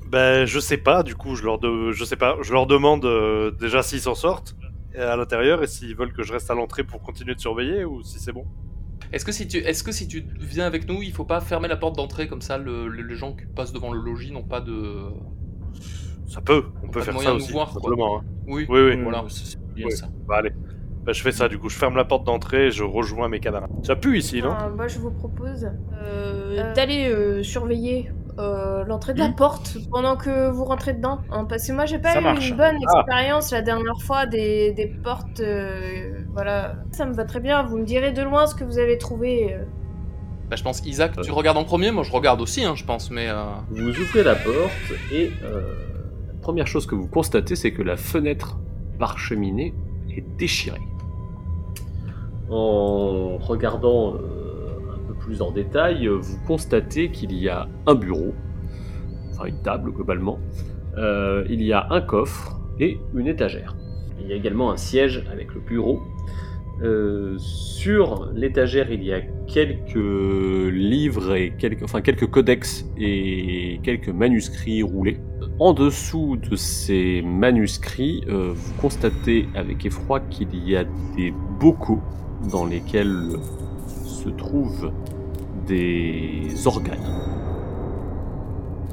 Ben, 0.07 0.47
je 0.47 0.59
sais 0.59 0.79
pas, 0.79 1.03
du 1.03 1.15
coup, 1.15 1.35
je 1.35 1.45
leur, 1.45 1.59
de... 1.59 1.93
je 1.93 2.05
sais 2.05 2.17
pas, 2.17 2.37
je 2.41 2.53
leur 2.55 2.67
demande 2.67 3.05
euh, 3.05 3.51
déjà 3.51 3.83
s'ils 3.83 4.01
s'en 4.01 4.15
sortent 4.15 4.57
euh, 4.97 5.13
à 5.13 5.17
l'intérieur 5.17 5.63
et 5.63 5.67
s'ils 5.67 5.95
veulent 5.95 6.15
que 6.15 6.23
je 6.23 6.33
reste 6.33 6.51
à 6.51 6.55
l'entrée 6.55 6.85
pour 6.85 7.03
continuer 7.03 7.35
de 7.35 7.41
surveiller 7.41 7.85
ou 7.85 8.03
si 8.03 8.19
c'est 8.19 8.33
bon? 8.33 8.47
Est-ce 9.13 9.25
que, 9.25 9.33
si 9.33 9.49
tu, 9.49 9.57
est-ce 9.59 9.83
que 9.83 9.93
si 9.93 10.07
tu 10.09 10.25
viens 10.41 10.67
avec 10.67 10.89
nous, 10.89 11.03
il 11.03 11.13
faut 11.13 11.25
pas 11.25 11.41
fermer 11.41 11.69
la 11.69 11.77
porte 11.77 11.97
d'entrée 11.97 12.29
comme 12.29 12.43
ça 12.43 12.59
le- 12.59 12.89
le- 12.89 13.03
les 13.03 13.15
gens 13.15 13.33
qui 13.33 13.47
passent 13.47 13.73
devant 13.73 13.93
le 13.93 14.01
logis 14.01 14.33
n'ont 14.33 14.43
pas 14.43 14.61
de. 14.61 15.05
Ça 16.27 16.41
peut, 16.43 16.65
on 16.85 16.89
peut 16.89 17.01
faire 17.01 17.19
ça 17.21 17.33
aussi, 17.33 17.53
voir, 17.53 17.73
simplement. 17.73 18.19
hein. 18.19 18.25
Oui, 18.47 18.67
Oui, 18.69 18.81
oui. 18.81 19.03
voilà. 19.03 19.25
C'est 19.29 19.59
bien 19.75 19.89
ça. 19.91 20.09
Bah, 20.27 20.37
allez. 20.39 20.53
Bah, 21.05 21.13
je 21.13 21.23
fais 21.23 21.33
ça, 21.33 21.49
du 21.49 21.59
coup, 21.59 21.71
je 21.71 21.77
ferme 21.79 21.97
la 21.97 22.05
porte 22.05 22.25
d'entrée 22.27 22.67
et 22.67 22.71
je 22.71 22.85
rejoins 22.85 23.29
mes 23.31 23.41
camarades. 23.41 23.71
Ça 23.83 23.97
pue 23.97 24.19
ici, 24.19 24.43
non 24.43 24.55
Ah, 24.59 24.69
moi 24.69 24.89
je 24.89 24.99
vous 24.99 25.11
propose 25.11 25.71
euh, 26.05 26.75
d'aller 26.75 27.09
euh, 27.09 27.43
surveiller 27.43 28.11
euh, 28.39 28.85
l'entrée 28.85 29.15
de 29.15 29.19
la 29.21 29.31
porte 29.31 29.79
pendant 29.91 30.17
que 30.17 30.51
vous 30.51 30.65
rentrez 30.67 30.93
dedans. 30.93 31.21
hein, 31.31 31.47
parce 31.47 31.67
que 31.67 31.73
moi 31.73 31.87
j'ai 31.87 31.99
pas 31.99 32.13
Ça 32.13 32.21
eu 32.21 32.25
marche. 32.25 32.51
une 32.51 32.57
bonne 32.59 32.77
Ah. 32.89 32.99
expérience 33.01 33.51
la 33.53 33.63
dernière 33.63 34.01
fois 34.03 34.27
des, 34.27 34.73
des 34.73 34.87
portes. 34.87 35.41
Euh, 36.39 36.43
voilà, 36.43 36.77
ça 36.93 37.05
me 37.07 37.13
va 37.15 37.25
très 37.25 37.41
bien. 37.41 37.63
Vous 37.65 37.79
me 37.79 37.85
direz 37.85 38.13
de 38.13 38.23
loin 38.23 38.47
ce 38.47 38.55
que 38.55 38.65
vous 38.65 38.79
avez 38.79 38.97
trouvé. 38.99 39.55
euh. 39.55 39.65
Bah, 40.51 40.57
je 40.57 40.63
pense, 40.63 40.85
Isaac, 40.87 41.21
tu 41.21 41.31
regardes 41.33 41.59
en 41.59 41.65
premier, 41.65 41.91
moi 41.91 42.03
je 42.05 42.13
regarde 42.13 42.41
aussi, 42.41 42.65
hein, 42.65 42.75
je 42.75 42.85
pense, 42.85 43.11
mais. 43.11 43.29
euh, 43.29 43.35
Vous 43.71 43.89
ouvrez 44.01 44.23
la 44.23 44.35
porte 44.35 44.93
et 45.13 45.31
euh, 45.45 45.61
la 46.29 46.35
première 46.41 46.67
chose 46.67 46.87
que 46.87 46.95
vous 46.95 47.07
constatez, 47.09 47.55
c'est 47.57 47.73
que 47.73 47.83
la 47.83 47.97
fenêtre 47.97 48.57
par 48.99 49.19
cheminée 49.19 49.75
est 50.17 50.25
déchirée. 50.39 50.81
En 52.51 53.37
regardant 53.39 54.15
euh, 54.15 54.19
un 54.95 55.07
peu 55.07 55.15
plus 55.15 55.43
en 55.43 55.51
détail, 55.53 56.07
euh, 56.07 56.17
vous 56.17 56.39
constatez 56.47 57.11
qu'il 57.11 57.33
y 57.35 57.49
a 57.51 57.69
un 57.87 57.95
bureau, 57.95 58.33
enfin 59.33 59.45
une 59.47 59.61
table 59.63 59.91
globalement, 59.93 60.39
Euh, 60.97 61.45
il 61.49 61.63
y 61.63 61.73
a 61.73 61.87
un 61.91 62.01
coffre 62.01 62.59
et 62.81 62.99
une 63.15 63.29
étagère. 63.29 63.77
Il 64.21 64.29
y 64.29 64.33
a 64.33 64.37
également 64.37 64.71
un 64.71 64.77
siège 64.77 65.25
avec 65.31 65.55
le 65.55 65.61
bureau. 65.61 66.03
Euh, 66.81 67.35
sur 67.39 68.31
l'étagère, 68.35 68.93
il 68.93 69.03
y 69.03 69.13
a 69.13 69.21
quelques 69.49 69.97
livres 70.73 71.35
et 71.35 71.53
quelques, 71.59 71.83
enfin 71.83 72.01
quelques 72.03 72.31
codex 72.31 72.87
et 72.97 73.81
quelques 73.83 74.11
manuscrits 74.11 74.83
roulés. 74.83 75.19
En 75.59 75.73
dessous 75.73 76.37
de 76.37 76.55
ces 76.55 77.21
manuscrits, 77.23 78.23
euh, 78.29 78.53
vous 78.55 78.75
constatez 78.81 79.49
avec 79.57 79.85
effroi 79.87 80.21
qu'il 80.21 80.55
y 80.69 80.77
a 80.77 80.85
des 81.17 81.33
bocaux 81.59 82.01
dans 82.53 82.65
lesquels 82.65 83.33
se 84.05 84.29
trouvent 84.29 84.93
des 85.67 86.67
organes. 86.67 86.99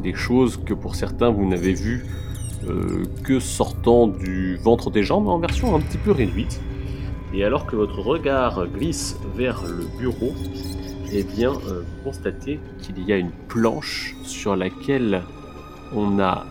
Des 0.02 0.14
choses 0.14 0.58
que 0.58 0.74
pour 0.74 0.96
certains 0.96 1.30
vous 1.30 1.48
n'avez 1.48 1.74
vues 1.74 2.04
euh, 2.70 3.06
que 3.24 3.40
sortant 3.40 4.08
du 4.08 4.58
ventre 4.58 4.92
des 4.92 5.04
mais 5.04 5.12
en 5.12 5.40
version 5.40 5.76
un 5.76 5.80
petit 5.80 5.98
peu 5.98 6.12
réduite. 6.12 6.60
Et 7.34 7.44
alors 7.44 7.66
que 7.66 7.76
votre 7.76 8.00
regard 8.00 8.68
glisse 8.68 9.18
vers 9.36 9.64
le 9.64 9.86
bureau, 10.00 10.34
eh 11.12 11.24
bien, 11.24 11.52
euh, 11.52 11.82
vous 11.82 12.04
constatez 12.04 12.60
qu'il 12.82 13.04
y 13.04 13.14
a 13.14 13.18
une 13.18 13.32
planche 13.48 14.16
sur 14.24 14.56
laquelle 14.56 15.22
on 15.94 16.20
a 16.20 16.46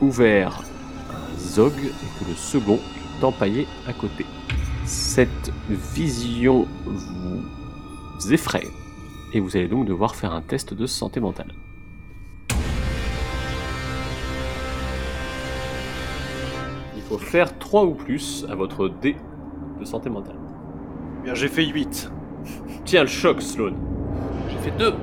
ouvert 0.00 0.62
un 1.10 1.38
zog 1.38 1.72
et 1.76 2.24
que 2.24 2.28
le 2.28 2.36
second 2.36 2.78
est 3.18 3.24
empaillé 3.24 3.66
à 3.86 3.92
côté. 3.92 4.24
Cette 4.84 5.52
vision 5.68 6.66
vous 6.84 8.32
effraie 8.32 8.68
et 9.32 9.40
vous 9.40 9.56
allez 9.56 9.68
donc 9.68 9.86
devoir 9.86 10.14
faire 10.14 10.32
un 10.32 10.42
test 10.42 10.74
de 10.74 10.86
santé 10.86 11.20
mentale. 11.20 11.52
Faut 17.08 17.18
faire 17.18 17.56
3 17.58 17.84
ou 17.84 17.92
plus 17.94 18.46
à 18.50 18.54
votre 18.54 18.88
dé 18.88 19.16
de 19.80 19.84
santé 19.84 20.10
mentale. 20.10 20.36
Bien, 21.24 21.34
j'ai 21.34 21.48
fait 21.48 21.64
8. 21.64 22.10
Tiens 22.84 23.02
le 23.02 23.08
choc, 23.08 23.42
Sloan. 23.42 23.74
J'ai 24.50 24.70
fait 24.70 24.76
deux. 24.78 24.94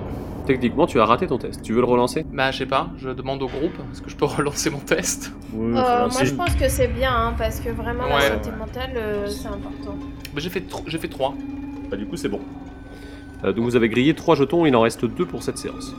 Techniquement, 0.45 0.85
tu 0.87 0.99
as 0.99 1.05
raté 1.05 1.25
ton 1.27 1.37
test. 1.37 1.61
Tu 1.61 1.71
veux 1.73 1.79
le 1.79 1.85
relancer? 1.87 2.25
Bah, 2.33 2.51
je 2.51 2.57
sais 2.59 2.65
pas, 2.65 2.89
je 2.97 3.09
demande 3.09 3.41
au 3.43 3.47
groupe, 3.47 3.71
est-ce 3.93 4.01
que 4.01 4.09
je 4.09 4.15
peux 4.17 4.25
relancer 4.37 4.69
mon 4.69 4.79
test? 4.79 5.31
Ouais, 5.53 5.77
Euh, 5.77 6.09
moi 6.09 6.23
je 6.23 6.33
pense 6.33 6.53
que 6.55 6.67
c'est 6.67 6.87
bien 6.87 7.11
hein, 7.15 7.33
parce 7.37 7.59
que 7.61 7.69
vraiment 7.69 8.03
Ouais. 8.05 8.29
la 8.29 8.43
santé 8.43 8.49
mentale 8.57 8.91
euh, 8.97 9.27
c'est 9.27 9.47
important. 9.47 9.95
Bah, 10.33 10.37
j'ai 10.41 10.49
fait, 10.49 10.63
j'ai 10.87 10.97
fait 10.97 11.07
trois. 11.07 11.33
Bah, 11.89 11.95
du 11.95 12.05
coup, 12.05 12.17
c'est 12.17 12.27
bon. 12.29 12.41
Euh, 13.45 13.53
donc, 13.53 13.63
vous 13.65 13.75
avez 13.75 13.87
grillé 13.89 14.13
3 14.13 14.35
jetons, 14.35 14.65
il 14.65 14.75
en 14.75 14.81
reste 14.81 15.05
2 15.05 15.25
pour 15.25 15.43
cette 15.43 15.57
séance. 15.57 15.93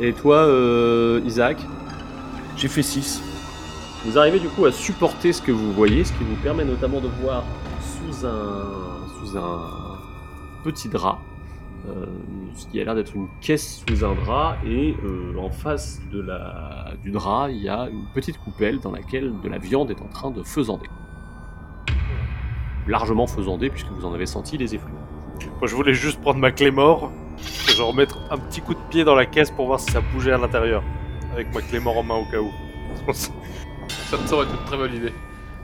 Et 0.00 0.12
toi, 0.12 0.36
euh, 0.36 1.20
Isaac? 1.26 1.58
J'ai 2.56 2.68
fait 2.68 2.82
6. 2.82 3.22
Vous 4.04 4.18
arrivez 4.18 4.38
du 4.38 4.48
coup 4.48 4.66
à 4.66 4.72
supporter 4.72 5.32
ce 5.32 5.40
que 5.40 5.50
vous 5.50 5.72
voyez, 5.72 6.04
ce 6.04 6.12
qui 6.12 6.24
vous 6.24 6.36
permet 6.36 6.64
notamment 6.64 7.00
de 7.00 7.08
voir 7.22 7.42
sous 7.80 8.26
un, 8.26 9.98
petit 10.62 10.90
drap, 10.90 11.18
euh, 11.88 12.04
ce 12.54 12.66
qui 12.66 12.80
a 12.80 12.84
l'air 12.84 12.94
d'être 12.94 13.14
une 13.14 13.28
caisse 13.40 13.82
sous 13.88 14.04
un 14.04 14.14
drap, 14.14 14.58
et 14.66 14.94
euh, 15.04 15.38
en 15.38 15.48
face 15.48 16.02
de 16.12 16.20
la, 16.20 16.92
du 17.02 17.10
drap, 17.12 17.48
il 17.50 17.62
y 17.62 17.68
a 17.68 17.88
une 17.88 18.04
petite 18.14 18.36
coupelle 18.38 18.78
dans 18.78 18.92
laquelle 18.92 19.32
de 19.42 19.48
la 19.48 19.56
viande 19.56 19.90
est 19.90 20.02
en 20.02 20.08
train 20.08 20.30
de 20.30 20.42
faisander. 20.42 20.88
Largement 22.86 23.26
faisandée, 23.26 23.70
puisque 23.70 23.88
vous 23.88 24.04
en 24.04 24.12
avez 24.12 24.26
senti 24.26 24.58
les 24.58 24.74
effluves. 24.74 24.94
Moi, 25.60 25.66
je 25.66 25.74
voulais 25.74 25.94
juste 25.94 26.20
prendre 26.20 26.38
ma 26.38 26.52
clé 26.52 26.70
mort 26.70 27.10
et 27.38 27.72
je 27.72 27.82
remettre 27.82 28.18
un 28.30 28.36
petit 28.36 28.60
coup 28.60 28.74
de 28.74 28.80
pied 28.90 29.04
dans 29.04 29.14
la 29.14 29.24
caisse 29.24 29.50
pour 29.50 29.66
voir 29.66 29.80
si 29.80 29.90
ça 29.90 30.02
bougeait 30.12 30.32
à 30.32 30.38
l'intérieur. 30.38 30.82
Avec 31.32 31.52
ma 31.54 31.62
clé 31.62 31.80
mort 31.80 31.96
en 31.96 32.02
main 32.02 32.16
au 32.16 32.30
cas 32.30 32.40
où. 32.40 32.50
Ça, 34.10 34.16
ça 34.26 34.34
aurait 34.34 34.46
été 34.46 34.54
une 34.54 34.64
très 34.66 34.76
bonne 34.76 34.94
idée. 34.94 35.12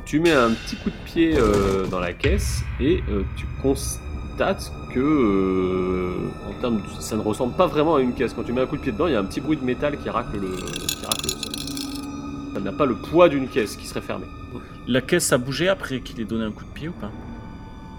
Tu 0.04 0.18
mets 0.20 0.33
un 0.33 0.50
petit 0.50 0.76
coup 0.76 0.90
de 0.90 1.04
pied 1.04 1.37
euh, 1.37 1.87
dans 1.87 2.00
la 2.00 2.12
caisse 2.12 2.62
et 2.80 3.02
euh, 3.11 3.22
tu 3.37 3.46
constates 3.62 4.72
que, 4.92 4.98
euh, 4.98 6.30
en 6.48 6.61
termes 6.61 6.78
de- 6.78 7.00
ça 7.00 7.16
ne 7.16 7.22
ressemble 7.22 7.54
pas 7.54 7.66
vraiment 7.66 7.96
à 7.96 8.00
une 8.00 8.14
caisse. 8.14 8.33
Quand 8.35 8.42
tu 8.42 8.52
mets 8.52 8.62
un 8.62 8.66
coup 8.66 8.76
de 8.76 8.83
pied 8.83 8.92
dedans, 8.92 9.06
il 9.06 9.12
y 9.12 9.16
a 9.16 9.20
un 9.20 9.24
petit 9.24 9.40
bruit 9.40 9.56
de 9.56 9.64
métal 9.64 9.98
qui 9.98 10.09
racle 10.11 10.38
le, 10.38 10.56
qui 10.56 11.04
racle 11.04 11.24
le 11.24 11.30
sol. 11.30 11.52
Ça 12.54 12.61
n'a 12.61 12.72
pas 12.72 12.87
le 12.87 12.96
poids 12.96 13.28
d'une 13.28 13.46
caisse 13.48 13.76
qui 13.76 13.87
serait 13.87 14.00
fermée. 14.00 14.26
La 14.88 15.00
caisse 15.00 15.33
a 15.33 15.38
bougé 15.38 15.68
après 15.68 16.00
qu'il 16.00 16.20
ait 16.20 16.24
donné 16.24 16.44
un 16.44 16.50
coup 16.50 16.64
de 16.64 16.70
pied 16.70 16.88
ou 16.88 16.92
pas? 16.92 17.11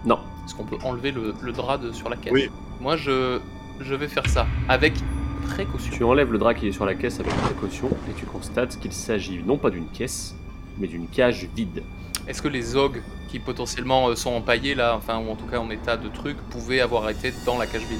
Non. 0.03 0.19
Est-ce 0.45 0.55
qu'on 0.55 0.65
peut 0.65 0.77
enlever 0.84 1.12
le, 1.12 1.34
le 1.41 1.51
drap 1.53 1.77
de, 1.77 1.91
sur 1.93 2.10
la 2.10 2.17
caisse? 2.17 2.34
Oui. 2.34 2.49
Moi, 2.81 2.97
je, 2.97 3.39
je 3.79 3.93
vais 3.95 4.07
faire 4.10 4.27
ça, 4.27 4.47
avec 4.67 4.95
précaution. 5.41 5.91
Tu 5.95 6.04
enlèves 6.04 6.32
le 6.32 6.38
drap 6.38 6.54
qui 6.54 6.67
est 6.67 6.71
sur 6.71 6.86
la 6.86 6.95
caisse 6.95 7.19
avec 7.19 7.34
précaution 7.34 7.89
et 8.10 8.13
tu 8.17 8.25
constates 8.25 8.80
qu'il 8.80 8.93
s'agit 8.93 9.41
non 9.45 9.58
pas 9.58 9.69
d'une 9.69 9.88
caisse, 9.88 10.36
mais 10.77 10.88
d'une 10.88 11.08
cage 11.08 11.47
vide. 11.56 11.84
Est-ce 12.27 12.41
que 12.41 12.47
les 12.47 12.75
ogres 12.75 12.99
qui 13.30 13.39
potentiellement 13.39 14.10
euh, 14.10 14.15
sont 14.15 14.32
empaillés 14.32 14.75
là, 14.75 14.95
enfin, 14.95 15.17
ou 15.19 15.30
en 15.32 15.36
tout 15.36 15.45
cas 15.47 15.58
en 15.60 15.69
état 15.69 15.97
de 15.97 16.08
truc, 16.08 16.38
pouvaient 16.49 16.82
avoir 16.82 17.10
été 17.10 17.34
dans 17.45 17.58
la 17.58 17.65
cage 17.65 17.82
vide? 17.89 17.99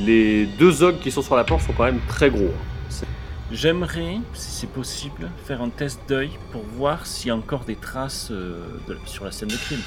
Les 0.00 0.46
deux 0.46 0.82
ogres 0.82 0.98
qui 1.00 1.10
sont 1.10 1.22
sur 1.22 1.36
la 1.36 1.44
planche 1.44 1.66
sont 1.66 1.72
quand 1.72 1.84
même 1.84 2.00
très 2.08 2.30
gros. 2.30 2.46
hein. 2.46 3.04
J'aimerais, 3.52 4.16
si 4.32 4.50
c'est 4.60 4.66
possible, 4.70 5.30
faire 5.44 5.60
un 5.62 5.68
test 5.68 6.00
d'œil 6.08 6.30
pour 6.50 6.62
voir 6.62 7.06
s'il 7.06 7.28
y 7.28 7.30
a 7.30 7.36
encore 7.36 7.60
des 7.64 7.76
traces 7.76 8.28
euh, 8.32 8.64
de- 8.88 8.98
sur 9.04 9.24
la 9.24 9.30
scène 9.30 9.50
de 9.50 9.56
crime. 9.56 9.80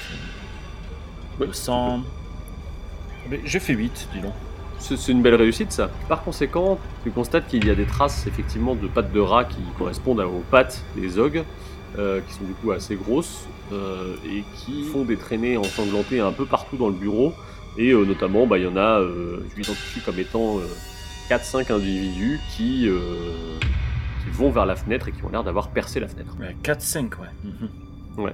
Oui, 1.40 1.48
Le 1.48 1.52
sang. 1.52 2.00
Mais 3.28 3.40
J'ai 3.44 3.58
fait 3.58 3.74
8, 3.74 4.08
dis 4.14 4.20
donc. 4.20 4.32
C'est 4.78 5.12
une 5.12 5.22
belle 5.22 5.34
réussite 5.34 5.72
ça. 5.72 5.90
Par 6.08 6.22
conséquent, 6.22 6.78
tu 7.02 7.10
constates 7.10 7.46
qu'il 7.48 7.66
y 7.66 7.70
a 7.70 7.74
des 7.74 7.84
traces 7.84 8.26
effectivement 8.26 8.74
de 8.74 8.86
pattes 8.86 9.12
de 9.12 9.20
rat 9.20 9.44
qui 9.44 9.58
correspondent 9.76 10.20
aux 10.20 10.42
pattes 10.50 10.82
des 10.96 11.18
ogres, 11.18 11.44
euh, 11.98 12.20
qui 12.26 12.34
sont 12.34 12.44
du 12.44 12.52
coup 12.52 12.70
assez 12.70 12.96
grosses 12.96 13.46
euh, 13.72 14.14
et 14.24 14.44
qui 14.56 14.84
font 14.84 15.04
des 15.04 15.16
traînées 15.16 15.56
ensanglantées 15.56 16.20
un 16.20 16.32
peu 16.32 16.46
partout 16.46 16.76
dans 16.76 16.88
le 16.88 16.94
bureau. 16.94 17.32
Et 17.76 17.90
euh, 17.90 18.04
notamment, 18.04 18.46
bah, 18.46 18.58
il 18.58 18.64
y 18.64 18.66
en 18.66 18.76
a, 18.76 19.00
je 19.00 19.56
l'identifie 19.56 20.00
comme 20.00 20.18
étant 20.18 20.56
4-5 21.28 21.72
individus 21.72 22.40
qui, 22.56 22.88
qui 24.24 24.30
vont 24.30 24.50
vers 24.50 24.66
la 24.66 24.76
fenêtre 24.76 25.08
et 25.08 25.12
qui 25.12 25.24
ont 25.24 25.28
l'air 25.28 25.44
d'avoir 25.44 25.68
percé 25.68 26.00
la 26.00 26.08
fenêtre. 26.08 26.34
Ouais, 26.40 26.56
4-5, 26.62 27.18
ouais. 27.20 27.28
Mhm. 27.44 28.32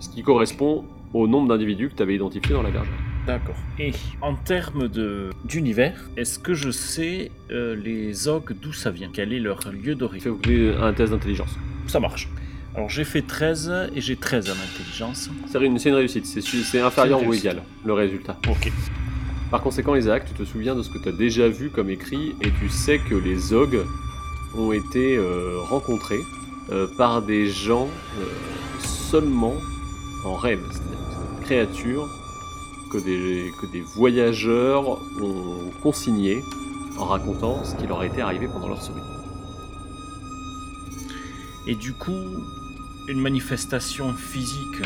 Ce 0.00 0.08
qui 0.08 0.22
correspond 0.22 0.84
au 1.12 1.26
nombre 1.26 1.48
d'individus 1.48 1.90
que 1.90 1.94
tu 1.96 2.02
avais 2.02 2.14
identifié 2.14 2.54
dans 2.54 2.62
la 2.62 2.70
bergerie. 2.70 3.09
D'accord. 3.26 3.56
Et 3.78 3.92
en 4.22 4.34
termes 4.34 4.88
de 4.88 5.30
d'univers, 5.44 6.08
est-ce 6.16 6.38
que 6.38 6.54
je 6.54 6.70
sais 6.70 7.30
euh, 7.50 7.76
les 7.76 8.28
ogres 8.28 8.54
d'où 8.60 8.72
ça 8.72 8.90
vient? 8.90 9.10
Quel 9.12 9.32
est 9.32 9.40
leur 9.40 9.60
lieu 9.72 9.94
d'origine? 9.94 10.36
Fais 10.44 10.74
un 10.74 10.92
test 10.92 11.12
d'intelligence. 11.12 11.56
Ça 11.86 12.00
marche. 12.00 12.28
Alors 12.74 12.88
j'ai 12.88 13.04
fait 13.04 13.22
13 13.22 13.90
et 13.94 14.00
j'ai 14.00 14.16
13 14.16 14.50
en 14.50 14.52
intelligence. 14.52 15.28
C'est 15.46 15.60
une, 15.60 15.78
c'est 15.78 15.88
une 15.88 15.96
réussite, 15.96 16.24
c'est 16.24 16.80
inférieur 16.80 17.22
ou 17.26 17.34
égal, 17.34 17.62
le 17.84 17.92
résultat. 17.92 18.38
Ok. 18.48 18.72
Par 19.50 19.60
conséquent, 19.62 19.96
Isaac, 19.96 20.26
tu 20.26 20.34
te 20.34 20.44
souviens 20.44 20.76
de 20.76 20.82
ce 20.82 20.90
que 20.90 20.98
tu 21.02 21.08
as 21.08 21.12
déjà 21.12 21.48
vu 21.48 21.70
comme 21.70 21.90
écrit 21.90 22.36
et 22.40 22.52
tu 22.60 22.68
sais 22.68 23.00
que 23.00 23.16
les 23.16 23.36
Zog 23.36 23.80
ont 24.56 24.72
été 24.72 25.16
euh, 25.16 25.58
rencontrés 25.60 26.20
euh, 26.70 26.86
par 26.96 27.22
des 27.22 27.48
gens 27.48 27.88
euh, 28.20 28.24
seulement 28.78 29.56
en 30.24 30.36
rêve. 30.36 30.60
C'est-à-dire 30.70 30.98
que 30.98 31.12
c'est 31.12 31.38
une 31.38 31.44
créature 31.44 32.08
que 32.90 32.98
des, 32.98 33.52
que 33.60 33.66
des 33.66 33.80
voyageurs 33.80 34.98
ont 35.20 35.70
consigné 35.82 36.42
en 36.98 37.04
racontant 37.04 37.64
ce 37.64 37.74
qui 37.76 37.86
leur 37.86 38.02
était 38.02 38.20
arrivé 38.20 38.48
pendant 38.48 38.68
leur 38.68 38.82
sommeil. 38.82 39.04
Et 41.66 41.74
du 41.74 41.92
coup, 41.92 42.44
une 43.08 43.20
manifestation 43.20 44.12
physique 44.14 44.82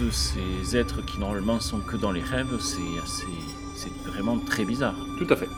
de 0.00 0.10
ces 0.10 0.76
êtres 0.76 1.04
qui 1.04 1.18
normalement 1.18 1.60
sont 1.60 1.80
que 1.80 1.96
dans 1.96 2.12
les 2.12 2.22
rêves, 2.22 2.58
c'est 2.60 2.98
assez. 3.02 3.26
C'est 3.74 3.92
vraiment 4.08 4.38
très 4.38 4.64
bizarre. 4.64 4.96
Tout 5.18 5.26
à 5.30 5.36
fait. 5.36 5.48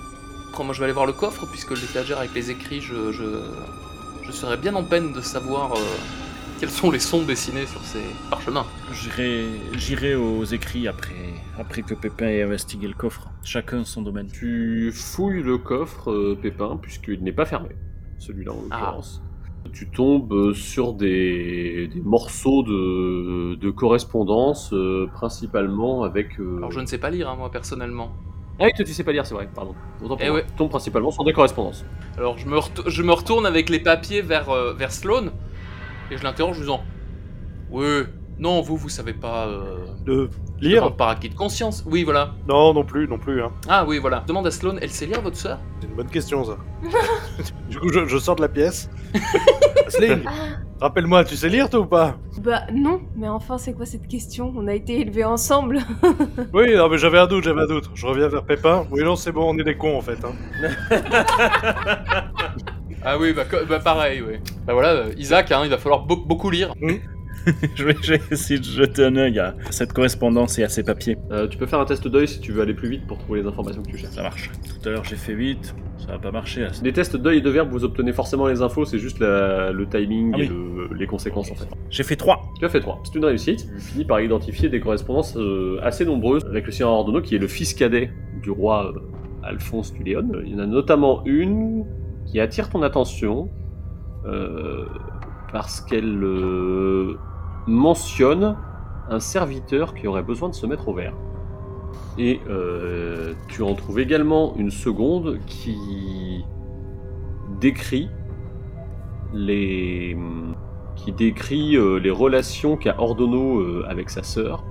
Après, 0.51 0.63
moi, 0.63 0.75
je 0.75 0.81
vais 0.81 0.85
aller 0.85 0.93
voir 0.93 1.07
le 1.07 1.15
coffre, 1.15 1.47
puisque 1.47 1.71
l'étagère 1.71 2.19
avec 2.19 2.35
les 2.35 2.51
écrits, 2.51 2.83
je, 2.83 3.13
je, 3.13 3.25
je 4.23 4.31
serais 4.31 4.59
bien 4.59 4.75
en 4.75 4.85
peine 4.85 5.15
de 5.15 5.23
savoir 5.23 5.73
euh, 5.73 5.79
quels 6.59 6.71
sont 6.71 6.91
les 6.91 6.99
sons 6.99 7.23
dessinés 7.23 7.67
sur 7.67 7.83
ces 7.83 8.03
parchemins. 8.29 8.67
J'irai, 8.93 9.49
j'irai 9.75 10.15
aux 10.17 10.45
écrits 10.45 10.87
après, 10.87 11.33
après 11.61 11.83
que 11.83 11.95
Pépin 11.95 12.27
ait 12.27 12.43
investigué 12.43 12.89
le 12.89 12.95
coffre. 12.95 13.29
Chacun 13.45 13.85
son 13.85 14.03
domaine. 14.03 14.29
Tu 14.33 14.91
fouilles 14.93 15.43
le 15.43 15.59
coffre, 15.59 16.11
euh, 16.11 16.39
Pépin, 16.41 16.79
puisqu'il 16.81 17.23
n'est 17.23 17.33
pas 17.33 17.45
fermé, 17.45 17.69
celui-là 18.19 18.53
en 18.53 18.57
Ah. 18.71 18.79
l'occurrence. 18.81 19.23
Tu 19.75 19.91
tombes 19.91 20.33
euh, 20.33 20.55
sur 20.55 20.95
des, 20.95 21.89
des 21.93 22.01
morceaux 22.01 22.63
de, 22.63 23.57
de 23.57 23.71
correspondance, 23.71 24.73
euh, 24.73 25.07
principalement 25.13 26.03
avec... 26.03 26.41
euh, 26.41 26.57
Alors, 26.57 26.73
je 26.73 26.81
ne 26.81 26.87
sais 26.87 26.97
pas 26.99 27.11
lire, 27.11 27.29
hein, 27.29 27.37
moi, 27.37 27.51
personnellement. 27.51 28.11
Ah 28.59 28.65
oui, 28.65 28.71
toi 28.75 28.85
tu 28.85 28.93
sais 28.93 29.05
pas 29.05 29.13
lire, 29.13 29.25
c'est 29.27 29.35
vrai, 29.35 29.49
pardon. 29.55 29.75
Autant 30.03 30.17
pour 30.17 30.25
Eh 30.25 30.29
moi. 30.29 30.37
ouais. 30.39 30.47
Tu 30.47 30.55
tombes 30.55 30.71
principalement 30.71 31.11
sur 31.11 31.25
des 31.25 31.33
correspondances. 31.35 31.85
Alors, 32.17 32.37
je 32.39 32.47
me, 32.47 32.57
retou- 32.59 32.89
je 32.89 33.03
me 33.03 33.13
retourne 33.13 33.45
avec 33.47 33.69
les 33.69 33.81
papiers 33.81 34.23
vers, 34.23 34.49
euh, 34.51 34.73
vers 34.73 34.93
Sloane, 34.93 35.31
et 36.11 36.17
je 36.17 36.23
l'interroge 36.25 36.57
en 36.57 36.61
disant 36.61 36.81
Ouais, 37.71 38.05
non, 38.41 38.61
vous, 38.63 38.77
vous 38.77 38.89
savez 38.89 39.13
pas. 39.13 39.47
Euh, 39.47 39.77
De 40.05 40.29
lire 40.61 40.97
par 40.97 41.09
acquis 41.11 41.29
de 41.29 41.35
conscience. 41.35 41.85
Oui, 41.87 42.03
voilà. 42.05 42.31
Non, 42.49 42.75
non 42.75 42.83
plus, 42.85 43.07
non 43.07 43.19
plus. 43.19 43.43
Hein. 43.43 43.53
Ah, 43.69 43.85
oui, 43.87 43.99
voilà. 43.99 44.25
Demande 44.27 44.47
à 44.47 44.51
Sloane, 44.51 44.79
elle 44.83 44.91
sait 44.91 45.07
lire, 45.07 45.21
votre 45.23 45.37
sœur? 45.37 45.59
C'est 45.81 45.87
une 45.89 45.95
bonne 45.95 46.09
question, 46.09 46.45
ça. 46.45 46.57
du 47.69 47.79
coup, 47.79 47.93
je, 47.93 48.07
je 48.07 48.19
sors 48.19 48.37
de 48.37 48.41
la 48.43 48.49
pièce. 48.49 48.91
Sling, 49.89 50.23
Ah, 50.27 50.31
rappelle-moi, 50.81 51.25
tu 51.25 51.37
sais 51.37 51.49
lire, 51.49 51.69
toi, 51.69 51.81
ou 51.81 51.87
pas? 51.87 52.17
Bah 52.41 52.63
non, 52.73 53.01
mais 53.17 53.29
enfin, 53.29 53.59
c'est 53.59 53.73
quoi 53.75 53.85
cette 53.87 54.07
question? 54.09 54.53
On 54.57 54.67
a 54.69 54.75
été 54.75 55.01
élevés 55.01 55.25
ensemble. 55.25 55.81
Oui, 56.55 56.75
non, 56.75 56.89
mais 56.89 56.99
j'avais 56.99 57.19
un 57.19 57.27
doute, 57.27 57.45
j'avais 57.45 57.63
un 57.63 57.67
doute. 57.67 57.91
Je 57.95 58.07
reviens 58.07 58.29
vers 58.29 58.45
Pépin. 58.45 58.87
Oui, 58.91 59.03
non, 59.05 59.17
c'est 59.17 59.33
bon, 59.33 59.53
on 59.55 59.59
est 59.59 59.65
des 59.65 59.77
cons, 59.77 59.97
en 59.99 60.01
fait. 60.01 60.19
Hein. 60.25 60.33
Ah, 63.03 63.17
oui, 63.19 63.33
bah, 63.33 63.45
bah, 63.69 63.79
pareil, 63.81 64.23
oui. 64.27 64.35
Bah 64.67 64.75
voilà, 64.75 64.89
euh, 64.91 65.13
Isaac, 65.17 65.51
hein, 65.53 65.63
il 65.65 65.71
va 65.71 65.79
falloir 65.79 66.01
beau- 66.05 66.17
beaucoup 66.25 66.51
lire. 66.51 66.75
je 67.75 67.85
vais 67.85 68.21
essayer 68.31 68.59
de 68.61 68.65
jeter 68.65 69.05
un 69.05 69.17
œil 69.17 69.39
à 69.39 69.55
cette 69.71 69.93
correspondance 69.93 70.59
et 70.59 70.65
à 70.65 70.69
ces 70.69 70.83
papiers. 70.83 71.17
Euh, 71.31 71.49
tu 71.49 71.57
peux 71.59 71.67
faire 71.67 71.81
un 71.81 71.85
test 71.85 72.07
d'œil 72.09 72.29
si 72.29 72.41
tu 72.41 72.53
veux 72.53 72.63
aller 72.63 72.75
plus 72.75 72.89
vite 72.91 73.07
pour 73.07 73.19
trouver 73.19 73.41
les 73.43 73.47
informations 73.49 73.83
que 73.83 73.91
tu 73.91 73.97
cherches. 73.99 74.15
Ça 74.15 74.23
marche. 74.23 74.51
Tout 74.83 74.89
à 74.89 74.93
l'heure 74.93 75.05
j'ai 75.05 75.17
fait 75.17 75.33
8, 75.33 75.75
ça 75.99 76.13
va 76.13 76.19
pas 76.19 76.31
marcher. 76.31 76.63
Là. 76.63 76.69
Les 76.83 76.93
tests 76.93 77.17
d'œil 77.17 77.39
et 77.39 77.41
de 77.41 77.51
verbe, 77.51 77.71
vous 77.71 77.85
obtenez 77.85 78.13
forcément 78.13 78.47
les 78.47 78.63
infos, 78.63 78.85
c'est 78.85 78.99
juste 78.99 79.19
la- 79.21 79.73
le 79.73 79.87
timing 79.87 80.33
Ah 80.35 80.41
et 80.41 80.47
le- 80.47 80.91
les 80.97 81.07
conséquences 81.07 81.51
en 81.51 81.55
fait. 81.55 81.69
J'ai 81.91 82.03
fait 82.03 82.17
3. 82.17 82.43
Tu 82.59 82.65
as 82.65 82.69
fait 82.69 82.81
3. 82.81 83.01
C'est 83.05 83.15
une 83.17 83.25
réussite. 83.25 83.67
Tu 83.75 83.81
finis 83.81 84.05
par 84.05 84.21
identifier 84.21 84.69
des 84.69 84.81
correspondances 84.81 85.37
euh, 85.37 85.79
assez 85.83 86.05
nombreuses 86.05 86.45
avec 86.47 86.67
le 86.67 86.73
seigneur 86.73 86.93
Ordonneau 86.93 87.23
qui 87.23 87.35
est 87.37 87.39
le 87.39 87.49
fils 87.49 87.75
cadet 87.75 88.11
du 88.43 88.51
roi 88.51 88.93
euh, 88.95 89.01
Alphonse 89.43 89.93
Tuléon. 89.95 90.29
Il 90.45 90.53
y 90.53 90.55
en 90.55 90.59
a 90.59 90.67
notamment 90.67 91.23
une 91.25 91.85
qui 92.27 92.39
attire 92.41 92.69
ton 92.69 92.83
attention 92.83 93.49
parce 95.53 95.81
qu'elle 95.81 96.23
mentionne 97.67 98.57
un 99.09 99.21
serviteur 99.21 99.95
qui 99.95 100.07
aurait 100.07 100.23
besoin 100.23 100.49
de 100.49 100.55
se 100.55 100.67
mettre 100.67 100.89
au 100.89 100.95
vert. 100.95 101.15
Et 102.19 102.41
euh, 102.49 103.35
tu 103.49 103.63
en 103.63 103.75
trouves 103.75 103.99
également 103.99 104.55
une 104.57 104.71
seconde 104.71 105.39
qui 105.47 106.45
décrit 107.61 108.09
les 109.33 110.17
qui 110.97 111.13
décrit 111.13 111.77
euh, 111.77 111.97
les 111.97 112.11
relations 112.11 112.77
qu'a 112.77 113.01
Ordonneau 113.01 113.61
euh, 113.61 113.87
avec 113.89 114.11
sa 114.11 114.23
sœur, 114.23 114.65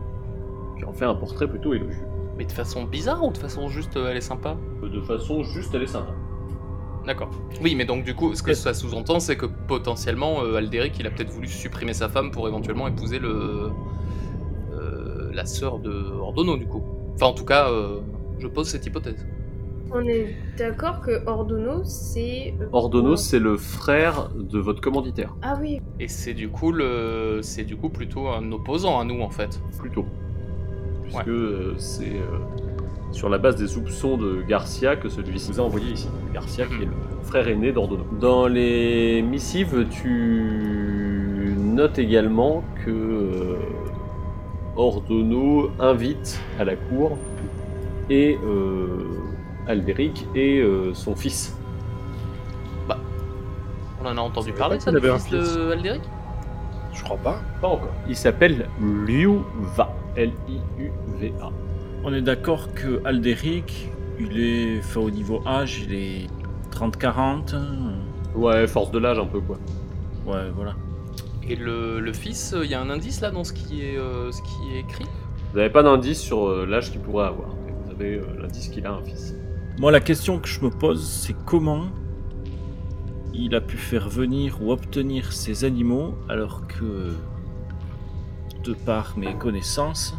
qui 0.78 0.86
en 0.86 0.94
fait 0.94 1.06
un 1.06 1.16
portrait 1.16 1.48
plutôt 1.48 1.74
élogieux. 1.74 2.06
Mais 2.38 2.46
de 2.46 2.52
façon 2.52 2.84
bizarre 2.84 3.24
ou 3.26 3.32
de 3.32 3.38
façon 3.38 3.68
juste, 3.68 3.96
elle 3.96 4.18
est 4.18 4.22
sympa? 4.22 4.56
De 4.84 5.02
façon 5.02 5.44
juste, 5.44 5.74
elle 5.74 5.84
est 5.84 5.88
sympa. 5.88 6.14
D'accord. 7.10 7.32
Oui, 7.64 7.74
mais 7.74 7.86
donc 7.86 8.04
du 8.04 8.14
coup, 8.14 8.36
ce 8.36 8.44
que 8.44 8.54
ça 8.54 8.72
sous-entend, 8.76 9.20
c'est 9.20 9.36
que 9.36 9.48
potentiellement, 9.48 10.44
euh, 10.44 10.58
Alderic, 10.58 10.94
il 11.00 11.08
a 11.08 11.10
peut-être 11.10 11.32
voulu 11.32 11.48
supprimer 11.48 11.94
sa 11.94 12.08
femme 12.08 12.30
pour 12.30 12.48
éventuellement 12.48 12.88
épouser 12.88 13.18
le 13.18 13.72
euh, 14.74 15.32
la 15.34 15.48
sœur 15.48 15.80
de 15.80 15.90
Ordonneau, 15.92 16.56
du 16.56 16.68
coup. 16.68 16.84
Enfin, 17.16 17.26
en 17.26 17.34
tout 17.34 17.46
cas, 17.46 17.68
euh, 17.72 18.00
je 18.38 18.46
pose 18.48 18.68
cette 18.68 18.86
hypothèse. 18.86 19.26
On 19.92 20.02
est 20.02 20.36
d'accord 20.56 21.02
que 21.02 21.26
Ordonneau, 21.26 21.84
c'est. 21.84 22.54
Ordonneau, 22.74 23.16
c'est 23.16 23.40
le 23.40 23.58
frère 23.58 24.30
de 24.36 24.60
votre 24.60 24.80
commanditaire, 24.80 25.36
Ah 25.42 25.58
oui, 25.60 25.82
Et 26.00 26.08
c'est 26.08 26.36
du 26.36 26.50
coup 26.50 26.72
le, 26.72 27.40
c'est 27.42 27.64
du 27.64 27.76
coup 27.76 27.90
plutôt 27.90 28.28
un 28.28 28.52
opposant 28.52 29.00
à 29.00 29.04
nous, 29.04 29.22
en 29.22 29.32
fait. 29.32 29.60
plutôt. 29.80 30.06
Puisque 31.02 31.26
Ouais. 31.26 31.34
euh, 31.34 31.74
c'est 31.78 32.04
euh, 32.06 32.38
sur 33.12 33.30
la 33.30 33.38
base 33.38 33.56
des 33.56 33.68
soupçons 33.68 34.18
de 34.18 34.42
Garcia 34.42 34.96
que 34.96 35.10
celui-ci 35.10 35.52
vous 35.52 35.60
a 35.60 35.64
envoyé 35.64 35.94
ici. 35.94 36.10
Garcia 36.34 36.66
qui 36.66 36.84
est 36.84 36.86
le 36.86 36.92
frère 37.24 37.48
aîné 37.48 37.72
d'Ordonneau. 37.72 38.06
Dans 38.20 38.48
les 38.48 39.22
missives, 39.22 39.86
tu 39.90 41.56
notes 41.58 42.00
également 42.00 42.64
que 42.86 42.90
euh, 42.90 43.58
Ordonneau 44.76 45.72
invite 45.80 46.40
à 46.60 46.64
la 46.66 46.76
cour 46.76 47.18
et 48.10 48.38
euh, 48.44 49.08
Alderic 49.68 50.26
et 50.36 50.60
euh, 50.60 50.94
son 50.94 51.16
fils. 51.16 51.56
On 54.02 54.06
en 54.06 54.18
a 54.18 54.22
entendu 54.22 54.54
parler, 54.54 54.80
ça, 54.80 54.92
un 54.92 55.00
fils 55.00 55.26
fils. 55.26 55.56
de 55.56 55.72
Alderic 55.72 56.02
Je 56.94 57.04
crois 57.04 57.18
pas. 57.18 57.42
Pas 57.60 57.68
encore. 57.68 57.92
Il 58.08 58.16
s'appelle 58.16 58.68
Liuva. 58.80 59.94
L-I-U-V-A. 60.16 61.52
On 62.04 62.14
est 62.14 62.22
d'accord 62.22 62.74
que 62.74 63.02
Alderic, 63.06 63.90
il 64.20 64.40
est, 64.40 64.80
enfin, 64.80 65.02
au 65.02 65.12
niveau 65.12 65.42
âge, 65.46 65.84
il 65.86 65.94
est 65.94 66.28
30-40. 66.72 67.56
hein. 67.56 67.66
Ouais, 68.36 68.68
force 68.68 68.92
de 68.92 69.00
l'âge 69.00 69.20
un 69.20 69.26
peu 69.26 69.42
quoi. 69.42 69.58
Ouais, 70.26 70.50
voilà. 70.56 70.76
Et 71.48 71.56
le, 71.56 72.00
le 72.00 72.14
fils, 72.14 72.56
il 72.64 72.70
y 72.70 72.76
a 72.76 72.82
un 72.82 72.90
indice 72.90 73.22
là 73.22 73.32
dans 73.32 73.44
ce 73.44 73.54
qui 73.54 73.82
est, 73.82 73.98
euh, 73.98 74.32
ce 74.32 74.42
qui 74.42 74.76
est 74.76 74.80
écrit? 74.82 75.06
Vous 75.52 75.58
n'avez 75.58 75.72
pas 75.72 75.82
d'indice 75.82 76.20
sur 76.20 76.48
euh, 76.48 76.66
l'âge 76.66 76.92
qu'il 76.92 77.02
pourrait 77.02 77.26
avoir. 77.26 77.50
mais 77.66 77.74
Vous 77.86 77.92
avez 77.92 78.16
euh, 78.18 78.42
l'indice 78.42 78.68
qu'il 78.70 78.86
a 78.86 78.92
un 78.94 79.02
fils. 79.02 79.34
Moi, 79.80 79.92
la 79.92 80.00
question 80.00 80.40
que 80.40 80.48
je 80.48 80.62
me 80.62 80.70
pose, 80.70 81.04
c'est 81.04 81.36
comment 81.46 81.86
il 83.34 83.56
a 83.56 83.62
pu 83.62 83.78
faire 83.78 84.10
venir 84.10 84.62
ou 84.62 84.72
obtenir 84.72 85.32
ces 85.34 85.64
animaux 85.64 86.14
alors 86.28 86.68
que, 86.68 87.14
de 88.64 88.74
par 88.74 89.18
mes 89.18 89.34
connaissances, 89.36 90.14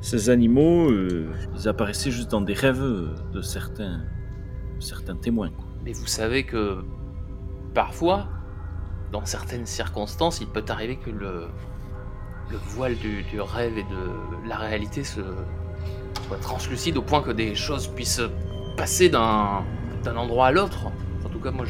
ces 0.00 0.30
animaux, 0.30 0.90
euh, 0.90 1.28
ils 1.54 1.68
apparaissaient 1.68 2.10
juste 2.10 2.30
dans 2.30 2.40
des 2.40 2.54
rêves 2.54 2.82
euh, 2.82 3.14
de 3.32 3.42
certains, 3.42 4.02
certains 4.78 5.16
témoins. 5.16 5.50
Mais 5.84 5.92
vous 5.92 6.06
savez 6.06 6.44
que 6.44 6.84
parfois, 7.74 8.28
dans 9.12 9.24
certaines 9.24 9.66
circonstances, 9.66 10.40
il 10.40 10.46
peut 10.46 10.64
arriver 10.68 10.96
que 10.96 11.10
le, 11.10 11.48
le 12.50 12.56
voile 12.56 12.96
du, 12.96 13.24
rêve 13.40 13.76
et 13.78 13.84
de 13.84 14.48
la 14.48 14.56
réalité 14.56 15.04
se, 15.04 15.20
soit 16.26 16.38
translucide 16.38 16.96
au 16.96 17.02
point 17.02 17.22
que 17.22 17.30
des 17.30 17.54
choses 17.54 17.88
puissent 17.88 18.22
passer 18.76 19.08
d'un 19.08 19.64
endroit 20.16 20.46
à 20.46 20.52
l'autre. 20.52 20.86
En 21.24 21.28
tout 21.28 21.40
cas, 21.40 21.50
moi, 21.50 21.66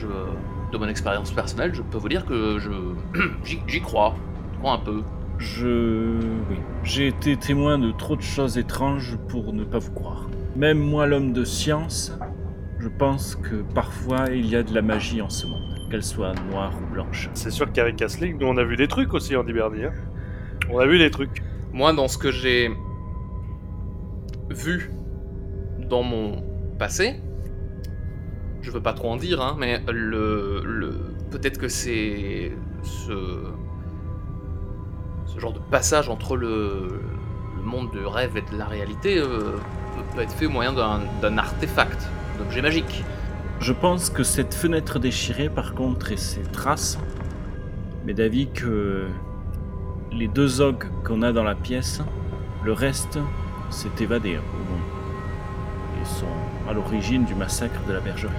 de 0.72 0.78
mon 0.78 0.88
expérience 0.88 1.30
personnelle, 1.30 1.74
je 1.74 1.82
peux 1.82 1.98
vous 1.98 2.08
dire 2.08 2.26
que 2.26 2.58
je 2.58 2.70
j'y 3.44 3.60
j'y 3.66 3.80
crois. 3.80 4.14
Je 4.52 4.58
crois 4.58 4.72
un 4.72 4.78
peu. 4.78 5.02
Je. 5.38 6.18
Oui. 6.50 6.56
J'ai 6.82 7.06
été 7.06 7.36
témoin 7.36 7.78
de 7.78 7.92
trop 7.92 8.16
de 8.16 8.22
choses 8.22 8.58
étranges 8.58 9.16
pour 9.28 9.52
ne 9.52 9.64
pas 9.64 9.78
vous 9.78 9.92
croire. 9.92 10.28
Même 10.56 10.78
moi, 10.78 11.06
l'homme 11.06 11.32
de 11.32 11.44
science, 11.44 12.18
je 12.78 12.88
pense 12.88 13.36
que 13.36 13.62
parfois 13.74 14.26
il 14.32 14.46
y 14.46 14.56
a 14.56 14.62
de 14.62 14.74
la 14.74 14.82
magie 14.82 15.22
en 15.22 15.28
ce 15.28 15.46
monde, 15.46 15.88
qu'elle 15.90 16.02
soit 16.02 16.34
noire 16.50 16.72
ou 16.82 16.92
blanche. 16.92 17.30
C'est 17.34 17.50
sûr 17.50 17.70
qu'avec 17.72 18.00
Asling, 18.02 18.38
nous 18.38 18.46
on 18.46 18.56
a 18.56 18.64
vu 18.64 18.76
des 18.76 18.88
trucs 18.88 19.14
aussi 19.14 19.36
en 19.36 19.46
Hibernie. 19.46 19.84
Hein. 19.84 19.92
On 20.70 20.78
a 20.78 20.86
vu 20.86 20.98
des 20.98 21.10
trucs. 21.10 21.42
Moi, 21.72 21.92
dans 21.92 22.08
ce 22.08 22.18
que 22.18 22.32
j'ai 22.32 22.70
vu 24.50 24.90
dans 25.88 26.02
mon 26.02 26.42
passé, 26.78 27.20
je 28.62 28.70
veux 28.70 28.82
pas 28.82 28.92
trop 28.92 29.10
en 29.10 29.16
dire, 29.16 29.40
hein, 29.40 29.56
mais 29.58 29.80
le, 29.88 30.62
le 30.64 30.90
peut-être 31.30 31.58
que 31.58 31.68
c'est 31.68 32.52
ce, 32.82 33.52
genre 35.38 35.52
de 35.52 35.58
passage 35.58 36.08
entre 36.08 36.36
le, 36.36 37.00
monde 37.64 37.90
du 37.90 38.04
rêve 38.06 38.36
et 38.36 38.42
de 38.42 38.56
la 38.56 38.64
réalité 38.64 39.18
euh, 39.18 39.56
peut, 40.14 40.22
être 40.22 40.32
fait 40.32 40.46
au 40.46 40.50
moyen 40.50 40.72
d'un 40.72 41.38
artefact, 41.38 42.08
d'un 42.36 42.44
objet 42.44 42.62
magique. 42.62 43.04
Je 43.60 43.72
pense 43.72 44.08
que 44.10 44.22
cette 44.22 44.54
fenêtre 44.54 44.98
déchirée, 44.98 45.50
par 45.50 45.74
contre, 45.74 46.12
et 46.12 46.16
ces 46.16 46.42
traces 46.42 46.98
mais 48.08 48.14
d'avis 48.14 48.48
que 48.48 49.06
les 50.12 50.28
deux 50.28 50.62
ogres 50.62 50.86
qu'on 51.04 51.20
a 51.20 51.30
dans 51.30 51.44
la 51.44 51.54
pièce, 51.54 52.00
le 52.64 52.72
reste 52.72 53.18
s'est 53.68 53.90
évadé 54.00 54.38
au 54.38 54.70
moins. 54.70 54.80
Ils 56.00 56.06
sont 56.06 56.26
à 56.70 56.72
l'origine 56.72 57.26
du 57.26 57.34
massacre 57.34 57.84
de 57.86 57.92
la 57.92 58.00
bergerie. 58.00 58.32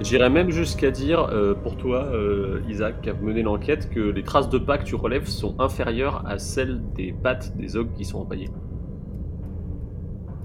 J'irais 0.00 0.30
même 0.30 0.50
jusqu'à 0.50 0.90
dire, 0.92 1.24
euh, 1.32 1.54
pour 1.54 1.76
toi, 1.76 2.04
euh, 2.04 2.60
Isaac, 2.68 3.02
qui 3.02 3.10
a 3.10 3.14
mené 3.14 3.42
l'enquête, 3.42 3.90
que 3.90 3.98
les 3.98 4.22
traces 4.22 4.48
de 4.48 4.58
pas 4.58 4.78
que 4.78 4.84
tu 4.84 4.94
relèves 4.94 5.26
sont 5.26 5.60
inférieures 5.60 6.22
à 6.26 6.38
celles 6.38 6.80
des 6.94 7.12
pattes 7.12 7.56
des 7.56 7.76
ogres 7.76 7.92
qui 7.94 8.04
sont 8.04 8.20
empaillés. 8.20 8.50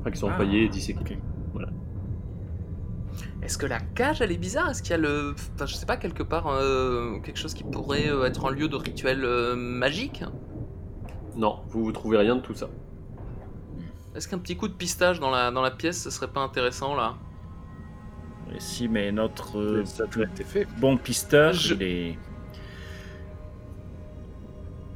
Enfin, 0.02 0.12
qui 0.12 0.18
sont 0.18 0.30
Ah, 0.30 0.34
empaillés 0.34 0.64
et 0.66 0.70
disséqués. 0.70 1.18
ok. 1.56 1.64
Est-ce 3.44 3.58
que 3.58 3.66
la 3.66 3.80
cage, 3.80 4.22
elle 4.22 4.32
est 4.32 4.38
bizarre? 4.38 4.70
Est-ce 4.70 4.82
qu'il 4.82 4.92
y 4.92 4.94
a 4.94 4.98
le. 4.98 5.36
Enfin, 5.56 5.66
je 5.66 5.76
sais 5.76 5.86
pas, 5.86 5.98
quelque 5.98 6.24
part, 6.24 6.48
euh, 6.48 7.20
quelque 7.20 7.38
chose 7.38 7.54
qui 7.54 7.66
pourrait 7.66 8.08
être 8.26 8.46
un 8.46 8.52
lieu 8.52 8.70
de 8.70 8.76
rituel 8.78 9.26
magique? 9.58 10.24
Non, 11.36 11.60
vous 11.68 11.84
vous 11.84 11.92
trouvez 11.92 12.18
rien 12.18 12.38
de 12.38 12.42
tout 12.42 12.54
ça. 12.54 12.70
Est-ce 14.16 14.28
qu'un 14.28 14.38
petit 14.38 14.56
coup 14.56 14.68
de 14.68 14.74
pistage 14.74 15.20
dans 15.20 15.30
la, 15.30 15.52
dans 15.52 15.62
la 15.62 15.72
pièce, 15.72 16.02
ce 16.02 16.10
serait 16.10 16.30
pas 16.30 16.40
intéressant 16.42 16.96
là? 16.96 17.16
Et 18.56 18.60
si, 18.60 18.88
mais 18.88 19.12
notre 19.12 19.58
euh, 19.60 19.86
ça 19.86 20.04
a 20.04 20.08
déjà 20.08 20.24
été 20.26 20.44
fait. 20.44 20.68
bon 20.80 20.98
pisteur, 20.98 21.54
Je- 21.54 21.74
il 21.76 21.84
est. 21.84 22.18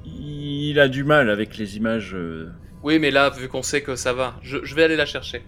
Il 0.06 0.80
a 0.80 0.88
du 0.88 1.04
mal 1.04 1.30
avec 1.30 1.58
les 1.58 1.78
images. 1.78 2.14
euh, 2.16 2.52
Oui, 2.84 3.00
mais 3.00 3.12
là, 3.12 3.30
vu 3.30 3.48
qu'on 3.50 3.64
sait 3.64 3.82
que 3.82 3.96
ça 3.96 4.14
va, 4.14 4.36
je, 4.42 4.64
je 4.64 4.76
vais 4.76 4.84
aller 4.84 4.96
la 4.96 5.06
chercher. 5.06 5.44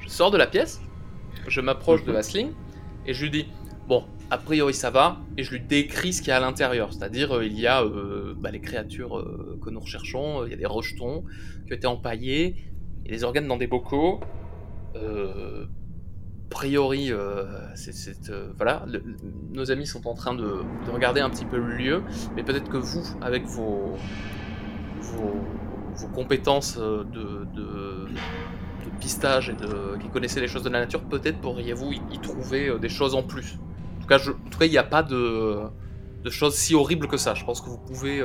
Je 0.00 0.08
sors 0.08 0.30
de 0.30 0.36
la 0.36 0.46
pièce, 0.46 0.80
je 1.46 1.60
m'approche 1.60 2.04
de 2.04 2.12
Vasling, 2.12 2.50
et 3.06 3.14
je 3.14 3.22
lui 3.22 3.30
dis 3.30 3.46
Bon, 3.86 4.04
a 4.30 4.36
priori 4.36 4.74
ça 4.74 4.90
va, 4.90 5.20
et 5.38 5.42
je 5.42 5.50
lui 5.52 5.60
décris 5.60 6.12
ce 6.12 6.20
qu'il 6.20 6.28
y 6.28 6.32
a 6.32 6.36
à 6.36 6.40
l'intérieur. 6.40 6.92
C'est-à-dire, 6.92 7.36
euh, 7.38 7.46
il 7.46 7.58
y 7.58 7.66
a 7.66 7.82
euh, 7.82 8.34
bah, 8.36 8.50
les 8.50 8.60
créatures 8.60 9.18
euh, 9.18 9.58
que 9.64 9.70
nous 9.70 9.80
recherchons, 9.80 10.44
il 10.44 10.50
y 10.50 10.54
a 10.54 10.58
des 10.58 10.66
rejetons 10.66 11.24
qui 11.66 11.72
ont 11.72 11.76
été 11.76 11.86
empaillés, 11.86 12.56
il 13.04 13.10
y 13.10 13.14
a 13.14 13.16
des 13.16 13.24
organes 13.24 13.46
dans 13.48 13.56
des 13.56 13.66
bocaux. 13.66 14.20
A 16.48 16.54
priori, 16.58 17.12
euh, 17.12 17.44
euh, 18.30 18.52
voilà, 18.56 18.86
nos 19.52 19.70
amis 19.70 19.86
sont 19.86 20.06
en 20.06 20.14
train 20.14 20.32
de, 20.32 20.62
de 20.86 20.90
regarder 20.90 21.20
un 21.20 21.28
petit 21.28 21.44
peu 21.44 21.58
le 21.58 21.76
lieu, 21.76 22.02
mais 22.34 22.42
peut-être 22.42 22.70
que 22.70 22.78
vous, 22.78 23.02
avec 23.20 23.44
vos, 23.44 23.96
compétences 26.14 26.78
euh, 26.78 27.04
de, 27.04 27.46
de, 27.54 28.06
pistage 28.98 29.50
et 29.50 29.52
de, 29.52 29.98
qui 30.00 30.08
connaissez 30.08 30.40
les 30.40 30.48
choses 30.48 30.62
de 30.62 30.70
la 30.70 30.80
nature, 30.80 31.02
peut-être 31.02 31.38
pourriez-vous 31.38 31.92
y, 31.92 32.18
trouver 32.18 32.78
des 32.80 32.88
choses 32.88 33.14
en 33.14 33.22
plus. 33.22 33.58
En 34.00 34.06
tout 34.06 34.30
en 34.30 34.50
tout 34.50 34.58
cas, 34.58 34.64
il 34.64 34.70
n'y 34.70 34.78
a 34.78 34.84
pas 34.84 35.02
de, 35.02 35.70
choses 36.30 36.54
si 36.54 36.74
horribles 36.74 37.08
que 37.08 37.18
ça. 37.18 37.34
Je 37.34 37.44
pense 37.44 37.60
que 37.60 37.68
vous 37.68 37.78
pouvez 37.78 38.22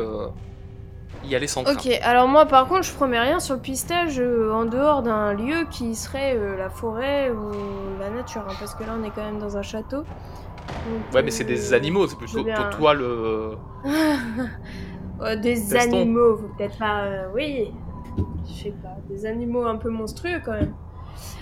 y 1.24 1.36
aller 1.36 1.47
sans 1.47 1.64
crainte. 1.64 1.78
Ok, 1.78 1.99
alors 2.03 2.28
moi 2.28 2.45
par 2.45 2.68
contre, 2.68 2.84
je 2.84 2.93
promets 2.93 3.20
rien 3.20 3.39
sur 3.39 3.55
le 3.55 3.61
pistage 3.61 4.20
euh, 4.20 4.51
en 4.51 4.66
dehors 4.66 5.03
d'un 5.03 5.34
lieu 5.34 5.66
qui 5.70 5.95
serait 5.95 6.36
euh, 6.36 6.57
la 6.57 6.70
forêt 6.70 7.32
ou 7.32 7.51
la 7.99 8.09
nature, 8.09 8.43
hein, 8.47 8.53
parce 8.59 8.76
que 8.76 8.84
là 8.84 8.93
on 8.99 9.03
est 9.03 9.11
quand 9.11 9.24
même 9.24 9.39
dans 9.39 9.57
un 9.57 9.61
château. 9.61 10.03
Donc, 10.86 11.14
Ouais, 11.14 11.24
mais 11.24 11.32
c'est 11.32 11.43
des 11.43 11.74
euh, 11.74 11.76
animaux, 11.76 12.07
c'est 12.07 12.18
plutôt 12.18 12.43
bien. 12.43 12.55
pour 12.55 12.70
toi 12.78 12.93
le. 12.93 13.57
Euh, 15.22 15.36
des 15.41 15.55
Testons. 15.55 15.97
animaux, 16.01 16.38
faut 16.38 16.49
peut-être 16.57 16.78
pas. 16.78 17.05
oui, 17.34 17.72
je 18.47 18.64
sais 18.64 18.74
pas, 18.84 18.95
des 19.09 19.26
animaux 19.26 19.66
un 19.66 19.78
peu 19.78 19.89
monstrueux 19.89 20.41
quand 20.43 20.53
même. 20.53 20.74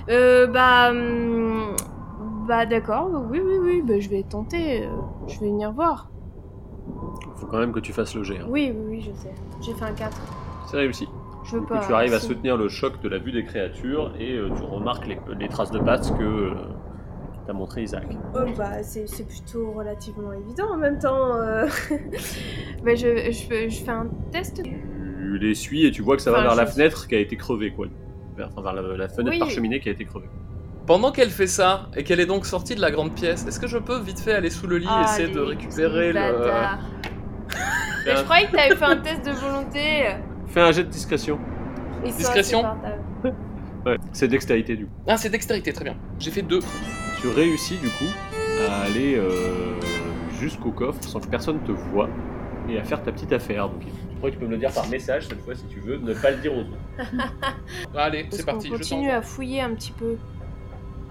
Euh, 0.09 0.47
bah. 0.47 0.89
hum, 0.91 1.75
bah 2.47 2.65
d'accord, 2.65 3.09
oui, 3.29 3.39
oui, 3.43 3.57
oui, 3.61 3.81
bah, 3.83 3.99
je 3.99 4.09
vais 4.09 4.23
tenter, 4.23 4.87
je 5.27 5.39
vais 5.39 5.47
venir 5.47 5.71
voir. 5.71 6.09
Faut 7.41 7.47
quand 7.47 7.57
même 7.57 7.71
que 7.73 7.79
tu 7.79 7.91
fasses 7.91 8.13
le 8.15 8.21
jet. 8.23 8.37
hein. 8.39 8.45
Oui, 8.47 8.71
oui, 8.73 8.85
oui, 8.87 9.01
je 9.01 9.19
sais. 9.19 9.33
J'ai 9.61 9.73
fait 9.73 9.83
un 9.85 9.93
4. 9.93 10.15
C'est 10.69 10.77
réussi. 10.77 11.07
Je 11.43 11.53
veux 11.55 11.61
Du 11.61 11.65
coup, 11.65 11.73
pas. 11.73 11.83
tu 11.85 11.91
arrives 11.91 12.13
à 12.13 12.19
soutenir 12.19 12.55
le 12.55 12.69
choc 12.69 13.01
de 13.01 13.09
la 13.09 13.17
vue 13.17 13.31
des 13.31 13.43
créatures 13.43 14.13
et 14.19 14.33
euh, 14.37 14.49
tu 14.55 14.61
remarques 14.63 15.07
les, 15.07 15.17
les 15.39 15.49
traces 15.49 15.71
de 15.71 15.79
pattes 15.79 16.15
que 16.19 16.23
euh, 16.23 16.51
t'a 17.47 17.53
montré 17.53 17.81
Isaac. 17.81 18.05
Oh, 18.35 18.39
bah, 18.55 18.83
c'est 18.83 19.07
c'est 19.09 19.27
plutôt 19.27 19.71
relativement 19.71 20.31
évident 20.33 20.67
en 20.73 20.77
même 20.77 20.99
temps. 20.99 21.35
euh. 21.35 21.65
bah, 22.85 22.93
je, 22.93 23.31
je, 23.31 23.43
fais- 23.47 23.69
je 23.71 23.83
fais 23.83 23.91
un 23.91 24.05
test. 24.31 24.61
Tu 24.63 25.37
les 25.39 25.55
suis 25.55 25.87
et 25.87 25.91
tu 25.91 26.03
vois 26.03 26.15
que 26.15 26.21
ça 26.21 26.29
va 26.31 26.41
vers 26.43 26.55
la 26.55 26.67
fenêtre 26.67 27.07
qui 27.07 27.15
a 27.15 27.19
été 27.19 27.35
crevée, 27.37 27.71
quoi. 27.71 27.87
Vers, 28.37 28.49
enfin, 28.55 28.61
vers 28.61 28.73
la, 28.73 28.97
la 28.97 29.09
fenêtre 29.09 29.31
Oui. 29.31 29.39
par 29.39 29.49
cheminée 29.49 29.79
qui 29.79 29.89
a 29.89 29.93
été 29.93 30.05
crevée. 30.05 30.29
Pendant 30.85 31.11
qu'elle 31.11 31.29
fait 31.31 31.47
ça 31.47 31.89
et 31.97 32.03
qu'elle 32.03 32.19
est 32.19 32.25
donc 32.27 32.45
sortie 32.45 32.75
de 32.75 32.81
la 32.81 32.91
grande 32.91 33.13
pièce, 33.13 33.47
est-ce 33.47 33.59
que 33.59 33.67
je 33.67 33.77
peux 33.79 33.99
vite 33.99 34.19
fait 34.19 34.33
aller 34.33 34.49
sous 34.51 34.67
le 34.67 34.77
lit 34.77 34.85
et 34.85 34.89
Ah, 34.91 35.05
essayer 35.05 35.33
de 35.33 35.39
récupérer 35.39 36.13
le. 36.13 36.19
Mais 38.05 38.15
je 38.15 38.23
croyais 38.23 38.47
que 38.47 38.51
t'avais 38.55 38.75
fait 38.75 38.85
un 38.85 38.97
test 38.97 39.25
de 39.25 39.31
volonté. 39.31 40.05
Fais 40.47 40.61
un 40.61 40.71
jet 40.71 40.83
de 40.83 40.89
discrétion. 40.89 41.39
Discrétion 42.03 42.59
insupportables. 42.65 43.35
Ouais, 43.85 43.97
c'est 44.11 44.27
dextérité 44.27 44.75
du 44.75 44.85
coup. 44.85 44.91
Ah, 45.07 45.17
c'est 45.17 45.29
dextérité, 45.29 45.73
très 45.73 45.83
bien. 45.83 45.95
J'ai 46.19 46.31
fait 46.31 46.41
deux. 46.41 46.59
Tu 47.19 47.27
réussis 47.29 47.77
du 47.77 47.89
coup 47.89 48.11
à 48.69 48.81
aller 48.83 49.15
euh, 49.15 49.79
jusqu'au 50.39 50.71
coffre 50.71 51.03
sans 51.03 51.19
que 51.19 51.27
personne 51.27 51.59
te 51.63 51.71
voie 51.71 52.09
et 52.69 52.77
à 52.79 52.83
faire 52.83 53.01
ta 53.01 53.11
petite 53.11 53.33
affaire. 53.33 53.69
Donc, 53.69 53.81
je 53.83 54.17
crois 54.17 54.29
que 54.29 54.35
tu 54.35 54.39
peux 54.39 54.45
me 54.45 54.51
le 54.51 54.57
dire 54.57 54.71
par 54.71 54.87
message 54.87 55.27
cette 55.27 55.41
fois 55.41 55.55
si 55.55 55.65
tu 55.65 55.79
veux, 55.79 55.97
ne 55.97 56.13
pas 56.13 56.31
le 56.31 56.37
dire 56.37 56.53
aux 56.53 56.59
autres. 56.61 56.77
Allez, 57.95 58.27
c'est 58.29 58.45
parti. 58.45 58.67
Je 58.67 58.73
continue 58.73 59.01
t'envoie. 59.07 59.17
à 59.17 59.21
fouiller 59.21 59.61
un 59.61 59.73
petit 59.73 59.91
peu 59.91 60.17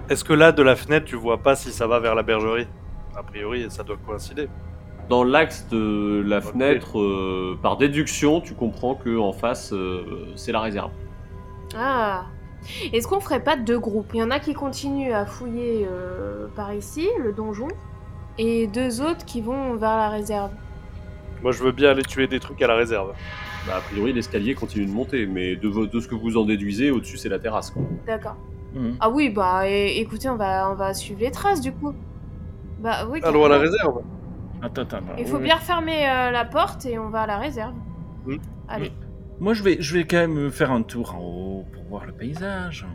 Est-ce 0.09 0.22
que 0.22 0.32
là, 0.32 0.53
de 0.53 0.62
la 0.62 0.76
fenêtre, 0.76 1.07
tu 1.07 1.16
vois 1.16 1.38
pas 1.43 1.57
si 1.57 1.72
ça 1.72 1.86
va 1.88 1.99
vers 1.99 2.14
la 2.14 2.22
bergerie? 2.22 2.68
A 3.16 3.22
priori, 3.24 3.66
ça 3.68 3.82
doit 3.82 3.97
coïncider. 4.07 4.49
Dans 5.11 5.24
l'axe 5.24 5.66
de 5.70 6.22
la 6.24 6.40
fenêtre, 6.40 6.98
euh, 7.00 7.58
par 7.61 7.76
déduction, 7.76 8.40
tu 8.40 8.54
comprends 8.54 8.94
que 8.94 9.18
en 9.18 9.32
face, 9.32 9.72
euh, 9.72 10.28
c'est 10.36 10.52
la 10.52 10.61
réserve. 10.61 10.90
Ah 11.76 12.26
Est-ce 12.92 13.08
qu'on 13.08 13.20
ferait 13.20 13.42
pas 13.42 13.56
deux 13.56 13.78
groupes? 13.78 14.11
Il 14.14 14.20
y 14.20 14.22
en 14.22 14.30
a 14.30 14.38
qui 14.38 14.54
continuent 14.54 15.12
à 15.12 15.26
fouiller 15.26 15.86
euh, 15.90 16.46
par 16.54 16.72
ici, 16.72 17.08
le 17.18 17.32
donjon, 17.32 17.66
et 18.38 18.68
deux 18.68 19.02
autres 19.02 19.24
qui 19.24 19.40
vont 19.40 19.74
vers 19.74 19.96
la 19.96 20.11
réserve. 20.11 20.52
Moi, 21.42 21.50
je 21.52 21.62
veux 21.64 21.72
bien 21.72 21.90
aller 21.90 22.02
tuer 22.04 22.28
des 22.28 22.38
trucs 22.38 22.62
à 22.62 22.68
la 22.68 22.76
réserve. 22.76 23.12
Bah, 23.66 23.74
a 23.78 23.80
priori, 23.80 24.12
l'escalier 24.12 24.54
continue 24.54 24.86
de 24.86 24.92
monter, 24.92 25.26
mais 25.26 25.56
de, 25.56 25.68
vo- 25.68 25.86
de 25.86 26.00
ce 26.00 26.06
que 26.06 26.14
vous 26.14 26.36
en 26.36 26.44
déduisez, 26.44 26.90
au-dessus, 26.92 27.16
c'est 27.16 27.28
la 27.28 27.38
terrasse. 27.40 27.70
Quoi. 27.70 27.82
D'accord. 28.06 28.36
Mhm. 28.74 28.94
Ah 29.00 29.11
oui, 29.11 29.28
bah 29.30 29.68
é- 29.68 29.98
écoutez, 29.98 30.28
on 30.28 30.36
va, 30.36 30.70
on 30.70 30.74
va 30.76 30.94
suivre 30.94 31.20
les 31.20 31.32
traces 31.32 31.61
du 31.61 31.72
coup. 31.72 31.92
Bah 32.78 33.06
oui. 33.11 33.20
Allons 33.24 33.44
à 33.44 33.48
la 33.48 33.56
carrément. 33.56 33.72
réserve. 33.72 34.02
Attends, 34.62 34.82
attends. 34.82 35.00
Il 35.18 35.26
faut 35.26 35.36
Oui, 35.38 35.44
bien 35.44 35.56
refermer 35.56 36.08
euh, 36.08 36.30
la 36.30 36.44
porte 36.44 36.84
et 36.86 36.98
on 36.98 37.08
va 37.11 37.22
à 37.22 37.26
la 37.26 37.38
réserve. 37.38 37.74
Hmm. 38.26 38.36
Allez. 38.68 38.92
Moi, 39.38 39.54
je 39.54 39.62
vais, 39.62 39.78
je 39.80 39.96
vais 39.96 40.04
quand 40.06 40.18
même 40.18 40.50
faire 40.50 40.70
un 40.70 40.82
tour 40.82 41.14
en 41.14 41.20
haut 41.20 41.66
pour 41.72 41.82
voir 41.84 42.04
le 42.06 42.12
paysage, 42.12 42.86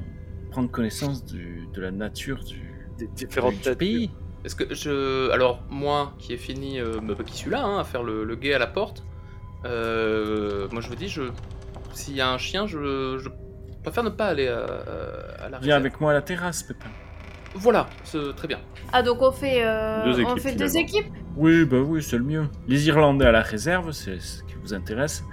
prendre 0.52 0.70
connaissance 0.70 1.26
du- 1.26 1.68
de 1.74 1.82
la 1.82 1.92
nature 1.92 2.44
du, 2.44 2.62
Des 3.00 3.08
différentes 3.08 3.60
du 3.68 3.76
pays. 3.76 4.12
Est-ce 4.44 4.56
que 4.56 4.74
je. 4.76 5.32
Alors, 5.32 5.64
moi 5.70 6.14
qui 6.20 6.34
ai 6.34 6.38
fini. 6.38 6.80
euh, 6.80 7.00
bah, 7.02 7.16
qui 7.26 7.36
suis 7.36 7.50
là, 7.50 7.64
hein, 7.66 7.80
à 7.80 7.84
faire 7.84 8.04
le, 8.04 8.24
le 8.24 8.36
guet 8.36 8.54
à 8.54 8.60
la 8.60 8.68
porte, 8.68 9.04
euh, 9.66 10.68
moi 10.72 10.82
je 10.82 10.90
vous 10.90 10.96
dis, 10.96 11.08
je. 11.10 11.24
S'il 11.94 12.16
y 12.16 12.22
a 12.22 12.30
un 12.30 12.38
chien, 12.38 12.68
je, 12.68 13.18
je 13.18 13.30
préfère 13.82 14.04
ne 14.04 14.10
pas 14.10 14.28
aller 14.28 14.48
à, 14.48 14.60
à 15.46 15.50
la 15.50 15.58
Viens 15.58 15.60
réserve. 15.60 15.80
avec 15.80 16.02
moi 16.02 16.12
à 16.12 16.14
la 16.14 16.22
terrasse, 16.22 16.62
Pépin. 16.64 16.90
Voilà, 17.56 17.88
c'est 18.04 18.36
très 18.36 18.48
bien. 18.48 18.60
Ah 18.94 19.02
donc 19.02 19.22
on 19.22 19.32
fait, 19.32 19.64
euh, 19.64 20.04
Deux 20.06 20.24
on 20.24 20.30
équipes, 20.36 20.40
fait 20.44 20.56
deux 20.56 20.78
équipes? 20.78 21.06
Oui, 21.38 21.66
bah 21.66 21.80
oui, 21.80 22.04
c'est 22.04 22.18
le 22.18 22.24
mieux. 22.24 22.48
Les 22.68 22.88
Irlandais 22.88 23.26
à 23.26 23.32
la 23.32 23.42
réserve, 23.42 23.92
c'est 23.92 24.20
ce 24.22 24.44
qui 24.44 24.56
vous 24.62 24.74
intéresse. 24.74 25.24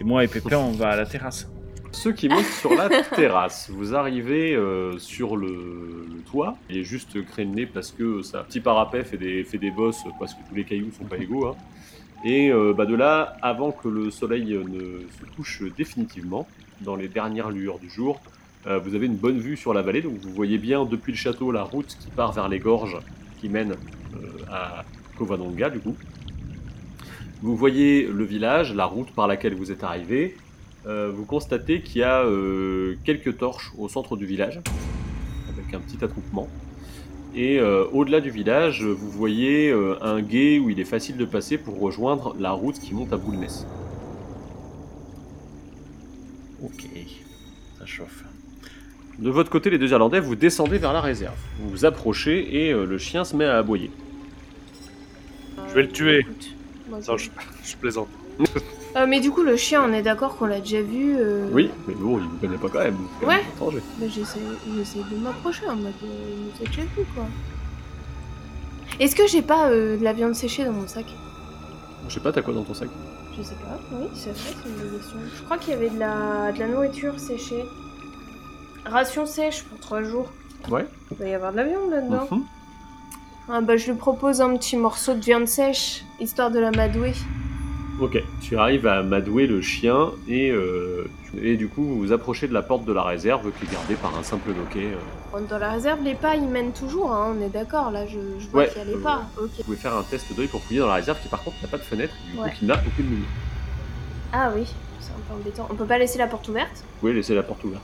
Et 0.00 0.04
moi 0.04 0.24
et 0.24 0.28
Pépin, 0.28 0.56
on 0.56 0.72
va 0.72 0.90
à 0.90 0.96
la 0.96 1.06
terrasse. 1.06 1.48
Ceux 1.92 2.12
qui 2.12 2.28
montent 2.28 2.44
sur 2.44 2.74
la 2.74 2.88
terrasse, 3.14 3.70
vous 3.70 3.94
arrivez 3.94 4.54
euh, 4.56 4.98
sur 4.98 5.36
le, 5.36 6.06
le 6.12 6.20
toit, 6.28 6.56
il 6.68 6.78
est 6.78 6.82
juste 6.84 7.24
crénené 7.24 7.66
parce 7.66 7.92
que 7.92 8.20
un 8.36 8.42
petit 8.42 8.58
parapet 8.60 9.04
fait 9.04 9.16
des, 9.16 9.44
fait 9.44 9.58
des 9.58 9.70
bosses 9.70 10.02
parce 10.18 10.34
que 10.34 10.40
tous 10.48 10.54
les 10.56 10.64
cailloux 10.64 10.90
sont 10.96 11.04
pas 11.04 11.18
égaux. 11.18 11.46
hein. 11.46 11.54
Et 12.24 12.50
euh, 12.50 12.72
bah, 12.76 12.86
de 12.86 12.94
là, 12.96 13.36
avant 13.42 13.70
que 13.70 13.86
le 13.86 14.10
soleil 14.10 14.54
ne 14.54 15.00
se 15.08 15.36
couche 15.36 15.62
définitivement, 15.76 16.48
dans 16.80 16.96
les 16.96 17.06
dernières 17.08 17.50
lueurs 17.50 17.78
du 17.78 17.88
jour, 17.90 18.20
euh, 18.66 18.78
vous 18.78 18.94
avez 18.94 19.06
une 19.06 19.16
bonne 19.16 19.38
vue 19.38 19.56
sur 19.56 19.74
la 19.74 19.82
vallée, 19.82 20.00
donc 20.00 20.16
vous 20.18 20.32
voyez 20.32 20.56
bien 20.56 20.86
depuis 20.86 21.12
le 21.12 21.18
château 21.18 21.52
la 21.52 21.62
route 21.62 21.96
qui 22.00 22.08
part 22.08 22.32
vers 22.32 22.48
les 22.48 22.58
gorges 22.58 22.96
qui 23.38 23.48
mènent 23.50 23.72
euh, 24.14 24.50
à 24.50 24.84
Covadonga 25.18 25.68
du 25.68 25.80
coup. 25.80 25.94
Vous 27.42 27.56
voyez 27.56 28.06
le 28.06 28.24
village, 28.24 28.74
la 28.74 28.86
route 28.86 29.10
par 29.10 29.26
laquelle 29.26 29.54
vous 29.54 29.70
êtes 29.70 29.84
arrivé, 29.84 30.36
euh, 30.86 31.12
vous 31.14 31.26
constatez 31.26 31.82
qu'il 31.82 32.00
y 32.00 32.04
a 32.04 32.24
quelques 33.04 33.36
torches 33.36 33.72
au 33.76 33.88
centre 33.88 34.16
du 34.16 34.24
village, 34.24 34.60
avec 35.52 35.74
un 35.74 35.80
petit 35.80 36.02
attroupement. 36.02 36.48
Et 37.36 37.60
au-delà 37.60 38.20
du 38.20 38.30
village, 38.30 38.82
vous 38.82 39.10
voyez 39.10 39.72
un 40.00 40.22
gué 40.22 40.58
où 40.58 40.70
il 40.70 40.80
est 40.80 40.84
facile 40.84 41.18
de 41.18 41.24
passer 41.26 41.58
pour 41.58 41.80
rejoindre 41.80 42.34
la 42.38 42.52
route 42.52 42.78
qui 42.78 42.94
monte 42.94 43.12
à 43.12 43.18
Boulness. 43.18 43.66
Ok, 46.62 46.86
ça 47.78 47.84
chauffe. 47.84 48.24
De 49.18 49.30
votre 49.30 49.50
côté, 49.50 49.70
les 49.70 49.78
deux 49.78 49.90
Irlandais, 49.92 50.20
vous 50.20 50.34
descendez 50.34 50.78
vers 50.78 50.92
la 50.92 51.00
réserve. 51.00 51.36
Vous 51.60 51.70
vous 51.70 51.84
approchez 51.84 52.64
et 52.66 52.72
euh, 52.72 52.84
le 52.84 52.98
chien 52.98 53.24
se 53.24 53.36
met 53.36 53.44
à 53.44 53.58
aboyer. 53.58 53.90
Euh, 55.58 55.62
Je 55.68 55.74
vais 55.74 55.82
le 55.82 55.88
tuer. 55.92 56.26
Moi, 56.88 56.98
je- 57.00 57.10
Non, 57.10 57.16
je, 57.16 57.30
je 57.64 57.76
plaisante. 57.76 58.08
Euh, 58.96 59.06
mais 59.08 59.18
du 59.18 59.32
coup, 59.32 59.42
le 59.42 59.56
chien, 59.56 59.82
on 59.84 59.92
est 59.92 60.02
d'accord 60.02 60.36
qu'on 60.36 60.46
l'a 60.46 60.60
déjà 60.60 60.80
vu. 60.80 61.16
euh, 61.18 61.48
Oui, 61.50 61.68
mais 61.88 61.94
bon, 61.94 62.16
il 62.20 62.26
vous 62.28 62.36
connaît 62.36 62.56
pas 62.58 62.68
quand 62.68 62.78
même. 62.78 62.94
c'est 63.18 63.26
quand 63.26 63.32
même 63.32 63.40
Ouais. 63.40 63.44
étranger. 63.52 63.78
Bah, 63.98 64.06
j'essaie, 64.08 64.38
j'essaie 64.76 64.98
de 65.10 65.16
m'approcher 65.16 65.66
en 65.66 65.74
mode. 65.74 65.86
Euh, 66.04 66.06
il 66.30 66.44
nous 66.44 66.64
a 66.64 66.68
déjà 66.68 66.82
vu, 66.82 67.04
quoi. 67.12 67.24
Est-ce 69.00 69.16
que 69.16 69.26
j'ai 69.26 69.42
pas 69.42 69.68
euh, 69.70 69.96
de 69.98 70.04
la 70.04 70.12
viande 70.12 70.36
séchée 70.36 70.64
dans 70.64 70.70
mon 70.70 70.86
sac? 70.86 71.06
Je 72.08 72.14
sais 72.14 72.20
pas, 72.20 72.30
t'as 72.30 72.42
quoi 72.42 72.54
dans 72.54 72.62
ton 72.62 72.72
sac? 72.74 72.88
Je 73.36 73.42
sais 73.42 73.56
pas. 73.56 73.80
Oui, 73.90 74.06
c'est 74.14 74.30
vrai, 74.30 74.38
c'est 74.62 74.68
une 74.68 74.76
bonne 74.76 74.96
question. 75.00 75.16
Je 75.38 75.42
crois 75.42 75.58
qu'il 75.58 75.70
y 75.70 75.76
avait 75.76 75.90
de 75.90 75.98
la, 75.98 76.52
de 76.52 76.60
la 76.60 76.68
nourriture 76.68 77.18
séchée. 77.18 77.64
Ration 78.86 79.26
sèche 79.26 79.62
pour 79.64 79.78
3 79.80 80.02
jours. 80.02 80.30
Ouais. 80.70 80.86
Il 81.12 81.16
va 81.18 81.28
y 81.28 81.34
avoir 81.34 81.52
de 81.52 81.56
la 81.58 81.64
viande 81.64 81.90
là-dedans. 81.90 82.28
Mhm. 82.30 82.42
Ah 83.48 83.60
bah 83.60 83.76
je 83.76 83.90
lui 83.90 83.98
propose 83.98 84.40
un 84.40 84.56
petit 84.56 84.76
morceau 84.76 85.14
de 85.14 85.20
viande 85.20 85.46
sèche, 85.46 86.02
histoire 86.18 86.50
de 86.50 86.58
la 86.58 86.70
madouer. 86.70 87.12
Ok, 88.00 88.18
tu 88.40 88.56
arrives 88.56 88.86
à 88.86 89.02
madouer 89.02 89.46
le 89.46 89.60
chien 89.60 90.10
et, 90.26 90.50
euh, 90.50 91.04
et 91.40 91.56
du 91.56 91.68
coup 91.68 91.84
vous 91.84 91.98
vous 91.98 92.12
approchez 92.12 92.48
de 92.48 92.54
la 92.54 92.62
porte 92.62 92.84
de 92.86 92.92
la 92.92 93.02
réserve 93.04 93.52
qui 93.52 93.66
est 93.66 93.72
gardée 93.72 93.94
par 93.94 94.16
un 94.18 94.22
simple 94.22 94.48
loquet. 94.48 94.88
euh. 95.34 95.40
Dans 95.48 95.58
la 95.58 95.70
réserve, 95.72 96.02
les 96.02 96.14
pas 96.14 96.34
ils 96.36 96.48
mènent 96.48 96.72
toujours, 96.72 97.12
hein, 97.12 97.34
on 97.38 97.42
est 97.44 97.50
d'accord, 97.50 97.90
là 97.90 98.06
je, 98.06 98.18
je 98.40 98.48
vois 98.48 98.62
Ouais, 98.62 98.68
qu'il 98.68 98.78
y 98.78 98.80
a 98.80 98.84
les 98.86 98.94
euh, 98.94 99.02
pas. 99.02 99.22
Ok. 99.40 99.50
Vous 99.58 99.64
pouvez 99.64 99.76
faire 99.76 99.94
un 99.94 100.02
test 100.02 100.34
d'œil 100.34 100.48
pour 100.48 100.62
fouiller 100.62 100.80
dans 100.80 100.88
la 100.88 100.94
réserve 100.94 101.20
qui 101.20 101.28
par 101.28 101.42
contre 101.44 101.56
n'a 101.62 101.68
pas 101.68 101.78
de 101.78 101.82
fenêtre, 101.82 102.14
du 102.32 102.38
Ouais. 102.38 102.50
coup 102.50 102.56
qui 102.58 102.64
n'a 102.64 102.74
aucune 102.74 103.04
lumière. 103.10 103.28
Ah 104.32 104.50
oui, 104.56 104.64
c'est 104.98 105.10
un 105.12 105.20
peu 105.28 105.34
embêtant. 105.40 105.68
On 105.70 105.74
peut 105.74 105.84
pas 105.84 105.98
laisser 105.98 106.18
la 106.18 106.26
porte 106.26 106.48
ouverte? 106.48 106.72
Vous 106.94 107.00
pouvez 107.00 107.12
laisser 107.12 107.34
la 107.34 107.42
porte 107.44 107.62
ouverte, 107.62 107.82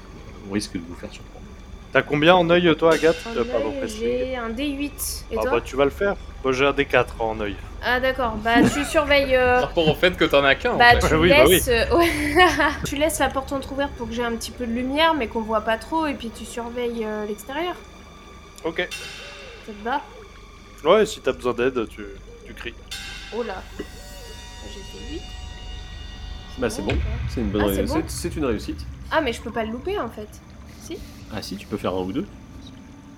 on 0.50 0.54
risque 0.54 0.72
de 0.74 0.82
vous 0.86 0.94
faire 0.94 1.10
surprendre. 1.12 1.44
T'as 1.92 2.02
combien 2.02 2.36
en 2.36 2.48
œil, 2.50 2.72
toi, 2.76 2.94
Agathe 2.94 3.16
En 3.26 3.36
Euh, 3.36 3.44
Pardon. 3.44 3.74
J'ai 3.84 4.36
un 4.36 4.50
D8. 4.50 5.24
Et 5.32 5.36
Ah 5.38 5.42
toi 5.42 5.50
bah 5.52 5.60
tu 5.60 5.74
vas 5.76 5.84
le 5.84 5.90
faire. 5.90 6.14
Moi 6.44 6.52
j'ai 6.52 6.64
un 6.66 6.70
D4 6.72 7.06
en 7.18 7.40
œil. 7.40 7.56
Ah 7.82 7.98
d'accord, 7.98 8.36
bah 8.36 8.62
tu 8.72 8.84
surveilles... 8.90 9.34
euh, 9.34 9.58
Par 9.60 9.68
rapport 9.70 9.88
au 9.88 9.94
fait 9.94 10.16
que 10.16 10.24
t'en 10.24 10.44
as 10.44 10.54
qu'un. 10.54 10.72
en 10.72 10.76
Bah 10.76 11.00
fait. 11.00 11.08
tu 11.08 11.14
Oui, 11.16 11.30
bah 11.30 11.44
oui. 11.46 11.50
laisses... 11.54 11.68
euh, 11.68 11.84
tu 12.84 12.94
laisses 12.96 13.18
la 13.18 13.28
porte 13.28 13.52
entrouverte 13.52 13.90
pour 13.92 14.06
que 14.08 14.14
j'ai 14.14 14.22
un 14.24 14.36
petit 14.36 14.52
peu 14.52 14.66
de 14.66 14.72
lumière 14.72 15.14
mais 15.14 15.26
qu'on 15.26 15.40
voit 15.42 15.62
pas 15.62 15.78
trop 15.78 16.06
et 16.06 16.14
puis 16.14 16.30
tu 16.30 16.44
surveilles 16.44 17.04
euh, 17.04 17.26
l'extérieur. 17.26 17.74
Ok. 18.64 18.88
Ça 19.66 19.72
te 19.72 19.84
va? 19.84 20.00
Ouais, 20.84 21.04
si 21.06 21.20
t'as 21.20 21.32
besoin 21.32 21.54
d'aide, 21.54 21.88
tu, 21.88 22.04
tu 22.46 22.54
cries. 22.54 22.74
Oh 23.36 23.42
là. 23.42 23.62
J'ai 23.78 24.80
fait 24.80 25.12
8. 25.14 25.22
Bah 26.58 26.68
c'est 26.70 26.82
bon, 26.82 26.94
c'est 27.28 27.40
une 27.40 27.48
bonne 27.50 27.62
Ah, 27.64 27.68
c'est 27.70 27.76
réussite. 27.78 27.96
bon 27.96 28.02
C'est 28.08 28.28
c'est 28.30 28.36
une 28.36 28.44
réussite. 28.44 28.86
Ah 29.10 29.20
mais 29.22 29.32
je 29.32 29.40
peux 29.40 29.50
pas 29.50 29.64
le 29.64 29.72
louper 29.72 29.98
en 29.98 30.08
fait. 30.08 30.28
Si 30.82 30.96
Ah 31.32 31.42
si, 31.42 31.56
tu 31.56 31.66
peux 31.66 31.76
faire 31.76 31.94
un 31.94 32.02
ou 32.02 32.12
deux. 32.12 32.26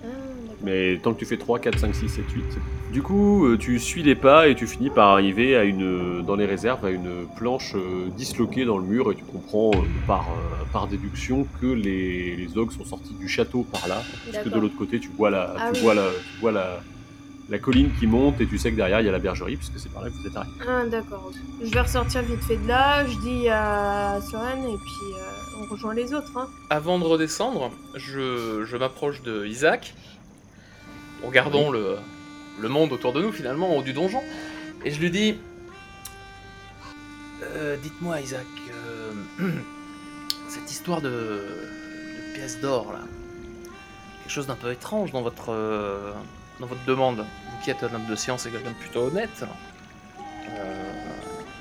Ah, 0.03 0.07
d'accord. 0.07 0.55
Mais 0.63 0.97
tant 1.03 1.13
que 1.13 1.19
tu 1.19 1.25
fais 1.25 1.37
3, 1.37 1.59
4, 1.59 1.79
5, 1.79 1.95
6, 1.95 2.09
7, 2.09 2.31
8. 2.31 2.43
Du 2.91 3.01
coup, 3.01 3.45
euh, 3.47 3.57
tu 3.57 3.79
suis 3.79 4.03
les 4.03 4.15
pas 4.15 4.47
et 4.47 4.55
tu 4.55 4.67
finis 4.67 4.89
par 4.91 5.09
arriver 5.09 5.55
à 5.57 5.63
une, 5.63 6.21
dans 6.21 6.35
les 6.35 6.45
réserves 6.45 6.85
à 6.85 6.91
une 6.91 7.25
planche 7.35 7.73
euh, 7.75 8.09
disloquée 8.15 8.63
dans 8.65 8.77
le 8.77 8.85
mur 8.85 9.11
et 9.11 9.15
tu 9.15 9.23
comprends 9.23 9.71
euh, 9.73 9.85
par, 10.07 10.21
euh, 10.29 10.63
par 10.71 10.87
déduction 10.87 11.47
que 11.59 11.65
les, 11.65 12.35
les 12.35 12.57
ogres 12.57 12.71
sont 12.71 12.85
sortis 12.85 13.13
du 13.15 13.27
château 13.27 13.63
par 13.63 13.87
là. 13.87 13.95
Parce 14.25 14.37
que 14.37 14.43
de 14.43 14.49
D'accord. 14.49 14.61
l'autre 14.61 14.77
côté, 14.77 14.99
tu 14.99 15.09
vois, 15.17 15.31
la, 15.31 15.55
Ah 15.57 15.69
tu 15.71 15.77
oui. 15.79 15.81
vois, 15.81 15.95
la, 15.95 16.03
tu 16.11 16.39
vois 16.41 16.51
la, 16.51 16.81
la 17.49 17.59
colline 17.59 17.91
qui 17.99 18.07
monte 18.07 18.39
et 18.41 18.47
tu 18.47 18.57
sais 18.57 18.71
que 18.71 18.75
derrière 18.75 19.01
il 19.01 19.05
y 19.05 19.09
a 19.09 19.11
la 19.11 19.19
bergerie 19.19 19.57
puisque 19.57 19.77
c'est 19.79 19.89
par 19.91 20.03
là 20.03 20.09
que 20.09 20.15
vous 20.15 20.27
êtes 20.27 20.35
arrivé. 20.35 20.53
Ah 20.67 20.85
d'accord. 20.85 21.31
Je 21.61 21.69
vais 21.69 21.81
ressortir 21.81 22.21
vite 22.23 22.41
fait 22.43 22.57
de 22.57 22.67
là, 22.67 23.05
je 23.05 23.17
dis 23.19 23.49
à 23.49 24.19
Soren 24.21 24.59
et 24.59 24.77
puis 24.77 25.13
euh, 25.13 25.61
on 25.61 25.71
rejoint 25.71 25.93
les 25.93 26.13
autres. 26.13 26.31
Hein. 26.37 26.47
Avant 26.69 26.99
de 26.99 27.03
redescendre, 27.03 27.71
je, 27.95 28.63
je 28.65 28.77
m'approche 28.77 29.21
de 29.21 29.45
Isaac, 29.45 29.93
regardons 31.23 31.69
le, 31.71 31.97
le 32.61 32.69
monde 32.69 32.91
autour 32.93 33.13
de 33.13 33.21
nous 33.21 33.31
finalement, 33.31 33.73
en 33.73 33.79
haut 33.79 33.83
du 33.83 33.93
donjon, 33.93 34.21
et 34.85 34.91
je 34.91 34.99
lui 34.99 35.11
dis 35.11 35.35
Euh, 37.43 37.75
Dites-moi, 37.77 38.21
Isaac, 38.21 38.45
euh, 38.71 39.11
cette 40.47 40.71
histoire 40.71 41.01
de, 41.01 41.09
de 41.09 42.33
pièces 42.35 42.59
d'or 42.61 42.93
là, 42.93 42.99
quelque 44.21 44.31
chose 44.31 44.47
d'un 44.47 44.55
peu 44.55 44.71
étrange 44.71 45.11
dans 45.11 45.21
votre, 45.21 45.49
euh, 45.49 46.13
dans 46.63 46.69
votre 46.69 46.85
demande. 46.85 47.17
Vous 47.17 47.63
qui 47.63 47.71
êtes 47.71 47.83
un 47.83 47.93
homme 47.93 48.05
de 48.09 48.15
science 48.15 48.45
et 48.45 48.49
quelqu'un 48.49 48.71
de 48.71 48.75
plutôt 48.75 49.07
honnête, 49.07 49.43
euh, 50.47 50.73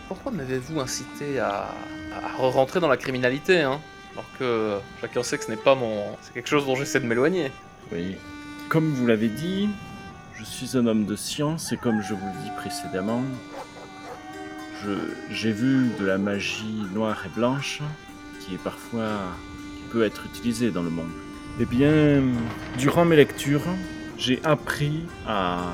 pourquoi 0.06 0.30
m'avez-vous 0.30 0.78
incité 0.78 1.40
à, 1.40 1.74
à 2.14 2.36
rentrer 2.38 2.78
dans 2.78 2.88
la 2.88 2.96
criminalité 2.96 3.62
hein 3.62 3.80
alors 4.12 4.26
que 4.38 4.78
chacun 5.00 5.22
sait 5.22 5.38
que 5.38 5.44
ce 5.44 5.50
n'est 5.50 5.56
pas 5.56 5.74
mon. 5.74 6.04
C'est 6.20 6.34
quelque 6.34 6.48
chose 6.48 6.66
dont 6.66 6.76
j'essaie 6.76 7.00
de 7.00 7.06
m'éloigner. 7.06 7.50
Oui. 7.90 8.16
Comme 8.68 8.92
vous 8.92 9.06
l'avez 9.06 9.28
dit, 9.28 9.70
je 10.34 10.44
suis 10.44 10.76
un 10.76 10.86
homme 10.86 11.06
de 11.06 11.16
science 11.16 11.72
et 11.72 11.78
comme 11.78 12.02
je 12.02 12.12
vous 12.12 12.26
le 12.26 12.44
dis 12.44 12.50
précédemment, 12.58 13.22
j'ai 15.30 15.52
vu 15.52 15.88
de 15.98 16.04
la 16.04 16.18
magie 16.18 16.84
noire 16.92 17.22
et 17.24 17.30
blanche 17.30 17.80
qui 18.40 18.54
est 18.54 18.62
parfois 18.62 19.08
qui 19.76 19.92
peut 19.92 20.04
être 20.04 20.26
utilisée 20.26 20.70
dans 20.70 20.82
le 20.82 20.90
monde. 20.90 21.10
Eh 21.58 21.64
bien, 21.64 22.22
durant 22.78 23.06
mes 23.06 23.16
lectures, 23.16 23.64
j'ai 24.22 24.40
appris 24.44 25.00
à 25.26 25.64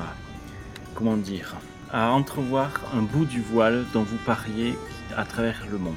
comment 0.95 1.17
dire, 1.17 1.55
à 1.91 2.11
entrevoir 2.11 2.71
un 2.95 3.01
bout 3.01 3.25
du 3.25 3.41
voile 3.41 3.85
dont 3.93 4.01
vous 4.01 4.17
parliez 4.25 4.73
à 5.15 5.23
travers 5.23 5.61
le 5.71 5.77
monde. 5.77 5.95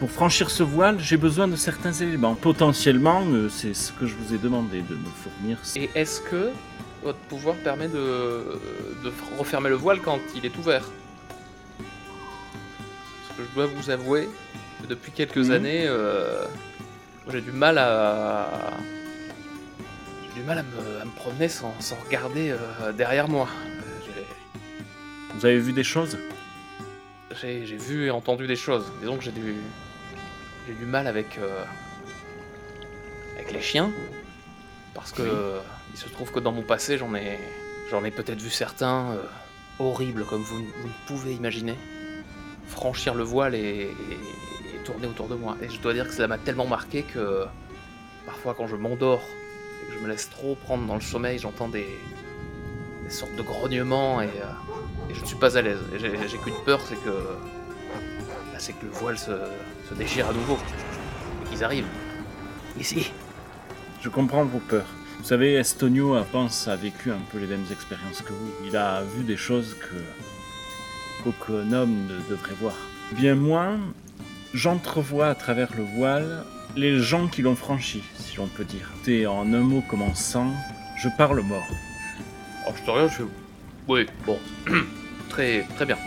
Pour 0.00 0.10
franchir 0.10 0.50
ce 0.50 0.64
voile, 0.64 0.98
j'ai 0.98 1.16
besoin 1.16 1.46
de 1.46 1.54
certains 1.54 1.92
éléments. 1.92 2.34
Potentiellement, 2.34 3.22
euh, 3.26 3.48
c'est 3.48 3.74
ce 3.74 3.92
que 3.92 4.06
je 4.06 4.16
vous 4.16 4.34
ai 4.34 4.38
demandé 4.38 4.82
de 4.82 4.96
me 4.96 5.06
fournir. 5.22 5.58
Et 5.76 5.88
est-ce 5.94 6.20
que 6.20 6.50
votre 7.04 7.18
pouvoir 7.30 7.54
permet 7.56 7.86
de, 7.86 8.42
de 9.04 9.12
refermer 9.38 9.68
le 9.68 9.76
voile 9.76 10.00
quand 10.00 10.18
il 10.34 10.44
est 10.44 10.56
ouvert? 10.58 10.84
Parce 11.78 13.38
que 13.38 13.44
je 13.48 13.54
dois 13.54 13.66
vous 13.66 13.90
avouer 13.90 14.28
que 14.82 14.88
depuis 14.88 15.12
quelques 15.12 15.50
années, 15.50 15.84
euh, 15.86 16.44
j'ai 17.30 17.40
du 17.40 17.52
mal 17.52 17.78
à. 17.78 18.50
J'ai 20.34 20.40
du 20.40 20.46
mal 20.46 20.58
à 20.58 20.62
me, 20.62 21.00
à 21.00 21.04
me 21.04 21.10
promener 21.10 21.48
sans, 21.48 21.74
sans 21.80 21.96
regarder 21.96 22.50
euh, 22.50 22.92
derrière 22.92 23.28
moi. 23.28 23.48
Vous 25.34 25.46
avez 25.46 25.58
vu 25.58 25.72
des 25.72 25.84
choses? 25.84 26.18
J'ai 27.40 27.66
j'ai 27.66 27.76
vu 27.76 28.06
et 28.06 28.10
entendu 28.10 28.46
des 28.46 28.56
choses. 28.56 28.92
Disons 29.00 29.16
que 29.16 29.24
j'ai 29.24 29.32
du, 29.32 29.54
j'ai 30.68 30.74
du 30.74 30.84
mal 30.86 31.06
avec, 31.06 31.38
euh, 31.38 31.64
avec 33.34 33.52
les 33.52 33.60
chiens. 33.60 33.90
Parce 34.94 35.10
que 35.12 35.22
Oui. 35.22 35.28
euh, 35.32 35.58
il 35.92 35.98
se 35.98 36.08
trouve 36.08 36.30
que 36.30 36.38
dans 36.38 36.52
mon 36.52 36.62
passé, 36.62 36.96
j'en 36.98 37.12
ai, 37.14 37.38
j'en 37.90 38.04
ai 38.04 38.10
peut-être 38.12 38.40
vu 38.40 38.50
certains 38.50 39.10
euh, 39.12 39.22
horribles 39.80 40.24
comme 40.24 40.42
vous, 40.42 40.56
vous 40.58 40.88
ne 40.88 41.06
pouvez 41.08 41.34
imaginer. 41.34 41.74
Franchir 42.68 43.14
le 43.14 43.24
voile 43.24 43.54
et, 43.56 43.58
et- 43.58 44.76
et 44.76 44.84
tourner 44.84 45.06
autour 45.08 45.26
de 45.28 45.34
moi. 45.34 45.56
Et 45.62 45.68
je 45.68 45.80
dois 45.80 45.92
dire 45.94 46.06
que 46.06 46.14
ça 46.14 46.26
m'a 46.28 46.38
tellement 46.38 46.66
marqué 46.66 47.02
que 47.02 47.44
parfois 48.26 48.54
quand 48.54 48.68
je 48.68 48.76
m'endors 48.76 49.22
je 49.92 49.98
me 49.98 50.08
laisse 50.08 50.28
trop 50.30 50.54
prendre 50.54 50.86
dans 50.86 50.94
le 50.94 51.00
sommeil, 51.00 51.38
j'entends 51.38 51.68
des, 51.68 51.86
sortes 53.08 53.34
de 53.36 53.42
grognements 53.42 54.22
et, 54.22 54.26
euh, 54.26 55.12
je 55.12 55.20
ne 55.20 55.26
suis 55.26 55.36
pas 55.36 55.56
à 55.56 55.62
l'aise. 55.62 55.78
J'ai 55.98 56.38
qu'une 56.38 56.54
peur, 56.64 56.80
c'est 56.88 56.96
que 56.96 57.10
bah, 57.10 58.58
c'est 58.58 58.72
que 58.72 58.86
le 58.86 58.90
voile 58.92 59.18
se, 59.18 59.32
se 59.88 59.94
déchire 59.94 60.28
à 60.28 60.32
nouveau 60.32 60.58
et 61.44 61.48
qu'ils 61.48 61.62
arrivent 61.62 61.86
ici. 62.78 63.12
Je 64.00 64.08
comprends 64.08 64.44
vos 64.44 64.58
peurs. 64.58 64.86
Vous 65.18 65.24
savez, 65.24 65.54
Estonio, 65.54 66.14
à 66.14 66.24
pense, 66.24 66.68
a 66.68 66.76
vécu 66.76 67.10
un 67.10 67.20
peu 67.30 67.38
les 67.38 67.46
mêmes 67.46 67.64
expériences 67.70 68.20
que 68.20 68.32
vous. 68.32 68.50
Il 68.66 68.76
a 68.76 69.02
vu 69.02 69.24
des 69.24 69.36
choses 69.36 69.74
que 69.80 71.22
qu'aucun 71.22 71.72
homme 71.72 72.06
ne 72.06 72.30
devrait 72.30 72.54
voir. 72.60 72.74
Bien 73.12 73.34
moi, 73.34 73.76
j'entrevois 74.52 75.28
à 75.28 75.34
travers 75.34 75.68
le 75.76 75.82
voile 75.82 76.44
les 76.76 76.98
gens 76.98 77.28
qui 77.28 77.42
l'ont 77.42 77.56
franchi, 77.56 78.02
si 78.16 78.36
l'on 78.36 78.46
peut 78.46 78.64
dire. 78.64 78.90
Et 79.06 79.26
en 79.26 79.52
un 79.52 79.60
mot 79.60 79.82
commençant, 79.88 80.50
je 80.96 81.08
parle 81.16 81.40
mort. 81.40 81.66
Oh, 82.66 82.72
je 82.76 82.82
te 82.82 82.90
regarde, 82.90 83.10
je 83.10 83.16
fais. 83.16 83.24
Oui, 83.88 84.06
bon. 84.26 84.38
très, 85.28 85.66
très 85.76 85.86
bien. 85.86 85.98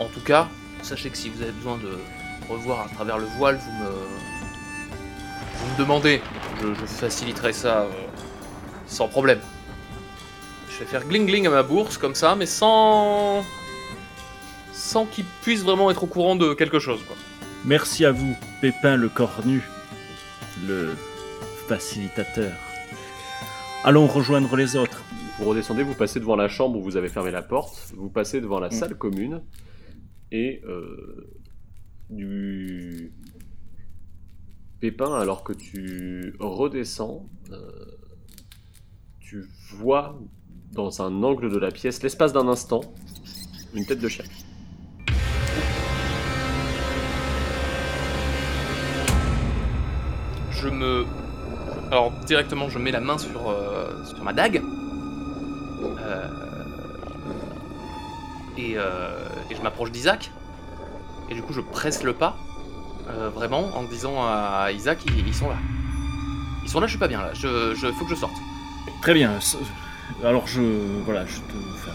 En 0.00 0.06
tout 0.06 0.20
cas, 0.20 0.48
sachez 0.82 1.10
que 1.10 1.16
si 1.16 1.28
vous 1.28 1.42
avez 1.42 1.52
besoin 1.52 1.78
de 1.78 1.98
revoir 2.48 2.86
à 2.86 2.88
travers 2.88 3.18
le 3.18 3.26
voile, 3.38 3.58
vous 3.58 3.84
me. 3.84 3.90
Vous 5.58 5.72
me 5.72 5.78
demandez. 5.78 6.20
Je, 6.60 6.68
je 6.68 6.86
faciliterai 6.86 7.52
ça 7.52 7.82
euh, 7.82 7.90
sans 8.86 9.08
problème. 9.08 9.40
Je 10.70 10.80
vais 10.80 10.86
faire 10.86 11.04
gling 11.06 11.26
gling 11.26 11.46
à 11.46 11.50
ma 11.50 11.62
bourse 11.62 11.98
comme 11.98 12.14
ça, 12.14 12.34
mais 12.34 12.46
sans. 12.46 13.44
sans 14.72 15.06
qu'il 15.06 15.24
puisse 15.42 15.62
vraiment 15.62 15.90
être 15.90 16.04
au 16.04 16.06
courant 16.06 16.36
de 16.36 16.52
quelque 16.54 16.78
chose, 16.78 17.00
quoi. 17.06 17.16
Merci 17.66 18.04
à 18.04 18.12
vous, 18.12 18.34
Pépin 18.60 18.96
le 18.96 19.08
cornu, 19.08 19.62
le 20.66 20.94
facilitateur. 21.68 22.52
Allons 23.84 24.06
rejoindre 24.06 24.54
les 24.56 24.76
autres. 24.76 25.02
Vous 25.38 25.46
redescendez, 25.46 25.82
vous 25.82 25.94
passez 25.94 26.20
devant 26.20 26.36
la 26.36 26.48
chambre 26.48 26.78
où 26.78 26.82
vous 26.82 26.96
avez 26.96 27.08
fermé 27.08 27.30
la 27.30 27.42
porte, 27.42 27.92
vous 27.96 28.08
passez 28.08 28.40
devant 28.40 28.60
la 28.60 28.68
Mm. 28.68 28.72
salle 28.72 28.94
commune, 28.96 29.42
et 30.32 30.62
euh, 30.64 31.28
du 32.08 33.12
pépin, 34.80 35.12
alors 35.14 35.42
que 35.44 35.52
tu 35.52 36.34
redescends, 36.38 37.28
euh, 37.50 37.58
tu 39.20 39.44
vois 39.74 40.18
dans 40.72 41.02
un 41.02 41.22
angle 41.22 41.50
de 41.50 41.58
la 41.58 41.70
pièce, 41.70 42.02
l'espace 42.02 42.32
d'un 42.32 42.48
instant, 42.48 42.80
Une 43.74 43.84
tête 43.84 44.00
de 44.00 44.08
chien. 44.08 44.24
Je 50.66 50.70
me. 50.70 51.06
Alors, 51.92 52.10
directement, 52.26 52.68
je 52.68 52.80
mets 52.80 52.90
la 52.90 53.00
main 53.00 53.18
sur, 53.18 53.48
euh, 53.48 54.04
sur 54.04 54.22
ma 54.24 54.32
dague. 54.32 54.62
Euh, 56.00 56.28
Et, 58.58 58.72
euh, 58.76 59.28
et 59.50 59.54
je 59.54 59.62
m'approche 59.62 59.92
d'Isaac. 59.92 60.32
Et 61.30 61.34
du 61.34 61.42
coup, 61.42 61.52
je 61.52 61.60
presse 61.60 62.02
le 62.02 62.14
pas. 62.14 62.36
vraiment, 63.34 63.64
en 63.76 63.84
disant 63.84 64.16
à 64.24 64.72
Isaac, 64.72 64.98
ils, 65.06 65.34
sont 65.34 65.48
là. 65.48 65.56
Ils 66.64 66.68
sont 66.68 66.80
là, 66.80 66.86
je 66.86 66.92
suis 66.92 66.98
pas 66.98 67.06
bien 67.06 67.20
là. 67.20 67.30
Je, 67.34 67.92
faut 67.96 68.04
que 68.04 68.10
je 68.10 68.16
sorte. 68.16 68.36
Très 69.02 69.14
bien. 69.14 69.38
Alors 70.24 70.46
je 70.46 70.62
voilà, 71.04 71.26
je 71.26 71.36
te, 71.36 71.56
enfin, 71.74 71.92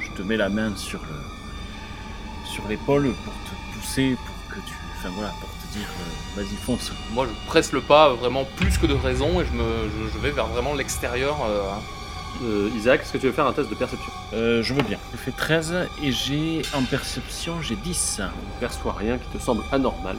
je 0.00 0.10
te 0.16 0.22
mets 0.22 0.36
la 0.36 0.48
main 0.48 0.74
sur 0.76 1.00
le 1.00 1.16
sur 2.44 2.66
l'épaule 2.68 3.14
pour 3.24 3.32
te 3.32 3.78
pousser, 3.78 4.16
enfin 5.00 5.10
voilà, 5.14 5.30
pour 5.40 5.48
te 5.48 5.72
dire, 5.78 5.86
euh, 5.88 6.40
vas-y 6.42 6.54
fonce. 6.56 6.92
Moi, 7.12 7.26
je 7.26 7.46
presse 7.48 7.72
le 7.72 7.80
pas 7.80 8.14
vraiment 8.14 8.44
plus 8.56 8.76
que 8.78 8.86
de 8.86 8.94
raison 8.94 9.40
et 9.40 9.44
je, 9.46 9.52
me, 9.52 9.88
je, 9.88 10.12
je 10.12 10.18
vais 10.18 10.30
vers 10.30 10.46
vraiment 10.46 10.74
l'extérieur. 10.74 11.36
euh, 11.48 11.62
Euh, 12.44 12.70
Isaac, 12.76 13.00
est-ce 13.02 13.12
que 13.12 13.18
tu 13.18 13.26
veux 13.26 13.32
faire 13.32 13.46
un 13.48 13.52
test 13.52 13.68
de 13.68 13.74
perception? 13.74 14.10
Euh, 14.32 14.62
je 14.62 14.72
veux 14.72 14.82
bien. 14.84 14.98
J'ai 15.10 15.18
fait 15.18 15.32
13 15.32 15.74
et 16.00 16.12
j'ai 16.12 16.62
en 16.74 16.82
perception 16.84 17.60
j'ai 17.60 17.74
10. 17.76 18.14
Tu 18.16 18.22
ne 18.22 18.60
perçois 18.60 18.92
rien 18.92 19.18
qui 19.18 19.28
te 19.36 19.42
semble 19.42 19.62
anormal. 19.72 20.16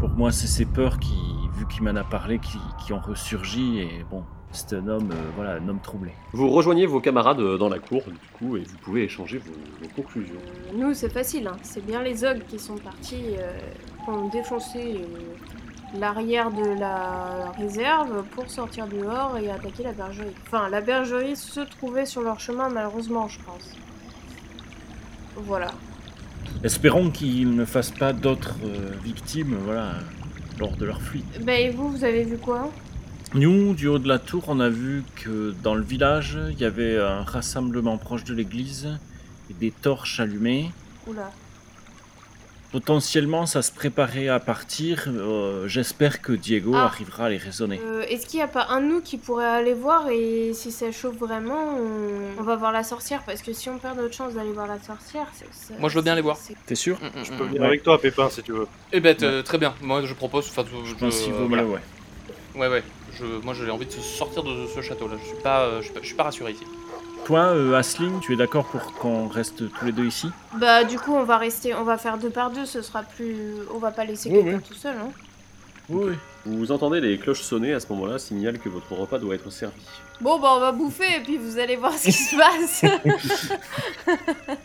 Pour 0.00 0.10
moi, 0.10 0.32
c'est 0.32 0.48
ces 0.48 0.64
peurs 0.66 0.98
qui, 0.98 1.14
vu 1.56 1.66
qu'il 1.68 1.84
m'en 1.84 1.94
a 1.94 2.02
parlé, 2.04 2.38
qui, 2.40 2.58
qui 2.84 2.92
ont 2.92 3.00
ressurgi 3.00 3.78
et 3.78 4.04
bon, 4.10 4.24
c'est 4.52 4.74
un 4.74 4.86
homme, 4.88 5.10
euh, 5.12 5.30
voilà, 5.36 5.52
un 5.54 5.68
homme 5.68 5.80
troublé. 5.80 6.10
Vous 6.32 6.48
rejoignez 6.50 6.86
vos 6.86 7.00
camarades 7.00 7.40
euh, 7.40 7.56
dans 7.56 7.68
la 7.68 7.78
cour, 7.78 8.02
du 8.06 8.28
coup, 8.38 8.56
et 8.56 8.64
vous 8.64 8.76
pouvez 8.82 9.04
échanger 9.04 9.38
vos, 9.38 9.52
vos 9.52 9.88
conclusions. 9.94 10.40
Nous, 10.74 10.94
c'est 10.94 11.12
facile, 11.12 11.46
hein. 11.46 11.56
c'est 11.62 11.84
bien 11.84 12.02
les 12.02 12.24
ogres 12.24 12.44
qui 12.48 12.58
sont 12.58 12.76
partis, 12.76 13.36
euh, 13.38 13.58
qui 14.04 14.10
ont 14.10 14.28
défoncé 14.28 14.96
euh, 14.96 15.98
l'arrière 15.98 16.50
de 16.50 16.78
la 16.78 17.52
réserve 17.58 18.24
pour 18.32 18.50
sortir 18.50 18.86
dehors 18.86 19.38
et 19.38 19.50
attaquer 19.50 19.84
la 19.84 19.92
bergerie. 19.92 20.34
Enfin, 20.46 20.68
la 20.68 20.80
bergerie 20.80 21.36
se 21.36 21.60
trouvait 21.60 22.06
sur 22.06 22.22
leur 22.22 22.40
chemin, 22.40 22.68
malheureusement, 22.68 23.28
je 23.28 23.38
pense. 23.40 23.76
Voilà. 25.36 25.70
Espérons 26.64 27.10
qu'ils 27.10 27.54
ne 27.54 27.64
fassent 27.64 27.92
pas 27.92 28.12
d'autres 28.12 28.56
euh, 28.64 28.90
victimes, 29.02 29.56
voilà, 29.64 29.94
lors 30.58 30.76
de 30.76 30.84
leur 30.84 31.00
fuite. 31.00 31.44
Bah, 31.44 31.54
et 31.54 31.70
vous, 31.70 31.90
vous 31.90 32.04
avez 32.04 32.24
vu 32.24 32.36
quoi? 32.36 32.70
Nous, 33.34 33.74
du 33.74 33.86
haut 33.86 33.98
de 34.00 34.08
la 34.08 34.18
tour, 34.18 34.44
on 34.48 34.58
a 34.58 34.68
vu 34.68 35.04
que 35.16 35.54
dans 35.62 35.74
le 35.74 35.82
village, 35.82 36.36
il 36.50 36.58
y 36.58 36.64
avait 36.64 36.98
un 36.98 37.22
rassemblement 37.22 37.96
proche 37.96 38.24
de 38.24 38.34
l'église 38.34 38.88
et 39.50 39.54
des 39.54 39.70
torches 39.70 40.18
allumées. 40.18 40.70
Oula. 41.06 41.30
Potentiellement, 42.72 43.46
ça 43.46 43.62
se 43.62 43.70
préparait 43.72 44.28
à 44.28 44.38
partir. 44.40 45.04
euh, 45.08 45.66
J'espère 45.68 46.20
que 46.22 46.32
Diego 46.32 46.72
Ah. 46.74 46.84
arrivera 46.84 47.26
à 47.26 47.28
les 47.28 47.36
raisonner. 47.36 47.80
Euh, 47.84 48.02
Est-ce 48.08 48.26
qu'il 48.26 48.38
n'y 48.38 48.42
a 48.44 48.48
pas 48.48 48.66
un 48.70 48.80
de 48.80 48.86
nous 48.86 49.00
qui 49.00 49.16
pourrait 49.16 49.44
aller 49.46 49.74
voir 49.74 50.08
et 50.10 50.52
si 50.54 50.70
ça 50.72 50.90
chauffe 50.92 51.16
vraiment, 51.16 51.76
on, 51.76 52.40
on 52.40 52.42
va 52.42 52.54
voir 52.56 52.70
la 52.72 52.84
sorcière 52.84 53.22
Parce 53.24 53.42
que 53.42 53.52
si 53.52 53.68
on 53.68 53.78
perd 53.78 53.96
notre 53.98 54.14
chance 54.14 54.34
d'aller 54.34 54.52
voir 54.52 54.68
la 54.68 54.80
sorcière, 54.80 55.26
c'est. 55.52 55.78
Moi, 55.80 55.88
je 55.88 55.96
veux 55.96 56.02
bien 56.02 56.12
aller 56.12 56.22
voir. 56.22 56.36
c'est- 56.36 56.54
T'es 56.66 56.76
sûr 56.76 56.96
mm, 57.00 57.06
mm, 57.20 57.24
Je 57.24 57.32
mm, 57.32 57.36
peux 57.38 57.44
mm. 57.44 57.48
venir 57.48 57.60
Ouais. 57.62 57.66
avec 57.68 57.82
toi, 57.84 58.00
Pépin, 58.00 58.28
si 58.30 58.42
tu 58.42 58.52
veux. 58.52 58.66
Eh 58.92 59.00
ben, 59.00 59.16
t- 59.16 59.42
très 59.44 59.58
bien. 59.58 59.74
Moi, 59.82 60.02
je 60.04 60.14
propose. 60.14 60.48
Enfin, 60.48 60.64
Je 60.84 60.94
pense 60.94 61.20
qu'il 61.20 61.32
vaut 61.32 61.46
voilà. 61.48 61.62
mieux, 61.64 61.70
ouais. 61.70 61.80
Ouais, 62.56 62.68
ouais. 62.68 62.82
Je, 63.20 63.26
moi, 63.44 63.54
j'ai 63.54 63.70
envie 63.70 63.86
de 63.86 63.90
sortir 63.92 64.42
de 64.42 64.66
ce 64.74 64.80
château-là. 64.80 65.16
Je 65.22 65.26
suis 65.28 65.42
pas, 65.42 65.60
euh, 65.62 65.78
je 65.80 65.84
suis 65.86 65.92
pas, 65.94 66.00
je 66.02 66.06
suis 66.06 66.16
pas 66.16 66.22
rassuré 66.24 66.52
ici. 66.52 66.64
Toi, 67.26 67.40
euh, 67.40 67.74
Asling, 67.76 68.18
tu 68.20 68.32
es 68.32 68.36
d'accord 68.36 68.64
pour 68.66 68.92
qu'on 68.94 69.28
reste 69.28 69.70
tous 69.72 69.84
les 69.84 69.92
deux 69.92 70.06
ici? 70.06 70.28
Bah, 70.58 70.84
du 70.84 70.98
coup, 70.98 71.12
on 71.14 71.24
va 71.24 71.36
rester, 71.36 71.74
on 71.74 71.84
va 71.84 71.98
faire 71.98 72.16
deux 72.18 72.30
par 72.30 72.50
deux, 72.50 72.64
ce 72.66 72.80
sera 72.82 73.02
plus. 73.02 73.36
On 73.74 73.78
va 73.78 73.90
pas 73.90 74.04
laisser 74.04 74.30
Oui, 74.30 74.36
quelqu'un 74.42 74.56
oui. 74.56 74.62
tout 74.66 74.74
seul, 74.74 74.96
hein. 74.96 75.10
Oui. 75.90 76.14
Vous 76.46 76.72
entendez 76.72 77.00
les 77.00 77.18
cloches 77.18 77.42
sonner 77.42 77.74
à 77.74 77.80
ce 77.80 77.86
moment-là, 77.90 78.18
signal 78.18 78.58
que 78.58 78.68
votre 78.70 78.92
repas 78.92 79.18
doit 79.18 79.34
être 79.34 79.50
servi. 79.50 79.74
Bon, 80.20 80.38
bah, 80.40 80.52
on 80.56 80.60
va 80.60 80.72
bouffer 80.72 81.16
et 81.16 81.20
puis 81.20 81.36
vous 81.36 81.58
allez 81.58 81.76
voir 81.76 81.92
ce 81.92 82.04
qui 82.04 82.12
se 82.12 82.36
passe. 82.36 82.84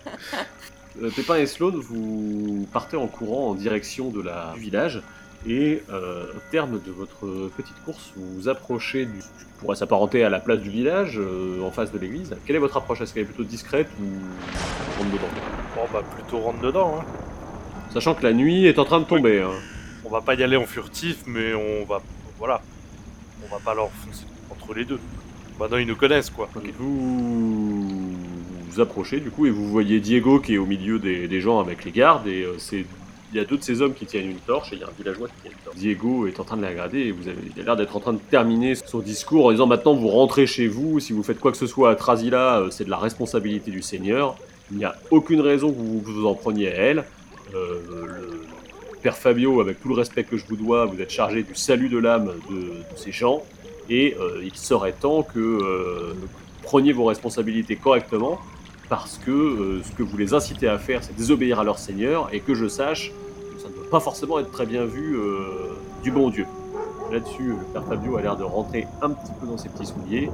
Euh, 1.04 1.10
Pépin 1.14 1.36
et 1.36 1.46
Sloane, 1.46 1.76
vous 1.76 2.66
partez 2.72 2.96
en 2.96 3.08
courant 3.08 3.50
en 3.50 3.54
direction 3.54 4.12
de 4.12 4.22
la, 4.22 4.54
du 4.54 4.62
village. 4.62 5.02
Et 5.48 5.84
euh, 5.92 6.26
au 6.36 6.52
terme 6.52 6.80
de 6.84 6.92
votre 6.92 7.50
petite 7.56 7.76
course, 7.86 8.12
vous 8.16 8.34
vous 8.36 8.50
approchez 8.50 9.06
du, 9.06 9.20
qui 9.20 9.46
pourrait 9.60 9.76
s'apparenter 9.76 10.24
à 10.24 10.30
la 10.30 10.40
place 10.40 10.60
du 10.60 10.72
village, 10.72 11.20
euh, 11.20 11.62
en 11.62 11.70
face 11.72 11.92
de 11.92 12.00
l'église. 12.00 12.36
Quelle 12.46 12.56
est 12.56 12.60
votre 12.60 12.78
approche? 12.78 13.02
Est-ce 13.02 13.14
qu'elle 13.14 13.24
est 13.24 13.28
plutôt 13.28 13.44
discrète 13.44 13.88
ou 14.02 14.06
rentre 14.98 15.12
dedans? 15.12 15.30
Bon, 15.76 15.82
bah, 15.94 16.04
plutôt 16.16 16.40
rentre 16.40 16.62
dedans. 16.62 16.96
Hein. 17.00 17.06
Sachant 17.94 18.16
que 18.16 18.24
la 18.24 18.34
nuit 18.34 18.66
est 18.66 18.80
en 18.80 18.86
train 18.86 19.00
de 19.00 19.06
tomber. 19.06 19.42
hein. 19.42 19.52
On 20.04 20.10
va 20.10 20.22
pas 20.22 20.34
y 20.36 20.44
aller 20.44 20.58
en 20.58 20.66
furtif, 20.66 21.18
mais 21.28 21.54
on 21.54 21.86
va. 21.86 22.02
Voilà. 22.40 22.62
On 23.44 23.54
va 23.54 23.60
pas 23.64 23.76
leur 23.76 23.90
foncer 23.92 24.26
entre 24.50 24.74
les 24.74 24.86
deux. 24.86 25.00
Maintenant, 25.60 25.78
ils 25.78 25.88
nous 25.88 25.96
connaissent, 25.96 26.32
quoi. 26.32 26.50
Vous 26.80 28.16
vous 28.70 28.82
approchez 28.82 29.22
du 29.22 29.30
coup 29.32 29.46
et 29.46 29.52
vous 29.52 29.70
voyez 29.70 30.02
Diego 30.02 30.40
qui 30.40 30.56
est 30.56 30.58
au 30.58 30.66
milieu 30.66 31.00
des, 31.00 31.30
des 31.30 31.40
gens 31.40 31.60
avec 31.60 31.86
les 31.86 31.92
gardes 31.92 32.28
et 32.28 32.44
euh, 32.44 32.56
c'est 32.58 32.86
il 33.32 33.38
y 33.38 33.40
a 33.40 33.46
deux 33.46 33.58
de 33.58 33.64
ces 33.64 33.82
hommes 33.82 33.94
qui 33.94 34.06
tiennent 34.06 34.30
une 34.30 34.40
torche 34.40 34.72
et 34.72 34.76
il 34.76 34.82
y 34.82 34.84
a 34.84 34.88
un 34.88 34.92
villageois 34.98 35.28
qui 35.28 35.34
tient 35.42 35.52
une 35.52 35.58
torche. 35.64 35.78
Diego 35.78 36.28
est 36.28 36.40
en 36.40 36.44
train 36.44 36.58
de 36.58 36.62
la 36.62 36.70
regarder 36.70 37.00
et 37.00 37.12
vous 37.12 37.28
avez 37.28 37.38
il 37.56 37.62
a 37.62 37.66
l'air 37.66 37.76
d'être 37.76 37.96
en 37.96 38.00
train 38.00 38.14
de 38.14 38.20
terminer 38.30 38.76
son 38.76 39.00
discours 39.00 39.46
en 39.46 39.52
disant 39.52 39.68
maintenant 39.68 39.94
vous 39.94 40.08
rentrez 40.08 40.48
chez 40.48 40.68
vous, 40.68 41.00
si 41.00 41.14
vous 41.14 41.24
faites 41.24 41.40
quoi 41.40 41.52
que 41.52 41.58
ce 41.58 41.68
soit 41.68 41.92
à 41.92 41.96
Trasila, 41.96 42.60
euh, 42.60 42.70
c'est 42.72 42.86
de 42.86 42.90
la 42.90 42.98
responsabilité 42.98 43.72
du 43.72 43.82
Seigneur. 43.82 44.38
Il 44.72 44.78
n'y 44.78 44.86
a 44.86 44.96
aucune 45.12 45.42
raison 45.42 45.72
que 45.72 45.78
vous 45.78 46.00
vous 46.00 46.26
en 46.26 46.34
preniez 46.34 46.70
à 46.70 46.76
elle. 46.76 47.06
Euh, 47.54 47.80
Père 49.06 49.18
Fabio, 49.18 49.62
avec 49.62 49.80
tout 49.82 49.90
le 49.90 49.94
respect 49.94 50.24
que 50.24 50.36
je 50.36 50.48
vous 50.48 50.56
dois, 50.56 50.86
vous 50.86 51.00
êtes 51.00 51.12
chargé 51.12 51.44
du 51.44 51.54
salut 51.54 51.90
de 51.90 52.00
l'âme 52.00 52.32
de, 52.50 52.72
ces 52.96 53.12
gens 53.12 53.44
et 53.88 54.16
euh, 54.20 54.42
il 54.44 54.56
serait 54.56 54.94
temps 54.94 55.22
que 55.22 55.40
euh, 55.40 56.16
preniez 56.64 56.92
vos 56.92 57.06
responsabilités 57.06 57.76
correctement 57.76 58.40
parce 58.90 59.18
que 59.18 59.32
euh, 59.32 59.84
ce 59.84 59.92
que 59.92 60.04
vous 60.04 60.18
les 60.18 60.34
incitez 60.34 60.68
à 60.68 60.78
faire, 60.78 61.04
c'est 61.04 61.16
désobéir 61.16 61.60
à 61.60 61.64
leur 61.64 61.80
Seigneur 61.80 62.30
et 62.34 62.40
que 62.40 62.54
je 62.54 62.68
sache 62.68 63.12
que 63.54 63.62
ça 63.62 63.70
ne 63.70 63.74
doit 63.74 63.90
pas 63.90 64.00
forcément 64.00 64.40
être 64.40 64.52
très 64.52 64.66
bien 64.66 64.86
vu 64.86 65.18
euh, 65.18 65.74
du 66.04 66.12
bon 66.12 66.30
Dieu. 66.30 66.46
Là-dessus, 67.12 67.50
le 67.50 67.66
Père 67.74 67.86
Fabio 67.86 68.18
a 68.18 68.22
l'air 68.22 68.36
de 68.36 68.44
rentrer 68.44 68.88
un 69.02 69.12
petit 69.12 69.32
peu 69.40 69.48
dans 69.48 69.58
ses 69.58 69.70
petits 69.70 69.86
souliers 69.86 70.30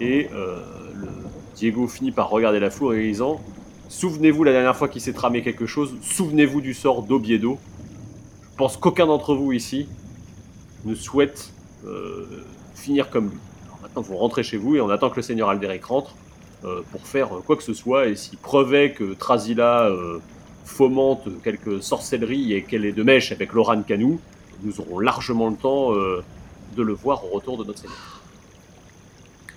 et 0.00 0.28
euh, 0.32 0.60
le 0.94 1.08
Diego 1.54 1.86
finit 1.86 2.12
par 2.12 2.30
regarder 2.30 2.60
la 2.60 2.70
foule 2.70 2.94
en 2.94 2.98
disant 2.98 3.40
Souvenez-vous 3.88 4.42
la 4.44 4.52
dernière 4.52 4.76
fois 4.76 4.88
qu'il 4.88 5.02
s'est 5.02 5.12
tramé 5.12 5.42
quelque 5.42 5.66
chose, 5.66 5.94
souvenez-vous 6.00 6.60
du 6.60 6.72
sort 6.72 7.02
d'Obiedo. 7.02 7.58
Je 8.52 8.56
pense 8.56 8.76
qu'aucun 8.76 9.06
d'entre 9.06 9.34
vous 9.34 9.52
ici 9.52 9.86
ne 10.84 10.94
souhaite 10.94 11.52
finir 12.74 13.10
comme 13.10 13.28
lui. 13.28 13.38
Alors 13.66 13.78
maintenant, 13.82 14.02
vous 14.02 14.16
rentrez 14.16 14.42
chez 14.42 14.56
vous 14.56 14.76
et 14.76 14.80
on 14.80 14.88
attend 14.88 15.10
que 15.10 15.16
le 15.16 15.22
Seigneur 15.22 15.50
Alderic 15.50 15.84
rentre 15.84 16.14
pour 16.90 17.06
faire 17.06 17.36
euh, 17.36 17.40
quoi 17.40 17.56
que 17.56 17.62
ce 17.62 17.74
soit. 17.74 18.08
Et 18.08 18.16
s'il 18.16 18.38
prouvait 18.38 18.92
que 18.92 19.14
Trasila 19.14 19.86
euh, 19.86 20.18
fomente 20.64 21.28
quelques 21.42 21.82
sorcelleries 21.82 22.52
et 22.54 22.62
qu'elle 22.62 22.84
est 22.84 22.92
de 22.92 23.02
mèche 23.02 23.32
avec 23.32 23.52
Loran 23.52 23.82
Canou, 23.82 24.20
nous 24.62 24.80
aurons 24.80 24.98
largement 24.98 25.48
le 25.48 25.56
temps 25.56 25.94
euh, 25.94 26.22
de 26.76 26.82
le 26.82 26.92
voir 26.92 27.24
au 27.24 27.28
retour 27.28 27.58
de 27.58 27.64
notre 27.64 27.80
Seigneur. 27.80 28.20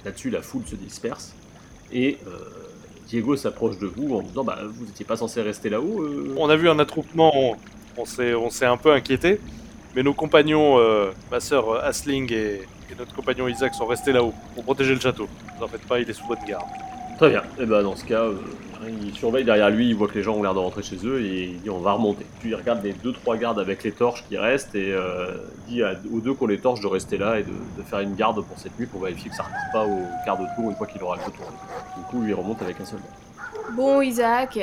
Là-dessus, 0.04 0.30
la 0.30 0.42
foule 0.42 0.64
se 0.66 0.76
disperse 0.76 1.34
et 1.92 2.18
euh, 2.28 2.32
Diego 3.08 3.36
s'approche 3.36 3.78
de 3.78 3.88
vous 3.88 4.16
en 4.16 4.22
disant 4.22 4.44
bah, 4.44 4.60
Vous 4.66 4.86
n'étiez 4.86 5.06
pas 5.06 5.16
censé 5.16 5.42
rester 5.42 5.70
là-haut 5.70 6.02
euh 6.02 6.34
On 6.38 6.50
a 6.50 6.56
vu 6.56 6.70
un 6.70 6.80
attroupement, 6.80 7.56
on, 7.98 8.06
s'est 8.06 8.66
un 8.66 8.78
peu 8.78 8.92
inquiété. 8.92 9.40
Mais 9.96 10.04
nos 10.04 10.14
compagnons, 10.14 10.78
euh, 10.78 11.12
ma 11.32 11.40
sœur 11.40 11.70
euh, 11.70 11.82
Asling 11.82 12.32
et, 12.34 12.62
notre 12.98 13.14
compagnon 13.14 13.50
Isaac 13.50 13.74
sont 13.76 13.88
restés 13.88 14.14
là-haut 14.14 14.34
pour 14.54 14.64
protéger 14.64 14.94
le 14.94 15.02
château. 15.02 15.24
Ne 15.24 15.58
vous 15.58 15.66
en 15.66 15.68
faites 15.68 15.86
pas, 15.86 16.00
il 16.00 16.10
est 16.10 16.14
sous 16.14 16.26
bonne 16.28 16.40
garde. 16.48 16.64
Très 17.18 17.30
bien. 17.30 17.44
Et 17.60 17.66
ben 17.66 17.82
dans 17.84 17.96
ce 17.96 18.04
cas, 18.06 18.24
euh, 18.24 18.36
il 19.02 19.16
surveille 19.16 19.46
derrière 19.46 19.70
lui, 19.70 19.88
il 19.88 19.96
voit 19.96 20.08
que 20.08 20.16
les 20.16 20.24
gens 20.24 20.34
ont 20.36 20.44
l'air 20.44 20.54
de 20.54 20.60
rentrer 20.60 20.84
chez 20.84 20.98
eux 21.06 21.22
et 21.22 21.44
il 21.46 21.62
dit 21.62 21.70
on 21.70 21.80
va 21.80 21.94
remonter. 21.94 22.26
Puis 22.40 22.50
il 22.50 22.56
regarde 22.56 22.84
les 22.84 22.92
deux 22.94 23.14
trois 23.14 23.38
gardes 23.38 23.60
avec 23.60 23.84
les 23.84 23.92
torches 23.94 24.26
qui 24.28 24.38
restent 24.38 24.76
et 24.76 24.92
euh, 24.94 25.32
dit 25.68 25.82
à- 25.82 25.94
aux 26.14 26.20
deux 26.20 26.34
qui 26.34 26.44
ont 26.44 26.48
les 26.48 26.60
torches 26.60 26.82
de 26.82 26.88
rester 26.88 27.18
là 27.18 27.40
et 27.40 27.44
de, 27.44 27.50
de 27.50 27.84
faire 27.84 28.00
une 28.02 28.16
garde 28.16 28.44
pour 28.46 28.58
cette 28.60 28.78
nuit 28.78 28.86
pour 28.86 29.02
vérifier 29.02 29.30
que 29.30 29.36
ça 29.36 29.44
repart 29.44 29.72
pas 29.72 29.86
au 29.86 30.02
quart 30.26 30.38
de 30.38 30.46
tour 30.56 30.70
une 30.70 30.76
fois 30.76 30.88
qu'il 30.88 31.02
aura 31.04 31.16
le 31.16 31.24
tour. 31.32 31.46
Du 31.98 32.04
coup, 32.04 32.22
lui 32.22 32.32
il 32.32 32.34
remonte 32.36 32.62
avec 32.62 32.80
un 32.82 32.86
soldat. 32.86 33.06
Bon, 33.76 34.02
Isaac, 34.02 34.60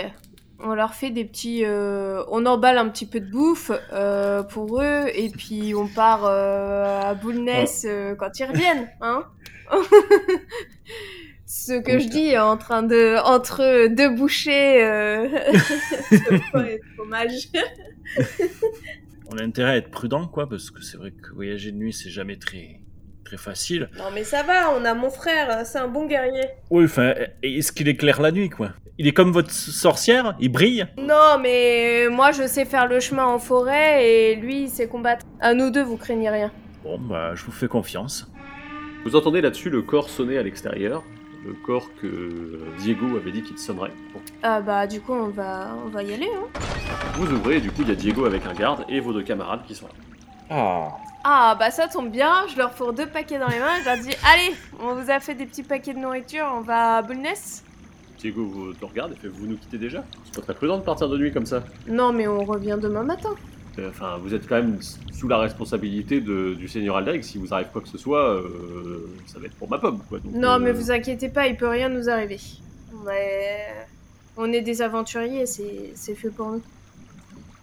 on 0.61 0.74
leur 0.74 0.92
fait 0.94 1.11
des 1.11 1.24
petits. 1.24 1.64
euh, 1.64 2.22
on 2.30 2.44
emballe 2.44 2.76
un 2.78 2.88
petit 2.90 3.07
peu 3.07 3.18
de 3.18 3.30
bouffe 3.30 3.72
euh, 3.94 4.42
pour 4.42 4.80
eux 4.82 5.07
et 5.14 5.30
puis 5.30 5.74
on 5.74 5.88
part 5.88 6.26
euh, 6.26 7.00
à 7.00 7.14
Boulness 7.14 7.86
quand 8.18 8.38
ils 8.38 8.44
reviennent, 8.44 8.88
hein 9.00 9.24
Ce 11.55 11.78
que 11.82 11.98
je 11.98 12.09
dis 12.09 12.38
en 12.38 12.57
train 12.57 12.82
de. 12.82 13.22
entre 13.26 13.88
deux 13.88 14.09
bouchées 14.09 14.82
euh, 14.82 15.28
de 16.11 16.50
pain 16.50 16.64
et 16.64 16.78
de 16.78 16.82
fromage. 16.96 17.48
On 19.30 19.36
a 19.36 19.42
intérêt 19.42 19.72
à 19.72 19.76
être 19.76 19.90
prudent, 19.90 20.26
quoi, 20.28 20.48
parce 20.48 20.70
que 20.70 20.80
c'est 20.80 20.96
vrai 20.96 21.11
que 21.11 21.34
voyager 21.34 21.70
de 21.70 21.76
nuit, 21.76 21.92
c'est 21.92 22.09
jamais 22.09 22.36
très, 22.36 22.80
très 23.22 23.36
facile. 23.36 23.90
Non 23.98 24.07
mais 24.14 24.24
ça 24.24 24.42
va, 24.44 24.74
on 24.74 24.82
a 24.86 24.94
mon 24.94 25.11
frère, 25.11 25.66
c'est 25.66 25.76
un 25.76 25.88
bon 25.88 26.07
guerrier. 26.07 26.46
Oui, 26.70 26.86
enfin, 26.86 27.12
est-ce 27.42 27.70
qu'il 27.70 27.86
éclaire 27.86 28.22
la 28.22 28.32
nuit, 28.32 28.48
quoi? 28.48 28.70
Il 28.96 29.07
est 29.07 29.12
comme 29.12 29.30
votre 29.30 29.50
sorcière 29.50 30.34
Il 30.40 30.50
brille? 30.50 30.86
Non 30.96 31.38
mais 31.38 32.09
moi 32.11 32.32
je 32.32 32.46
sais 32.46 32.64
faire 32.64 32.88
le 32.88 32.98
chemin 32.98 33.26
en 33.26 33.38
forêt 33.38 34.09
et 34.09 34.36
lui 34.36 34.62
il 34.62 34.68
sait 34.70 34.88
combattre. 34.88 35.26
À 35.38 35.53
nous 35.53 35.70
deux 35.70 35.82
vous 35.82 35.98
craignez 35.98 36.30
rien. 36.30 36.50
Bon, 36.82 36.98
bah, 36.98 37.34
je 37.34 37.44
vous 37.44 37.53
fais 37.53 37.68
confiance. 37.68 38.30
Vous 39.05 39.16
entendez 39.16 39.42
là-dessus 39.42 39.68
le 39.68 39.82
corps 39.82 40.09
sonner 40.09 40.38
à 40.38 40.42
l'extérieur, 40.42 41.05
le 41.45 41.55
corps 41.55 41.88
que 42.01 42.61
Diego 42.78 43.16
avait 43.16 43.32
dit 43.32 43.43
qu'il 43.43 43.59
sonnerait. 43.59 43.93
Bon. 44.12 44.20
Ah 44.43 44.61
bah 44.61 44.86
du 44.86 45.01
coup 45.01 45.12
on 45.12 45.28
va 45.28 45.76
on 45.84 45.88
va 45.88 46.03
y 46.03 46.14
aller 46.14 46.30
hein. 46.34 46.61
Vous 47.14 47.30
ouvrez 47.32 47.57
et 47.57 47.61
du 47.61 47.70
coup 47.70 47.82
il 47.82 47.88
y 47.88 47.93
a 47.93 47.95
Diego 47.95 48.24
avec 48.24 48.47
un 48.47 48.55
garde 48.55 48.84
et 48.88 49.01
vos 49.01 49.12
deux 49.12 49.22
camarades 49.22 49.62
qui 49.66 49.74
sont 49.74 49.86
là. 49.86 49.93
Ah 50.51 50.88
Ah 51.24 51.57
bah 51.59 51.70
ça 51.70 51.88
tombe 51.88 52.11
bien, 52.11 52.47
je 52.49 52.57
leur 52.57 52.72
fourre 52.74 52.93
deux 52.93 53.07
paquets 53.07 53.38
dans 53.38 53.49
les 53.49 53.59
mains, 53.59 53.80
je 53.80 53.84
leur 53.84 53.99
dis 53.99 54.14
allez, 54.32 54.55
on 54.80 54.95
vous 54.95 55.11
a 55.11 55.20
fait 55.20 55.34
des 55.34 55.47
petits 55.47 55.62
paquets 55.62 55.95
de 55.95 55.99
nourriture, 55.99 56.47
on 56.55 56.61
va 56.61 56.99
à 56.99 57.03
Bulness 57.03 57.64
Diego 58.18 58.45
vous 58.45 58.72
te 58.72 58.84
regarde 58.84 59.12
et 59.12 59.16
fait 59.16 59.28
vous 59.28 59.47
nous 59.47 59.57
quittez 59.57 59.78
déjà? 59.78 60.05
C'est 60.24 60.36
pas 60.36 60.43
très 60.43 60.55
prudent 60.55 60.78
de 60.78 60.84
partir 60.84 61.09
de 61.09 61.18
nuit 61.18 61.32
comme 61.32 61.47
ça. 61.47 61.64
Non 61.88 62.12
mais 62.12 62.28
on 62.28 62.45
revient 62.45 62.78
demain 62.80 63.03
matin. 63.03 63.30
Euh, 63.78 63.88
Enfin, 63.88 64.18
vous 64.22 64.34
êtes 64.34 64.46
quand 64.46 64.56
même 64.56 64.78
sous 65.12 65.28
la 65.28 65.38
responsabilité 65.38 66.20
de- 66.20 66.54
du 66.54 66.68
seigneur 66.68 66.96
Aldric. 66.96 67.24
Si 67.24 67.38
vous 67.38 67.54
arrive 67.54 67.68
quoi 67.72 67.80
que 67.80 67.88
ce 67.88 67.98
soit, 67.98 68.34
euh, 68.34 69.08
ça 69.26 69.38
va 69.38 69.46
être 69.46 69.54
pour 69.56 69.68
ma 69.70 69.78
pomme, 69.78 70.00
quoi. 70.08 70.18
Donc, 70.18 70.34
Non 70.34 70.52
euh, 70.52 70.58
mais 70.58 70.72
vous 70.72 70.90
inquiétez 70.90 71.28
pas, 71.30 71.46
il 71.46 71.56
peut 71.56 71.68
rien 71.68 71.88
nous 71.88 72.08
arriver. 72.10 72.38
On 72.94 73.08
est, 73.10 73.86
on 74.36 74.52
est 74.52 74.60
des 74.60 74.82
aventuriers, 74.82 75.46
c'est 75.46 76.14
fait 76.14 76.28
pour 76.30 76.50
nous. 76.50 76.62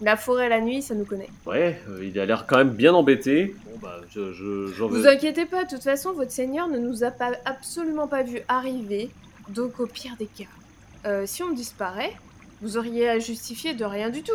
La 0.02 0.16
forêt 0.16 0.48
la 0.50 0.62
nuit, 0.62 0.82
ça 0.82 0.96
nous 0.96 1.04
connaît. 1.06 1.30
Ouais, 1.46 1.80
euh, 1.90 2.04
il 2.06 2.18
a 2.20 2.26
l'air 2.26 2.46
quand 2.48 2.58
même 2.58 2.70
bien 2.72 2.94
embêté. 2.94 3.54
Bon 3.66 3.78
bah, 3.82 3.98
je, 4.10 4.32
je, 4.32 4.84
Vous 4.84 5.02
vais- 5.02 5.10
inquiétez 5.10 5.46
pas, 5.46 5.66
de 5.66 5.70
toute 5.70 5.84
façon, 5.84 6.14
votre 6.14 6.32
seigneur 6.32 6.70
ne 6.70 6.80
nous 6.80 7.04
a 7.04 7.12
pas, 7.12 7.32
absolument 7.46 8.08
pas 8.08 8.24
vu 8.24 8.40
arriver. 8.48 9.10
Donc, 9.50 9.80
au 9.80 9.88
pire 9.88 10.16
des 10.18 10.28
cas, 10.28 11.26
si 11.26 11.44
on 11.44 11.52
disparaît, 11.52 12.14
vous 12.62 12.78
auriez 12.78 13.10
à 13.10 13.20
justifier 13.20 13.74
de 13.74 13.84
rien 13.86 14.10
du 14.10 14.24
tout. 14.24 14.32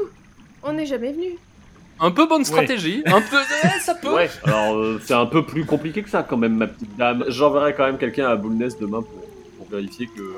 On 0.62 0.72
n'est 0.74 0.86
jamais 0.86 1.12
venu. 1.12 1.36
Un 2.00 2.10
peu 2.10 2.26
bonne 2.26 2.44
stratégie, 2.44 3.02
un 3.06 3.20
peu. 3.20 3.36
eh, 3.64 3.80
ça 3.80 3.94
peut. 3.94 4.12
Ouais, 4.14 4.30
alors 4.44 4.74
euh, 4.74 5.00
c'est 5.04 5.14
un 5.14 5.26
peu 5.26 5.44
plus 5.44 5.64
compliqué 5.64 6.02
que 6.02 6.10
ça 6.10 6.22
quand 6.22 6.36
même, 6.36 6.56
ma 6.56 6.66
petite 6.66 6.96
dame. 6.96 7.24
J'enverrai 7.28 7.74
quand 7.74 7.86
même 7.86 7.98
quelqu'un 7.98 8.28
à 8.28 8.36
Boulness 8.36 8.78
demain 8.78 9.02
pour, 9.02 9.22
pour 9.58 9.68
vérifier 9.70 10.06
que 10.08 10.34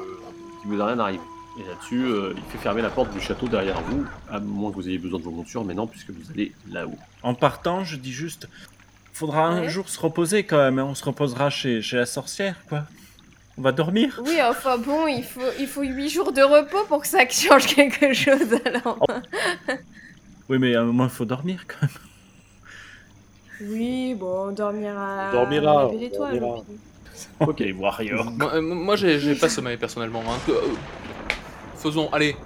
qu'il 0.62 0.70
vous 0.70 0.80
a 0.80 0.86
rien 0.86 0.98
arrivé. 0.98 1.20
Et 1.58 1.66
là-dessus, 1.66 2.04
euh, 2.04 2.34
il 2.36 2.42
fait 2.52 2.58
fermer 2.58 2.82
la 2.82 2.90
porte 2.90 3.10
du 3.14 3.20
château 3.20 3.48
derrière 3.48 3.80
vous, 3.82 4.04
à 4.30 4.38
moins 4.40 4.70
que 4.70 4.76
vous 4.76 4.88
ayez 4.88 4.98
besoin 4.98 5.18
de 5.18 5.24
vos 5.24 5.30
montures, 5.30 5.64
mais 5.64 5.72
non, 5.72 5.86
puisque 5.86 6.10
vous 6.10 6.30
allez 6.30 6.52
là-haut. 6.70 6.98
En 7.22 7.32
partant, 7.32 7.82
je 7.82 7.96
dis 7.96 8.12
juste, 8.12 8.46
faudra 9.14 9.46
un 9.46 9.62
Ouais. 9.62 9.68
jour 9.70 9.88
se 9.88 9.98
reposer 9.98 10.44
quand 10.44 10.58
même. 10.58 10.78
hein. 10.78 10.86
On 10.90 10.94
se 10.94 11.02
reposera 11.04 11.48
chez, 11.48 11.80
chez 11.80 11.96
la 11.96 12.04
sorcière, 12.04 12.56
quoi. 12.68 12.82
On 13.56 13.62
va 13.62 13.72
dormir 13.72 14.20
Oui, 14.26 14.36
enfin 14.46 14.76
bon, 14.76 15.06
il 15.06 15.24
faut, 15.24 15.40
il 15.58 15.66
faut 15.66 15.80
8 15.82 16.10
jours 16.10 16.32
de 16.32 16.42
repos 16.42 16.84
pour 16.88 17.00
que 17.00 17.06
ça 17.08 17.26
change 17.30 17.66
quelque 17.74 18.12
chose 18.12 18.54
alors. 18.66 18.98
Oui, 20.48 20.58
mais 20.58 20.74
à 20.74 20.82
un 20.82 20.84
moment, 20.84 21.04
il 21.04 21.10
faut 21.10 21.24
dormir 21.24 21.64
quand 21.66 21.86
même. 21.86 23.70
Oui, 23.72 24.14
bon, 24.14 24.48
on 24.48 24.52
dormira. 24.52 25.30
On 25.30 25.32
dormira, 25.32 25.70
à 25.80 25.82
la 25.84 25.88
belle 25.88 25.98
on 25.98 26.02
étoile, 26.02 26.38
dormira. 26.40 26.58
et 26.58 26.62
puis- 26.64 27.46
Ok, 27.48 27.64
Warrior. 27.80 28.30
Moi, 28.38 28.54
euh, 28.54 28.60
moi, 28.60 28.96
j'ai 28.96 29.18
j'ai 29.18 29.34
pas 29.34 29.48
sommeil 29.48 29.76
personnellement. 29.78 30.22
hein. 30.28 30.38
Euh, 30.50 30.60
faisons, 31.76 32.08
allez. 32.12 32.36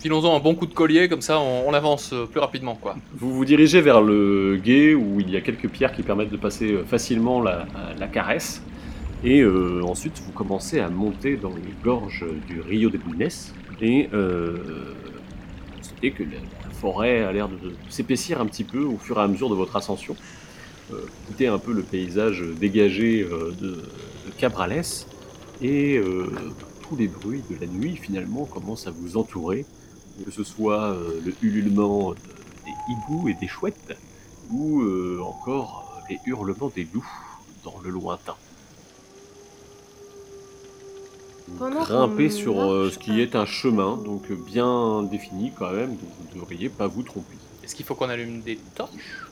Filons-en 0.00 0.34
un 0.36 0.40
bon 0.40 0.54
coup 0.54 0.66
de 0.66 0.72
collier, 0.74 1.08
comme 1.08 1.20
ça 1.20 1.38
on, 1.38 1.68
on 1.68 1.74
avance 1.74 2.12
euh, 2.14 2.24
plus 2.26 2.40
rapidement, 2.40 2.74
quoi. 2.74 2.96
Vous 3.14 3.32
vous 3.34 3.44
dirigez 3.44 3.80
vers 3.82 4.00
le 4.00 4.56
gué 4.56 4.94
où 4.94 5.20
il 5.20 5.30
y 5.30 5.36
a 5.36 5.42
quelques 5.42 5.68
pierres 5.68 5.92
qui 5.92 6.02
permettent 6.02 6.30
de 6.30 6.38
passer 6.38 6.78
facilement 6.86 7.40
la, 7.42 7.66
la 7.98 8.08
caresse. 8.08 8.62
Et 9.22 9.42
euh, 9.42 9.82
ensuite, 9.84 10.20
vous 10.24 10.32
commencez 10.32 10.80
à 10.80 10.88
monter 10.88 11.36
dans 11.36 11.50
les 11.50 11.74
gorges 11.84 12.24
du 12.48 12.60
Rio 12.62 12.88
de 12.90 12.96
Bulnes. 12.98 13.28
Et 13.82 14.08
euh, 14.14 14.94
constatez 16.00 16.10
que 16.12 16.22
la, 16.22 16.40
forêt 16.72 17.24
a 17.24 17.32
l'air 17.32 17.48
de, 17.48 17.74
s'épaissir 17.88 18.40
un 18.40 18.46
petit 18.46 18.64
peu 18.64 18.82
au 18.82 18.96
fur 18.96 19.18
et 19.18 19.22
à 19.22 19.28
mesure 19.28 19.50
de 19.50 19.54
votre 19.54 19.76
ascension. 19.76 20.16
Euh, 20.92 21.06
un 21.46 21.58
peu 21.58 21.72
le 21.72 21.82
paysage 21.82 22.42
dégagé 22.58 23.22
euh, 23.22 23.52
de, 23.60 23.82
Cabrales. 24.38 24.82
Et 25.62 25.96
euh, 25.98 26.26
tous 26.82 26.96
les 26.96 27.08
bruits 27.08 27.42
de 27.50 27.56
la 27.60 27.66
nuit, 27.66 27.96
finalement, 27.96 28.44
commencent 28.44 28.86
à 28.86 28.90
vous 28.90 29.16
entourer. 29.16 29.64
Que 30.24 30.30
ce 30.30 30.44
soit 30.44 30.92
euh, 30.92 31.20
le 31.24 31.34
ululement 31.42 32.12
des 32.12 32.72
hiboux 32.88 33.28
et 33.28 33.34
des 33.34 33.48
chouettes, 33.48 33.96
ou 34.50 34.82
encore 35.22 36.02
les 36.10 36.18
hurlements 36.26 36.72
des 36.74 36.86
loups 36.92 37.08
dans 37.64 37.78
le 37.82 37.90
lointain. 37.90 38.34
Pendant 41.58 41.84
qu'on 41.84 42.30
sur 42.30 42.60
euh, 42.60 42.90
ce 42.90 42.98
qui 42.98 43.20
est 43.20 43.36
un 43.36 43.46
chemin, 43.46 43.96
donc 43.96 44.30
euh, 44.30 44.34
bien 44.34 45.02
défini 45.02 45.52
quand 45.58 45.70
même, 45.70 45.90
donc 45.90 46.08
vous 46.18 46.34
ne 46.34 46.40
devriez 46.40 46.68
pas 46.68 46.86
vous 46.86 47.02
tromper. 47.02 47.36
Est-ce 47.62 47.74
qu'il 47.74 47.84
faut 47.84 47.94
qu'on 47.94 48.08
allume 48.08 48.40
des 48.40 48.58
torches? 48.74 49.26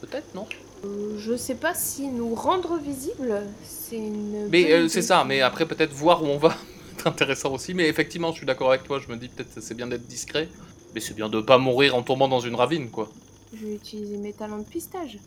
Peut-être, 0.00 0.34
non? 0.34 0.46
Euh, 0.84 1.18
Je 1.18 1.36
sais 1.36 1.56
pas 1.56 1.74
si 1.74 2.06
nous 2.08 2.34
rendre 2.34 2.78
visibles, 2.78 3.42
c'est 3.64 3.96
une. 3.96 4.48
Mais 4.50 4.62
bonne 4.62 4.72
euh, 4.72 4.78
idée. 4.80 4.88
c'est 4.88 5.02
ça, 5.02 5.24
mais 5.24 5.40
après 5.40 5.66
peut-être 5.66 5.92
voir 5.92 6.22
où 6.22 6.26
on 6.26 6.38
va. 6.38 6.56
C'est 6.98 7.06
intéressant 7.06 7.52
aussi, 7.54 7.74
mais 7.74 7.86
effectivement, 7.88 8.32
je 8.32 8.38
suis 8.38 8.46
d'accord 8.46 8.70
avec 8.70 8.82
toi, 8.82 8.98
je 8.98 9.06
me 9.06 9.16
dis 9.16 9.28
peut-être 9.28 9.54
que 9.54 9.60
c'est 9.60 9.74
bien 9.74 9.86
d'être 9.86 10.08
discret. 10.08 10.48
Mais 10.92 11.00
c'est 11.00 11.14
bien 11.14 11.28
de 11.28 11.40
pas 11.40 11.56
mourir 11.56 11.94
en 11.94 12.02
tombant 12.02 12.26
dans 12.26 12.40
une 12.40 12.56
ravine, 12.56 12.90
quoi. 12.90 13.08
Je 13.54 13.66
vais 13.66 13.74
utiliser 13.76 14.16
mes 14.16 14.32
talents 14.32 14.58
de 14.58 14.64
pistage. 14.64 15.20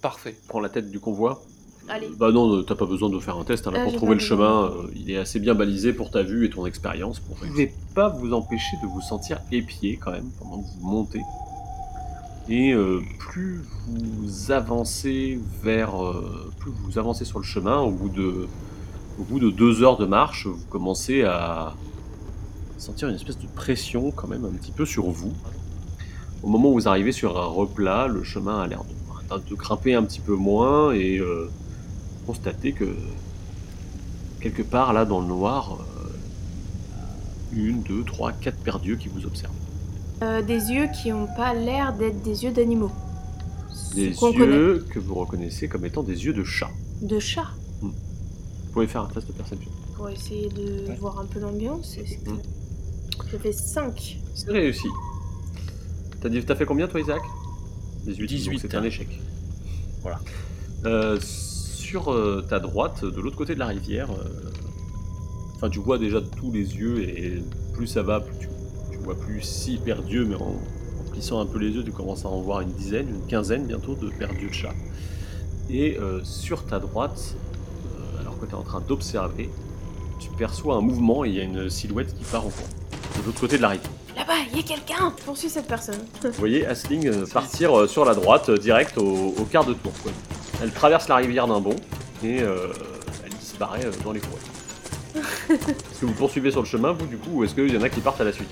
Parfait. 0.00 0.34
Prends 0.48 0.60
la 0.60 0.70
tête 0.70 0.90
du 0.90 0.98
convoi. 0.98 1.42
Allez. 1.88 2.10
Bah 2.18 2.30
non, 2.32 2.54
euh, 2.54 2.62
t'as 2.62 2.74
pas 2.74 2.84
besoin 2.86 3.08
de 3.08 3.18
faire 3.18 3.36
un 3.38 3.44
test, 3.44 3.66
hein, 3.66 3.70
là, 3.70 3.78
Ah, 3.80 3.84
pour 3.84 3.94
trouver 3.94 4.14
le 4.14 4.20
chemin, 4.20 4.64
euh, 4.64 4.90
il 4.94 5.10
est 5.10 5.16
assez 5.16 5.40
bien 5.40 5.54
balisé 5.54 5.92
pour 5.92 6.10
ta 6.10 6.22
vue 6.22 6.44
et 6.44 6.50
ton 6.50 6.66
expérience. 6.66 7.22
Vous 7.26 7.44
ne 7.44 7.50
pouvez 7.50 7.72
pas 7.94 8.08
vous 8.10 8.32
empêcher 8.32 8.76
de 8.82 8.88
vous 8.88 9.00
sentir 9.00 9.40
épié 9.52 9.96
quand 9.96 10.10
même 10.12 10.30
pendant 10.38 10.60
que 10.60 10.66
vous 10.80 10.86
montez. 10.86 11.22
Et 12.50 12.72
euh, 12.72 13.00
plus 13.18 13.62
vous 13.86 14.52
avancez 14.52 15.38
vers, 15.62 16.02
euh, 16.02 16.50
plus 16.58 16.70
vous 16.70 16.98
avancez 16.98 17.24
sur 17.24 17.38
le 17.38 17.44
chemin, 17.44 17.78
au 17.80 17.90
bout 17.90 18.08
de, 18.08 18.46
au 19.18 19.22
bout 19.22 19.38
de 19.38 19.50
deux 19.50 19.82
heures 19.82 19.98
de 19.98 20.06
marche, 20.06 20.46
vous 20.46 20.64
commencez 20.70 21.24
à 21.24 21.74
sentir 22.78 23.08
une 23.08 23.16
espèce 23.16 23.38
de 23.38 23.46
pression 23.54 24.10
quand 24.10 24.28
même 24.28 24.44
un 24.44 24.52
petit 24.56 24.72
peu 24.72 24.86
sur 24.86 25.10
vous. 25.10 25.32
Au 26.42 26.48
moment 26.48 26.70
où 26.70 26.74
vous 26.74 26.88
arrivez 26.88 27.12
sur 27.12 27.38
un 27.38 27.46
replat, 27.46 28.06
le 28.06 28.22
chemin 28.22 28.60
a 28.60 28.66
l'air 28.66 28.82
de, 28.84 29.50
de 29.50 29.54
grimper 29.54 29.94
un 29.94 30.04
petit 30.04 30.20
peu 30.20 30.34
moins 30.34 30.92
et 30.92 31.20
constatez 32.32 32.72
que 32.72 32.94
quelque 34.42 34.60
part 34.62 34.92
là 34.92 35.06
dans 35.06 35.20
le 35.20 35.26
noir, 35.28 35.78
euh, 35.80 37.56
une, 37.56 37.82
deux, 37.82 38.04
trois, 38.04 38.32
quatre 38.32 38.58
paires 38.58 38.78
d'yeux 38.80 38.96
qui 38.96 39.08
vous 39.08 39.24
observent. 39.24 39.54
Euh, 40.22 40.42
des 40.42 40.70
yeux 40.72 40.88
qui 40.92 41.10
ont 41.10 41.26
pas 41.36 41.54
l'air 41.54 41.94
d'être 41.94 42.20
des 42.22 42.44
yeux 42.44 42.52
d'animaux. 42.52 42.92
Des 43.94 44.12
connaît. 44.12 44.44
yeux 44.44 44.84
que 44.90 44.98
vous 44.98 45.14
reconnaissez 45.14 45.68
comme 45.68 45.86
étant 45.86 46.02
des 46.02 46.26
yeux 46.26 46.34
de 46.34 46.44
chat. 46.44 46.68
De 47.00 47.18
chat. 47.18 47.46
Vous 47.80 47.92
pouvez 48.74 48.86
faire 48.86 49.02
un 49.04 49.08
test 49.08 49.26
de 49.28 49.32
perception. 49.32 49.70
Pour 49.96 50.10
essayer 50.10 50.50
de 50.50 50.86
Ouais. 50.86 50.96
voir 51.00 51.18
un 51.20 51.24
peu 51.24 51.40
l'ambiance. 51.40 51.96
Est-ce 51.96 52.18
que- 52.18 52.30
Mm. 52.30 52.40
Ça 53.32 53.38
fait 53.38 53.52
5. 53.52 54.18
C'est 54.34 54.50
réussi. 54.50 54.86
T'as 56.20 56.28
dit, 56.28 56.44
t'as 56.44 56.54
fait 56.56 56.66
combien 56.66 56.86
toi 56.88 57.00
Isaac? 57.00 57.22
18. 58.04 58.26
18. 58.28 58.50
donc 58.52 58.60
C'est 58.60 58.74
un 58.76 58.82
échec. 58.84 59.08
Voilà. 60.02 60.20
Euh, 60.84 61.18
sur 61.88 62.12
euh, 62.12 62.44
ta 62.46 62.60
droite, 62.60 63.02
de 63.06 63.18
l'autre 63.18 63.36
côté 63.36 63.54
de 63.54 63.58
la 63.58 63.66
rivière, 63.66 64.10
euh, 64.10 64.50
enfin 65.56 65.70
tu 65.70 65.78
vois 65.78 65.96
déjà 65.96 66.20
tous 66.20 66.52
les 66.52 66.76
yeux 66.76 67.00
et 67.02 67.42
plus 67.72 67.86
ça 67.86 68.02
va, 68.02 68.20
plus 68.20 68.36
tu, 68.38 68.48
tu 68.92 68.98
vois 68.98 69.14
plus 69.14 69.40
six 69.40 69.78
d'yeux, 69.78 70.26
mais 70.26 70.34
en, 70.34 70.48
en 71.00 71.10
plissant 71.10 71.40
un 71.40 71.46
peu 71.46 71.58
les 71.58 71.70
yeux, 71.70 71.82
tu 71.82 71.90
commences 71.92 72.26
à 72.26 72.28
en 72.28 72.42
voir 72.42 72.60
une 72.60 72.72
dizaine, 72.72 73.08
une 73.08 73.26
quinzaine 73.26 73.64
bientôt 73.64 73.94
de 73.94 74.10
d'yeux 74.10 74.48
de 74.48 74.52
chat. 74.52 74.74
Et 75.70 75.96
euh, 75.98 76.20
sur 76.24 76.66
ta 76.66 76.78
droite, 76.78 77.34
alors 78.20 78.38
que 78.38 78.44
tu 78.44 78.52
es 78.52 78.54
en 78.54 78.62
train 78.62 78.82
d'observer, 78.82 79.48
tu 80.18 80.28
perçois 80.36 80.76
un 80.76 80.82
mouvement 80.82 81.24
et 81.24 81.30
il 81.30 81.34
y 81.36 81.40
a 81.40 81.44
une 81.44 81.70
silhouette 81.70 82.14
qui 82.14 82.24
part 82.24 82.46
au 82.46 82.50
coin. 82.50 82.68
De 83.18 83.26
l'autre 83.26 83.40
côté 83.40 83.56
de 83.56 83.62
la 83.62 83.70
rivière. 83.70 83.90
Là-bas, 84.14 84.34
il 84.52 84.58
y 84.58 84.60
a 84.60 84.62
quelqu'un 84.62 85.12
Poursuis 85.24 85.48
cette 85.48 85.66
personne. 85.66 86.00
Vous 86.22 86.32
voyez 86.32 86.66
Asling 86.66 87.24
partir 87.32 87.88
sur 87.88 88.04
la 88.04 88.14
droite, 88.14 88.50
direct 88.50 88.98
au, 88.98 89.34
au 89.38 89.44
quart 89.44 89.64
de 89.64 89.72
tour. 89.72 89.92
quoi. 90.02 90.12
Elle 90.62 90.72
traverse 90.72 91.08
la 91.08 91.16
rivière 91.16 91.46
d'un 91.46 91.60
bond 91.60 91.76
et 92.24 92.40
euh, 92.42 92.68
elle 93.24 93.32
disparaît 93.34 93.84
euh, 93.86 93.92
dans 94.04 94.12
les 94.12 94.20
forêts. 94.20 95.20
est-ce 95.50 96.00
que 96.00 96.06
vous 96.06 96.12
poursuivez 96.12 96.50
sur 96.50 96.60
le 96.62 96.66
chemin, 96.66 96.92
vous, 96.92 97.06
du 97.06 97.16
coup, 97.16 97.30
ou 97.40 97.44
est-ce 97.44 97.54
qu'il 97.54 97.72
y 97.72 97.76
en 97.78 97.82
a 97.82 97.88
qui 97.88 98.00
partent 98.00 98.20
à 98.20 98.24
la 98.24 98.32
suite? 98.32 98.48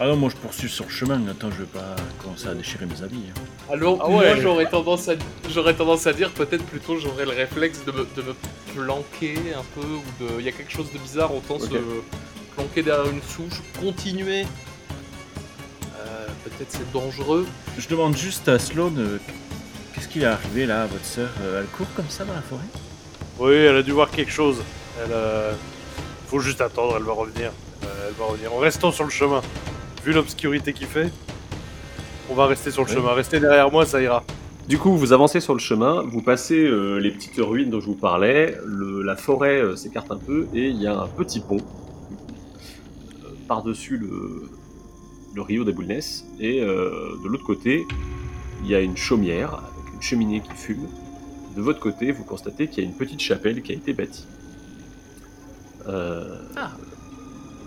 Ah 0.00 0.06
non, 0.08 0.16
moi 0.16 0.28
je 0.28 0.34
poursuis 0.36 0.68
sur 0.68 0.84
le 0.86 0.90
chemin. 0.90 1.20
Attends, 1.28 1.50
je 1.52 1.58
vais 1.58 1.66
pas 1.66 1.94
commencer 2.20 2.48
à 2.48 2.54
déchirer 2.54 2.84
mes 2.86 3.00
habits. 3.02 3.22
hein. 3.30 3.40
Alors, 3.72 4.00
Ah 4.04 4.08
moi 4.08 4.22
ouais. 4.22 4.40
j'aurais 4.40 4.68
tendance, 4.68 5.08
à... 5.08 5.12
j'aurais 5.48 5.74
tendance 5.74 6.06
à 6.08 6.12
dire 6.12 6.30
peut-être 6.32 6.64
plutôt 6.64 6.98
j'aurais 6.98 7.24
le 7.24 7.30
réflexe 7.30 7.84
de 7.84 7.92
me, 7.92 8.06
de 8.16 8.22
me 8.22 8.34
planquer 8.74 9.36
un 9.56 9.62
peu, 9.80 9.86
ou 9.86 10.24
de. 10.24 10.40
Il 10.40 10.44
y 10.44 10.48
a 10.48 10.52
quelque 10.52 10.72
chose 10.72 10.90
de 10.92 10.98
bizarre, 10.98 11.32
autant 11.34 11.54
Ok. 11.56 11.70
se 11.70 11.76
planquer 12.56 12.82
derrière 12.82 13.08
une 13.10 13.22
souche, 13.22 13.60
continuer. 13.80 14.46
Euh, 16.00 16.26
peut-être 16.44 16.70
c'est 16.70 16.92
dangereux. 16.92 17.46
Je 17.78 17.88
demande 17.88 18.16
juste 18.16 18.48
à 18.48 18.58
Sloan, 18.58 18.92
euh, 18.98 19.18
Qu'est-ce 19.94 20.08
qui 20.08 20.20
est 20.22 20.24
arrivé 20.26 20.66
là, 20.66 20.82
à 20.82 20.86
votre 20.86 21.04
sœur? 21.04 21.30
Euh, 21.42 21.60
Elle 21.60 21.66
court 21.68 21.86
comme 21.94 22.08
ça 22.08 22.24
dans 22.24 22.34
la 22.34 22.42
forêt? 22.42 22.62
Oui, 23.38 23.54
elle 23.54 23.76
a 23.76 23.82
dû 23.82 23.92
voir 23.92 24.10
quelque 24.10 24.30
chose. 24.30 24.62
Elle 25.02 25.12
euh, 25.12 25.52
faut 26.28 26.40
juste 26.40 26.60
attendre, 26.60 26.94
elle 26.96 27.04
va 27.04 27.12
revenir. 27.12 27.50
Euh, 27.84 28.08
elle 28.08 28.14
va 28.14 28.24
revenir. 28.26 28.52
En 28.52 28.58
restant 28.58 28.90
sur 28.92 29.04
le 29.04 29.10
chemin. 29.10 29.40
Vu 30.04 30.12
l'obscurité 30.12 30.72
qu'il 30.72 30.86
fait, 30.86 31.10
on 32.28 32.34
va 32.34 32.46
rester 32.46 32.70
sur 32.70 32.84
le 32.84 32.88
chemin. 32.90 33.12
Restez 33.14 33.40
derrière 33.40 33.70
moi, 33.70 33.86
ça 33.86 34.02
ira. 34.02 34.22
Du 34.68 34.78
coup, 34.78 34.96
vous 34.96 35.12
avancez 35.12 35.40
sur 35.40 35.52
le 35.54 35.60
chemin, 35.60 36.02
vous 36.02 36.22
passez 36.22 36.58
euh, 36.58 36.96
les 36.98 37.10
petites 37.10 37.36
ruines 37.38 37.70
dont 37.70 37.80
je 37.80 37.86
vous 37.86 37.94
parlais, 37.94 38.56
le- 38.64 39.02
la 39.02 39.14
forêt 39.16 39.60
euh, 39.60 39.76
s'écarte 39.76 40.10
un 40.10 40.16
peu 40.16 40.46
et 40.54 40.68
il 40.68 40.80
y 40.80 40.86
a 40.86 40.98
un 40.98 41.06
petit 41.06 41.40
pont 41.40 41.58
euh, 41.58 43.28
par-dessus 43.46 43.98
le, 43.98 44.48
le 45.34 45.42
Rio 45.42 45.64
des 45.64 45.72
Bulnes. 45.72 46.00
Et 46.40 46.60
euh, 46.62 46.90
de 47.22 47.28
l'autre 47.28 47.44
côté, 47.44 47.84
il 48.62 48.70
y 48.70 48.74
a 48.74 48.80
une 48.80 48.96
chaumière 48.96 49.62
cheminée 50.04 50.40
qui 50.40 50.52
fume. 50.54 50.86
De 51.56 51.62
votre 51.62 51.80
côté, 51.80 52.12
vous 52.12 52.24
constatez 52.24 52.68
qu'il 52.68 52.82
y 52.84 52.86
a 52.86 52.90
une 52.90 52.96
petite 52.96 53.20
chapelle 53.20 53.62
qui 53.62 53.72
a 53.72 53.74
été 53.74 53.92
bâtie. 53.92 54.26
Euh, 55.88 56.38
Ah. 56.56 56.72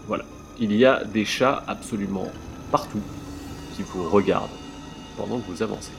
Voilà. 0.08 0.24
Il 0.60 0.74
y 0.76 0.86
a 0.86 1.04
des 1.04 1.26
chats 1.26 1.64
absolument 1.68 2.28
partout 2.72 3.02
qui 3.76 3.84
vous 3.84 4.10
regardent 4.10 4.50
pendant 5.18 5.40
que 5.40 5.48
vous 5.52 5.62
avancez. 5.62 5.92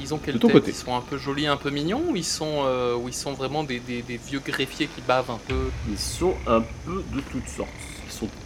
Ils 0.00 0.12
ont 0.14 0.18
quelle 0.18 0.34
De 0.34 0.38
ton 0.38 0.48
tête 0.48 0.56
côté. 0.56 0.70
Ils 0.70 0.74
sont 0.74 0.94
un 0.94 1.00
peu 1.00 1.16
jolis, 1.18 1.46
un 1.46 1.56
peu 1.56 1.70
mignons 1.70 2.02
ou 2.10 2.16
ils 2.16 2.24
sont, 2.24 2.62
euh, 2.64 2.96
ou 2.96 3.08
ils 3.08 3.14
sont 3.14 3.32
vraiment 3.32 3.64
des, 3.64 3.80
des- 3.80 4.02
des 4.02 4.16
vieux 4.18 4.40
greffiers 4.40 4.86
qui 4.86 5.00
bavent 5.02 5.30
un 5.30 5.38
peu? 5.48 5.70
Ils 5.88 5.98
sont 5.98 6.34
un 6.46 6.60
peu 6.84 7.02
de 7.14 7.20
toutes 7.20 7.48
sortes. 7.48 7.68
Ils 8.06 8.12
sont, 8.12 8.26
ils 8.26 8.43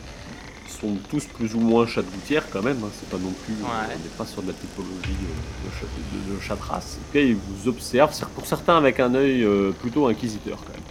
sont 0.81 0.95
tous 1.11 1.25
plus 1.25 1.55
ou 1.55 1.61
moins 1.61 1.87
chats 1.87 2.03
de 2.03 2.07
gouttière 2.11 2.45
quand 2.53 2.63
même. 2.63 2.79
hein. 2.85 2.89
C'est 2.99 3.09
pas 3.11 3.17
non 3.23 3.33
plus. 3.45 3.55
Ouais. 3.55 3.69
On 3.95 3.99
n'est 4.03 4.17
pas 4.17 4.27
sur 4.27 4.43
de 4.43 4.49
la 4.49 4.55
typologie 4.55 4.97
euh, 5.07 5.67
de, 5.67 5.71
chat 5.75 5.87
de, 5.87 6.35
de 6.37 6.41
chat 6.41 6.57
de 6.57 6.63
race. 6.63 6.99
En 7.01 7.07
tout 7.07 7.13
cas, 7.13 7.21
ils 7.21 7.37
vous 7.37 7.69
observent. 7.69 8.13
c'est 8.13 8.29
Pour 8.29 8.47
certains, 8.47 8.77
avec 8.77 9.01
un 9.01 9.15
œil 9.15 9.43
euh, 9.45 9.71
plutôt 9.73 10.07
inquisiteur 10.07 10.59
quand 10.65 10.73
même. 10.73 10.83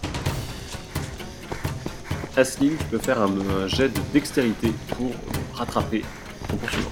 Asling, 2.36 2.78
tu 2.78 2.84
peux 2.86 3.00
faire 3.00 3.22
un, 3.22 3.32
un 3.64 3.68
jet 3.68 3.90
de 3.90 4.00
dextérité 4.14 4.72
pour 4.96 5.12
rattraper 5.54 6.04
ton 6.48 6.58
poursuivant. 6.58 6.92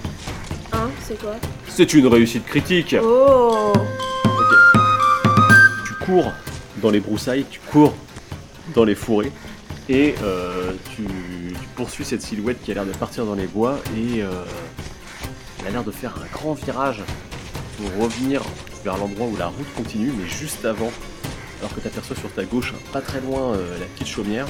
Hein, 0.72 0.88
c'est 1.06 1.20
quoi? 1.20 1.34
C'est 1.68 1.94
une 1.94 2.06
réussite 2.08 2.44
critique. 2.46 2.96
Oh 3.00 3.72
tu 5.86 6.04
cours 6.04 6.32
dans 6.82 6.90
les 6.90 7.00
broussailles, 7.00 7.44
tu 7.50 7.60
cours 7.60 7.94
dans 8.74 8.84
les 8.84 8.94
fourrés, 8.96 9.30
et 9.88 10.14
euh, 10.22 10.72
tu, 10.94 11.04
tu 11.76 11.82
poursuis 11.82 12.06
cette 12.06 12.22
silhouette 12.22 12.62
qui 12.62 12.70
a 12.70 12.74
l'air 12.74 12.86
de 12.86 12.92
partir 12.92 13.26
dans 13.26 13.34
les 13.34 13.46
bois, 13.46 13.78
et 13.94 14.22
euh, 14.22 14.30
elle 15.60 15.66
a 15.66 15.70
l'air 15.72 15.84
de 15.84 15.90
faire 15.90 16.14
un 16.16 16.26
grand 16.32 16.54
virage 16.54 17.02
pour 17.76 18.02
revenir 18.02 18.40
vers 18.82 18.96
l'endroit 18.96 19.26
où 19.26 19.36
la 19.36 19.48
route 19.48 19.66
continue, 19.76 20.10
mais 20.18 20.26
juste 20.26 20.64
avant, 20.64 20.90
alors 21.60 21.74
que 21.74 21.80
tu 21.80 21.86
aperçois 21.86 22.16
sur 22.16 22.32
ta 22.32 22.44
gauche, 22.44 22.72
hein, 22.74 22.80
pas 22.94 23.02
très 23.02 23.20
loin, 23.20 23.52
euh, 23.52 23.78
la 23.78 23.84
petite 23.86 24.06
chaumière, 24.08 24.46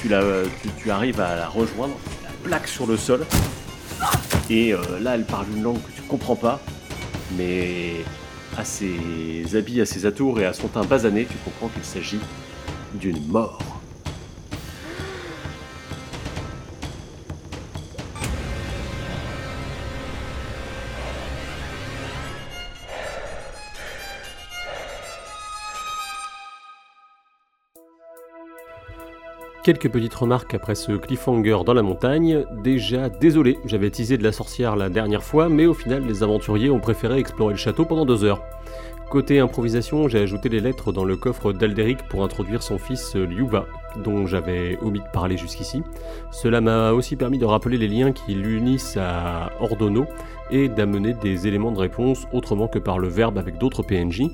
tu, 0.00 0.12
arrives 0.90 1.20
à 1.20 1.36
la 1.36 1.46
rejoindre, 1.46 1.94
la 2.24 2.30
plaque 2.42 2.66
sur 2.66 2.88
le 2.88 2.96
sol, 2.96 3.24
et 4.50 4.74
euh, 4.74 4.80
là 5.00 5.14
elle 5.14 5.26
parle 5.26 5.46
une 5.54 5.62
langue 5.62 5.80
que 5.80 5.92
tu 5.94 6.02
comprends 6.02 6.36
pas, 6.36 6.60
mais 7.36 8.04
à 8.56 8.64
ses 8.64 9.44
habits, 9.54 9.80
à 9.80 9.86
ses 9.86 10.06
atours 10.06 10.40
et 10.40 10.44
à 10.44 10.52
son 10.52 10.66
teint 10.66 10.84
basané, 10.84 11.24
tu 11.24 11.36
comprends 11.44 11.68
qu'il 11.68 11.84
s'agit 11.84 12.20
d'une 12.94 13.24
mort. 13.28 13.77
Quelques 29.68 29.90
petites 29.90 30.14
remarques 30.14 30.54
après 30.54 30.74
ce 30.74 30.92
cliffhanger 30.92 31.58
dans 31.66 31.74
la 31.74 31.82
montagne. 31.82 32.46
Déjà, 32.64 33.10
désolé, 33.10 33.58
j'avais 33.66 33.90
teasé 33.90 34.16
de 34.16 34.22
la 34.22 34.32
sorcière 34.32 34.76
la 34.76 34.88
dernière 34.88 35.22
fois, 35.22 35.50
mais 35.50 35.66
au 35.66 35.74
final, 35.74 36.06
les 36.06 36.22
aventuriers 36.22 36.70
ont 36.70 36.80
préféré 36.80 37.18
explorer 37.18 37.52
le 37.52 37.58
château 37.58 37.84
pendant 37.84 38.06
deux 38.06 38.24
heures. 38.24 38.42
Côté 39.10 39.40
improvisation, 39.40 40.08
j'ai 40.08 40.20
ajouté 40.20 40.48
les 40.48 40.60
lettres 40.60 40.90
dans 40.90 41.04
le 41.04 41.16
coffre 41.16 41.52
d'Alderic 41.52 41.98
pour 42.08 42.24
introduire 42.24 42.62
son 42.62 42.78
fils 42.78 43.14
euh, 43.14 43.26
Liuva, 43.26 43.66
dont 44.02 44.26
j'avais 44.26 44.78
omis 44.80 45.00
de 45.00 45.12
parler 45.12 45.36
jusqu'ici. 45.36 45.82
Cela 46.30 46.62
m'a 46.62 46.92
aussi 46.92 47.16
permis 47.16 47.36
de 47.36 47.44
rappeler 47.44 47.76
les 47.76 47.88
liens 47.88 48.12
qui 48.12 48.34
l'unissent 48.34 48.96
à 48.96 49.50
Ordono 49.60 50.06
et 50.50 50.70
d'amener 50.70 51.12
des 51.12 51.46
éléments 51.46 51.72
de 51.72 51.78
réponse 51.78 52.26
autrement 52.32 52.68
que 52.68 52.78
par 52.78 52.98
le 52.98 53.08
verbe 53.08 53.36
avec 53.36 53.58
d'autres 53.58 53.82
PNJ. 53.82 54.30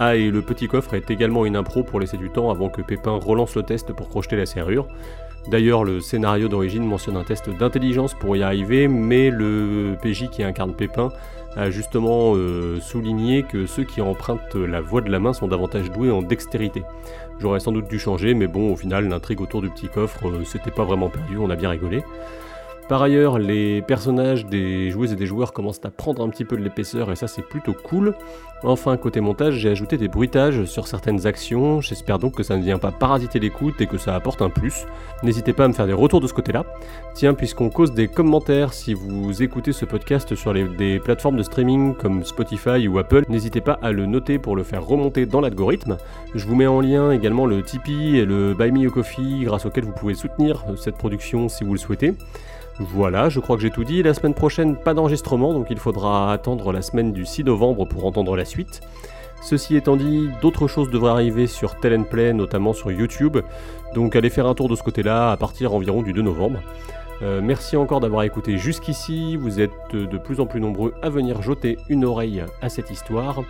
Ah, 0.00 0.16
et 0.16 0.30
le 0.30 0.42
petit 0.42 0.68
coffre 0.68 0.94
est 0.94 1.10
également 1.10 1.44
une 1.44 1.56
impro 1.56 1.82
pour 1.82 1.98
laisser 1.98 2.16
du 2.16 2.30
temps 2.30 2.50
avant 2.50 2.68
que 2.68 2.82
Pépin 2.82 3.12
relance 3.12 3.56
le 3.56 3.64
test 3.64 3.92
pour 3.92 4.08
crocheter 4.08 4.36
la 4.36 4.46
serrure. 4.46 4.86
D'ailleurs, 5.48 5.82
le 5.82 6.00
scénario 6.00 6.48
d'origine 6.48 6.84
mentionne 6.84 7.16
un 7.16 7.24
test 7.24 7.48
d'intelligence 7.50 8.14
pour 8.14 8.36
y 8.36 8.42
arriver, 8.42 8.86
mais 8.86 9.30
le 9.30 9.96
PJ 10.02 10.28
qui 10.30 10.42
incarne 10.42 10.74
Pépin 10.74 11.08
a 11.56 11.70
justement 11.70 12.34
euh, 12.36 12.78
souligné 12.80 13.42
que 13.42 13.66
ceux 13.66 13.84
qui 13.84 14.00
empruntent 14.00 14.54
la 14.54 14.80
voie 14.80 15.00
de 15.00 15.10
la 15.10 15.18
main 15.18 15.32
sont 15.32 15.48
davantage 15.48 15.90
doués 15.90 16.10
en 16.10 16.22
dextérité. 16.22 16.84
J'aurais 17.40 17.60
sans 17.60 17.72
doute 17.72 17.88
dû 17.88 17.98
changer, 17.98 18.34
mais 18.34 18.46
bon, 18.46 18.72
au 18.72 18.76
final, 18.76 19.08
l'intrigue 19.08 19.40
autour 19.40 19.62
du 19.62 19.70
petit 19.70 19.88
coffre, 19.88 20.28
euh, 20.28 20.44
c'était 20.44 20.70
pas 20.70 20.84
vraiment 20.84 21.08
perdu, 21.08 21.38
on 21.38 21.50
a 21.50 21.56
bien 21.56 21.70
rigolé. 21.70 22.02
Par 22.88 23.02
ailleurs, 23.02 23.38
les 23.38 23.82
personnages 23.82 24.46
des 24.46 24.90
joueuses 24.90 25.12
et 25.12 25.16
des 25.16 25.26
joueurs 25.26 25.52
commencent 25.52 25.84
à 25.84 25.90
prendre 25.90 26.22
un 26.24 26.30
petit 26.30 26.46
peu 26.46 26.56
de 26.56 26.62
l'épaisseur 26.62 27.12
et 27.12 27.16
ça 27.16 27.28
c'est 27.28 27.42
plutôt 27.42 27.74
cool. 27.74 28.14
Enfin, 28.62 28.96
côté 28.96 29.20
montage, 29.20 29.54
j'ai 29.56 29.68
ajouté 29.68 29.98
des 29.98 30.08
bruitages 30.08 30.64
sur 30.64 30.88
certaines 30.88 31.26
actions, 31.26 31.82
j'espère 31.82 32.18
donc 32.18 32.34
que 32.34 32.42
ça 32.42 32.56
ne 32.56 32.62
vient 32.62 32.78
pas 32.78 32.90
parasiter 32.90 33.40
l'écoute 33.40 33.78
et 33.82 33.86
que 33.86 33.98
ça 33.98 34.14
apporte 34.14 34.40
un 34.40 34.48
plus. 34.48 34.86
N'hésitez 35.22 35.52
pas 35.52 35.66
à 35.66 35.68
me 35.68 35.74
faire 35.74 35.86
des 35.86 35.92
retours 35.92 36.22
de 36.22 36.26
ce 36.26 36.32
côté-là. 36.32 36.64
Tiens, 37.12 37.34
puisqu'on 37.34 37.68
cause 37.68 37.92
des 37.92 38.08
commentaires, 38.08 38.72
si 38.72 38.94
vous 38.94 39.42
écoutez 39.42 39.72
ce 39.72 39.84
podcast 39.84 40.34
sur 40.34 40.54
des 40.54 40.98
plateformes 40.98 41.36
de 41.36 41.42
streaming 41.42 41.94
comme 41.94 42.24
Spotify 42.24 42.88
ou 42.88 42.98
Apple, 42.98 43.24
n'hésitez 43.28 43.60
pas 43.60 43.78
à 43.82 43.92
le 43.92 44.06
noter 44.06 44.38
pour 44.38 44.56
le 44.56 44.62
faire 44.62 44.84
remonter 44.84 45.26
dans 45.26 45.42
l'algorithme. 45.42 45.98
Je 46.34 46.46
vous 46.46 46.56
mets 46.56 46.66
en 46.66 46.80
lien 46.80 47.12
également 47.12 47.44
le 47.44 47.62
Tipeee 47.62 48.16
et 48.16 48.24
le 48.24 48.54
Buy 48.54 48.72
Me 48.72 48.88
a 48.88 48.90
Coffee 48.90 49.44
grâce 49.44 49.66
auquel 49.66 49.84
vous 49.84 49.92
pouvez 49.92 50.14
soutenir 50.14 50.64
cette 50.76 50.96
production 50.96 51.50
si 51.50 51.64
vous 51.64 51.72
le 51.72 51.78
souhaitez. 51.78 52.14
Voilà, 52.80 53.28
je 53.28 53.40
crois 53.40 53.56
que 53.56 53.62
j'ai 53.62 53.70
tout 53.70 53.84
dit. 53.84 54.02
La 54.02 54.14
semaine 54.14 54.34
prochaine, 54.34 54.76
pas 54.76 54.94
d'enregistrement, 54.94 55.52
donc 55.52 55.66
il 55.70 55.78
faudra 55.78 56.32
attendre 56.32 56.72
la 56.72 56.80
semaine 56.80 57.12
du 57.12 57.26
6 57.26 57.44
novembre 57.44 57.84
pour 57.86 58.04
entendre 58.06 58.36
la 58.36 58.44
suite. 58.44 58.80
Ceci 59.40 59.76
étant 59.76 59.96
dit, 59.96 60.28
d'autres 60.42 60.68
choses 60.68 60.90
devraient 60.90 61.10
arriver 61.10 61.46
sur 61.46 61.76
Tell 61.76 62.04
Play, 62.04 62.32
notamment 62.32 62.72
sur 62.72 62.90
YouTube, 62.90 63.38
donc 63.94 64.14
allez 64.16 64.30
faire 64.30 64.46
un 64.46 64.54
tour 64.54 64.68
de 64.68 64.76
ce 64.76 64.82
côté-là 64.82 65.30
à 65.30 65.36
partir 65.36 65.74
environ 65.74 66.02
du 66.02 66.12
2 66.12 66.22
novembre. 66.22 66.60
Euh, 67.22 67.40
merci 67.42 67.76
encore 67.76 67.98
d'avoir 67.98 68.22
écouté 68.22 68.58
jusqu'ici, 68.58 69.36
vous 69.36 69.60
êtes 69.60 69.72
de 69.92 70.18
plus 70.18 70.38
en 70.38 70.46
plus 70.46 70.60
nombreux 70.60 70.94
à 71.02 71.08
venir 71.08 71.42
jeter 71.42 71.78
une 71.88 72.04
oreille 72.04 72.44
à 72.62 72.68
cette 72.68 72.90
histoire. 72.90 73.42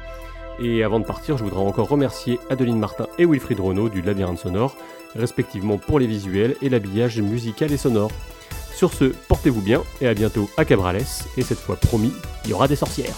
Et 0.60 0.82
avant 0.82 1.00
de 1.00 1.04
partir, 1.04 1.36
je 1.36 1.44
voudrais 1.44 1.60
encore 1.60 1.88
remercier 1.88 2.38
Adeline 2.50 2.78
Martin 2.78 3.06
et 3.18 3.26
Wilfried 3.26 3.60
Renaud 3.60 3.88
du 3.88 4.02
Labyrinthe 4.02 4.38
Sonore, 4.38 4.74
respectivement 5.14 5.76
pour 5.76 5.98
les 5.98 6.06
visuels 6.06 6.56
et 6.62 6.68
l'habillage 6.68 7.20
musical 7.20 7.72
et 7.72 7.76
sonore. 7.76 8.10
Sur 8.78 8.94
ce, 8.94 9.06
portez-vous 9.06 9.60
bien 9.60 9.82
et 10.00 10.06
à 10.06 10.14
bientôt 10.14 10.48
à 10.56 10.64
Cabrales, 10.64 11.02
et 11.36 11.42
cette 11.42 11.58
fois 11.58 11.74
promis, 11.74 12.12
il 12.44 12.50
y 12.52 12.54
aura 12.54 12.68
des 12.68 12.76
sorcières. 12.76 13.16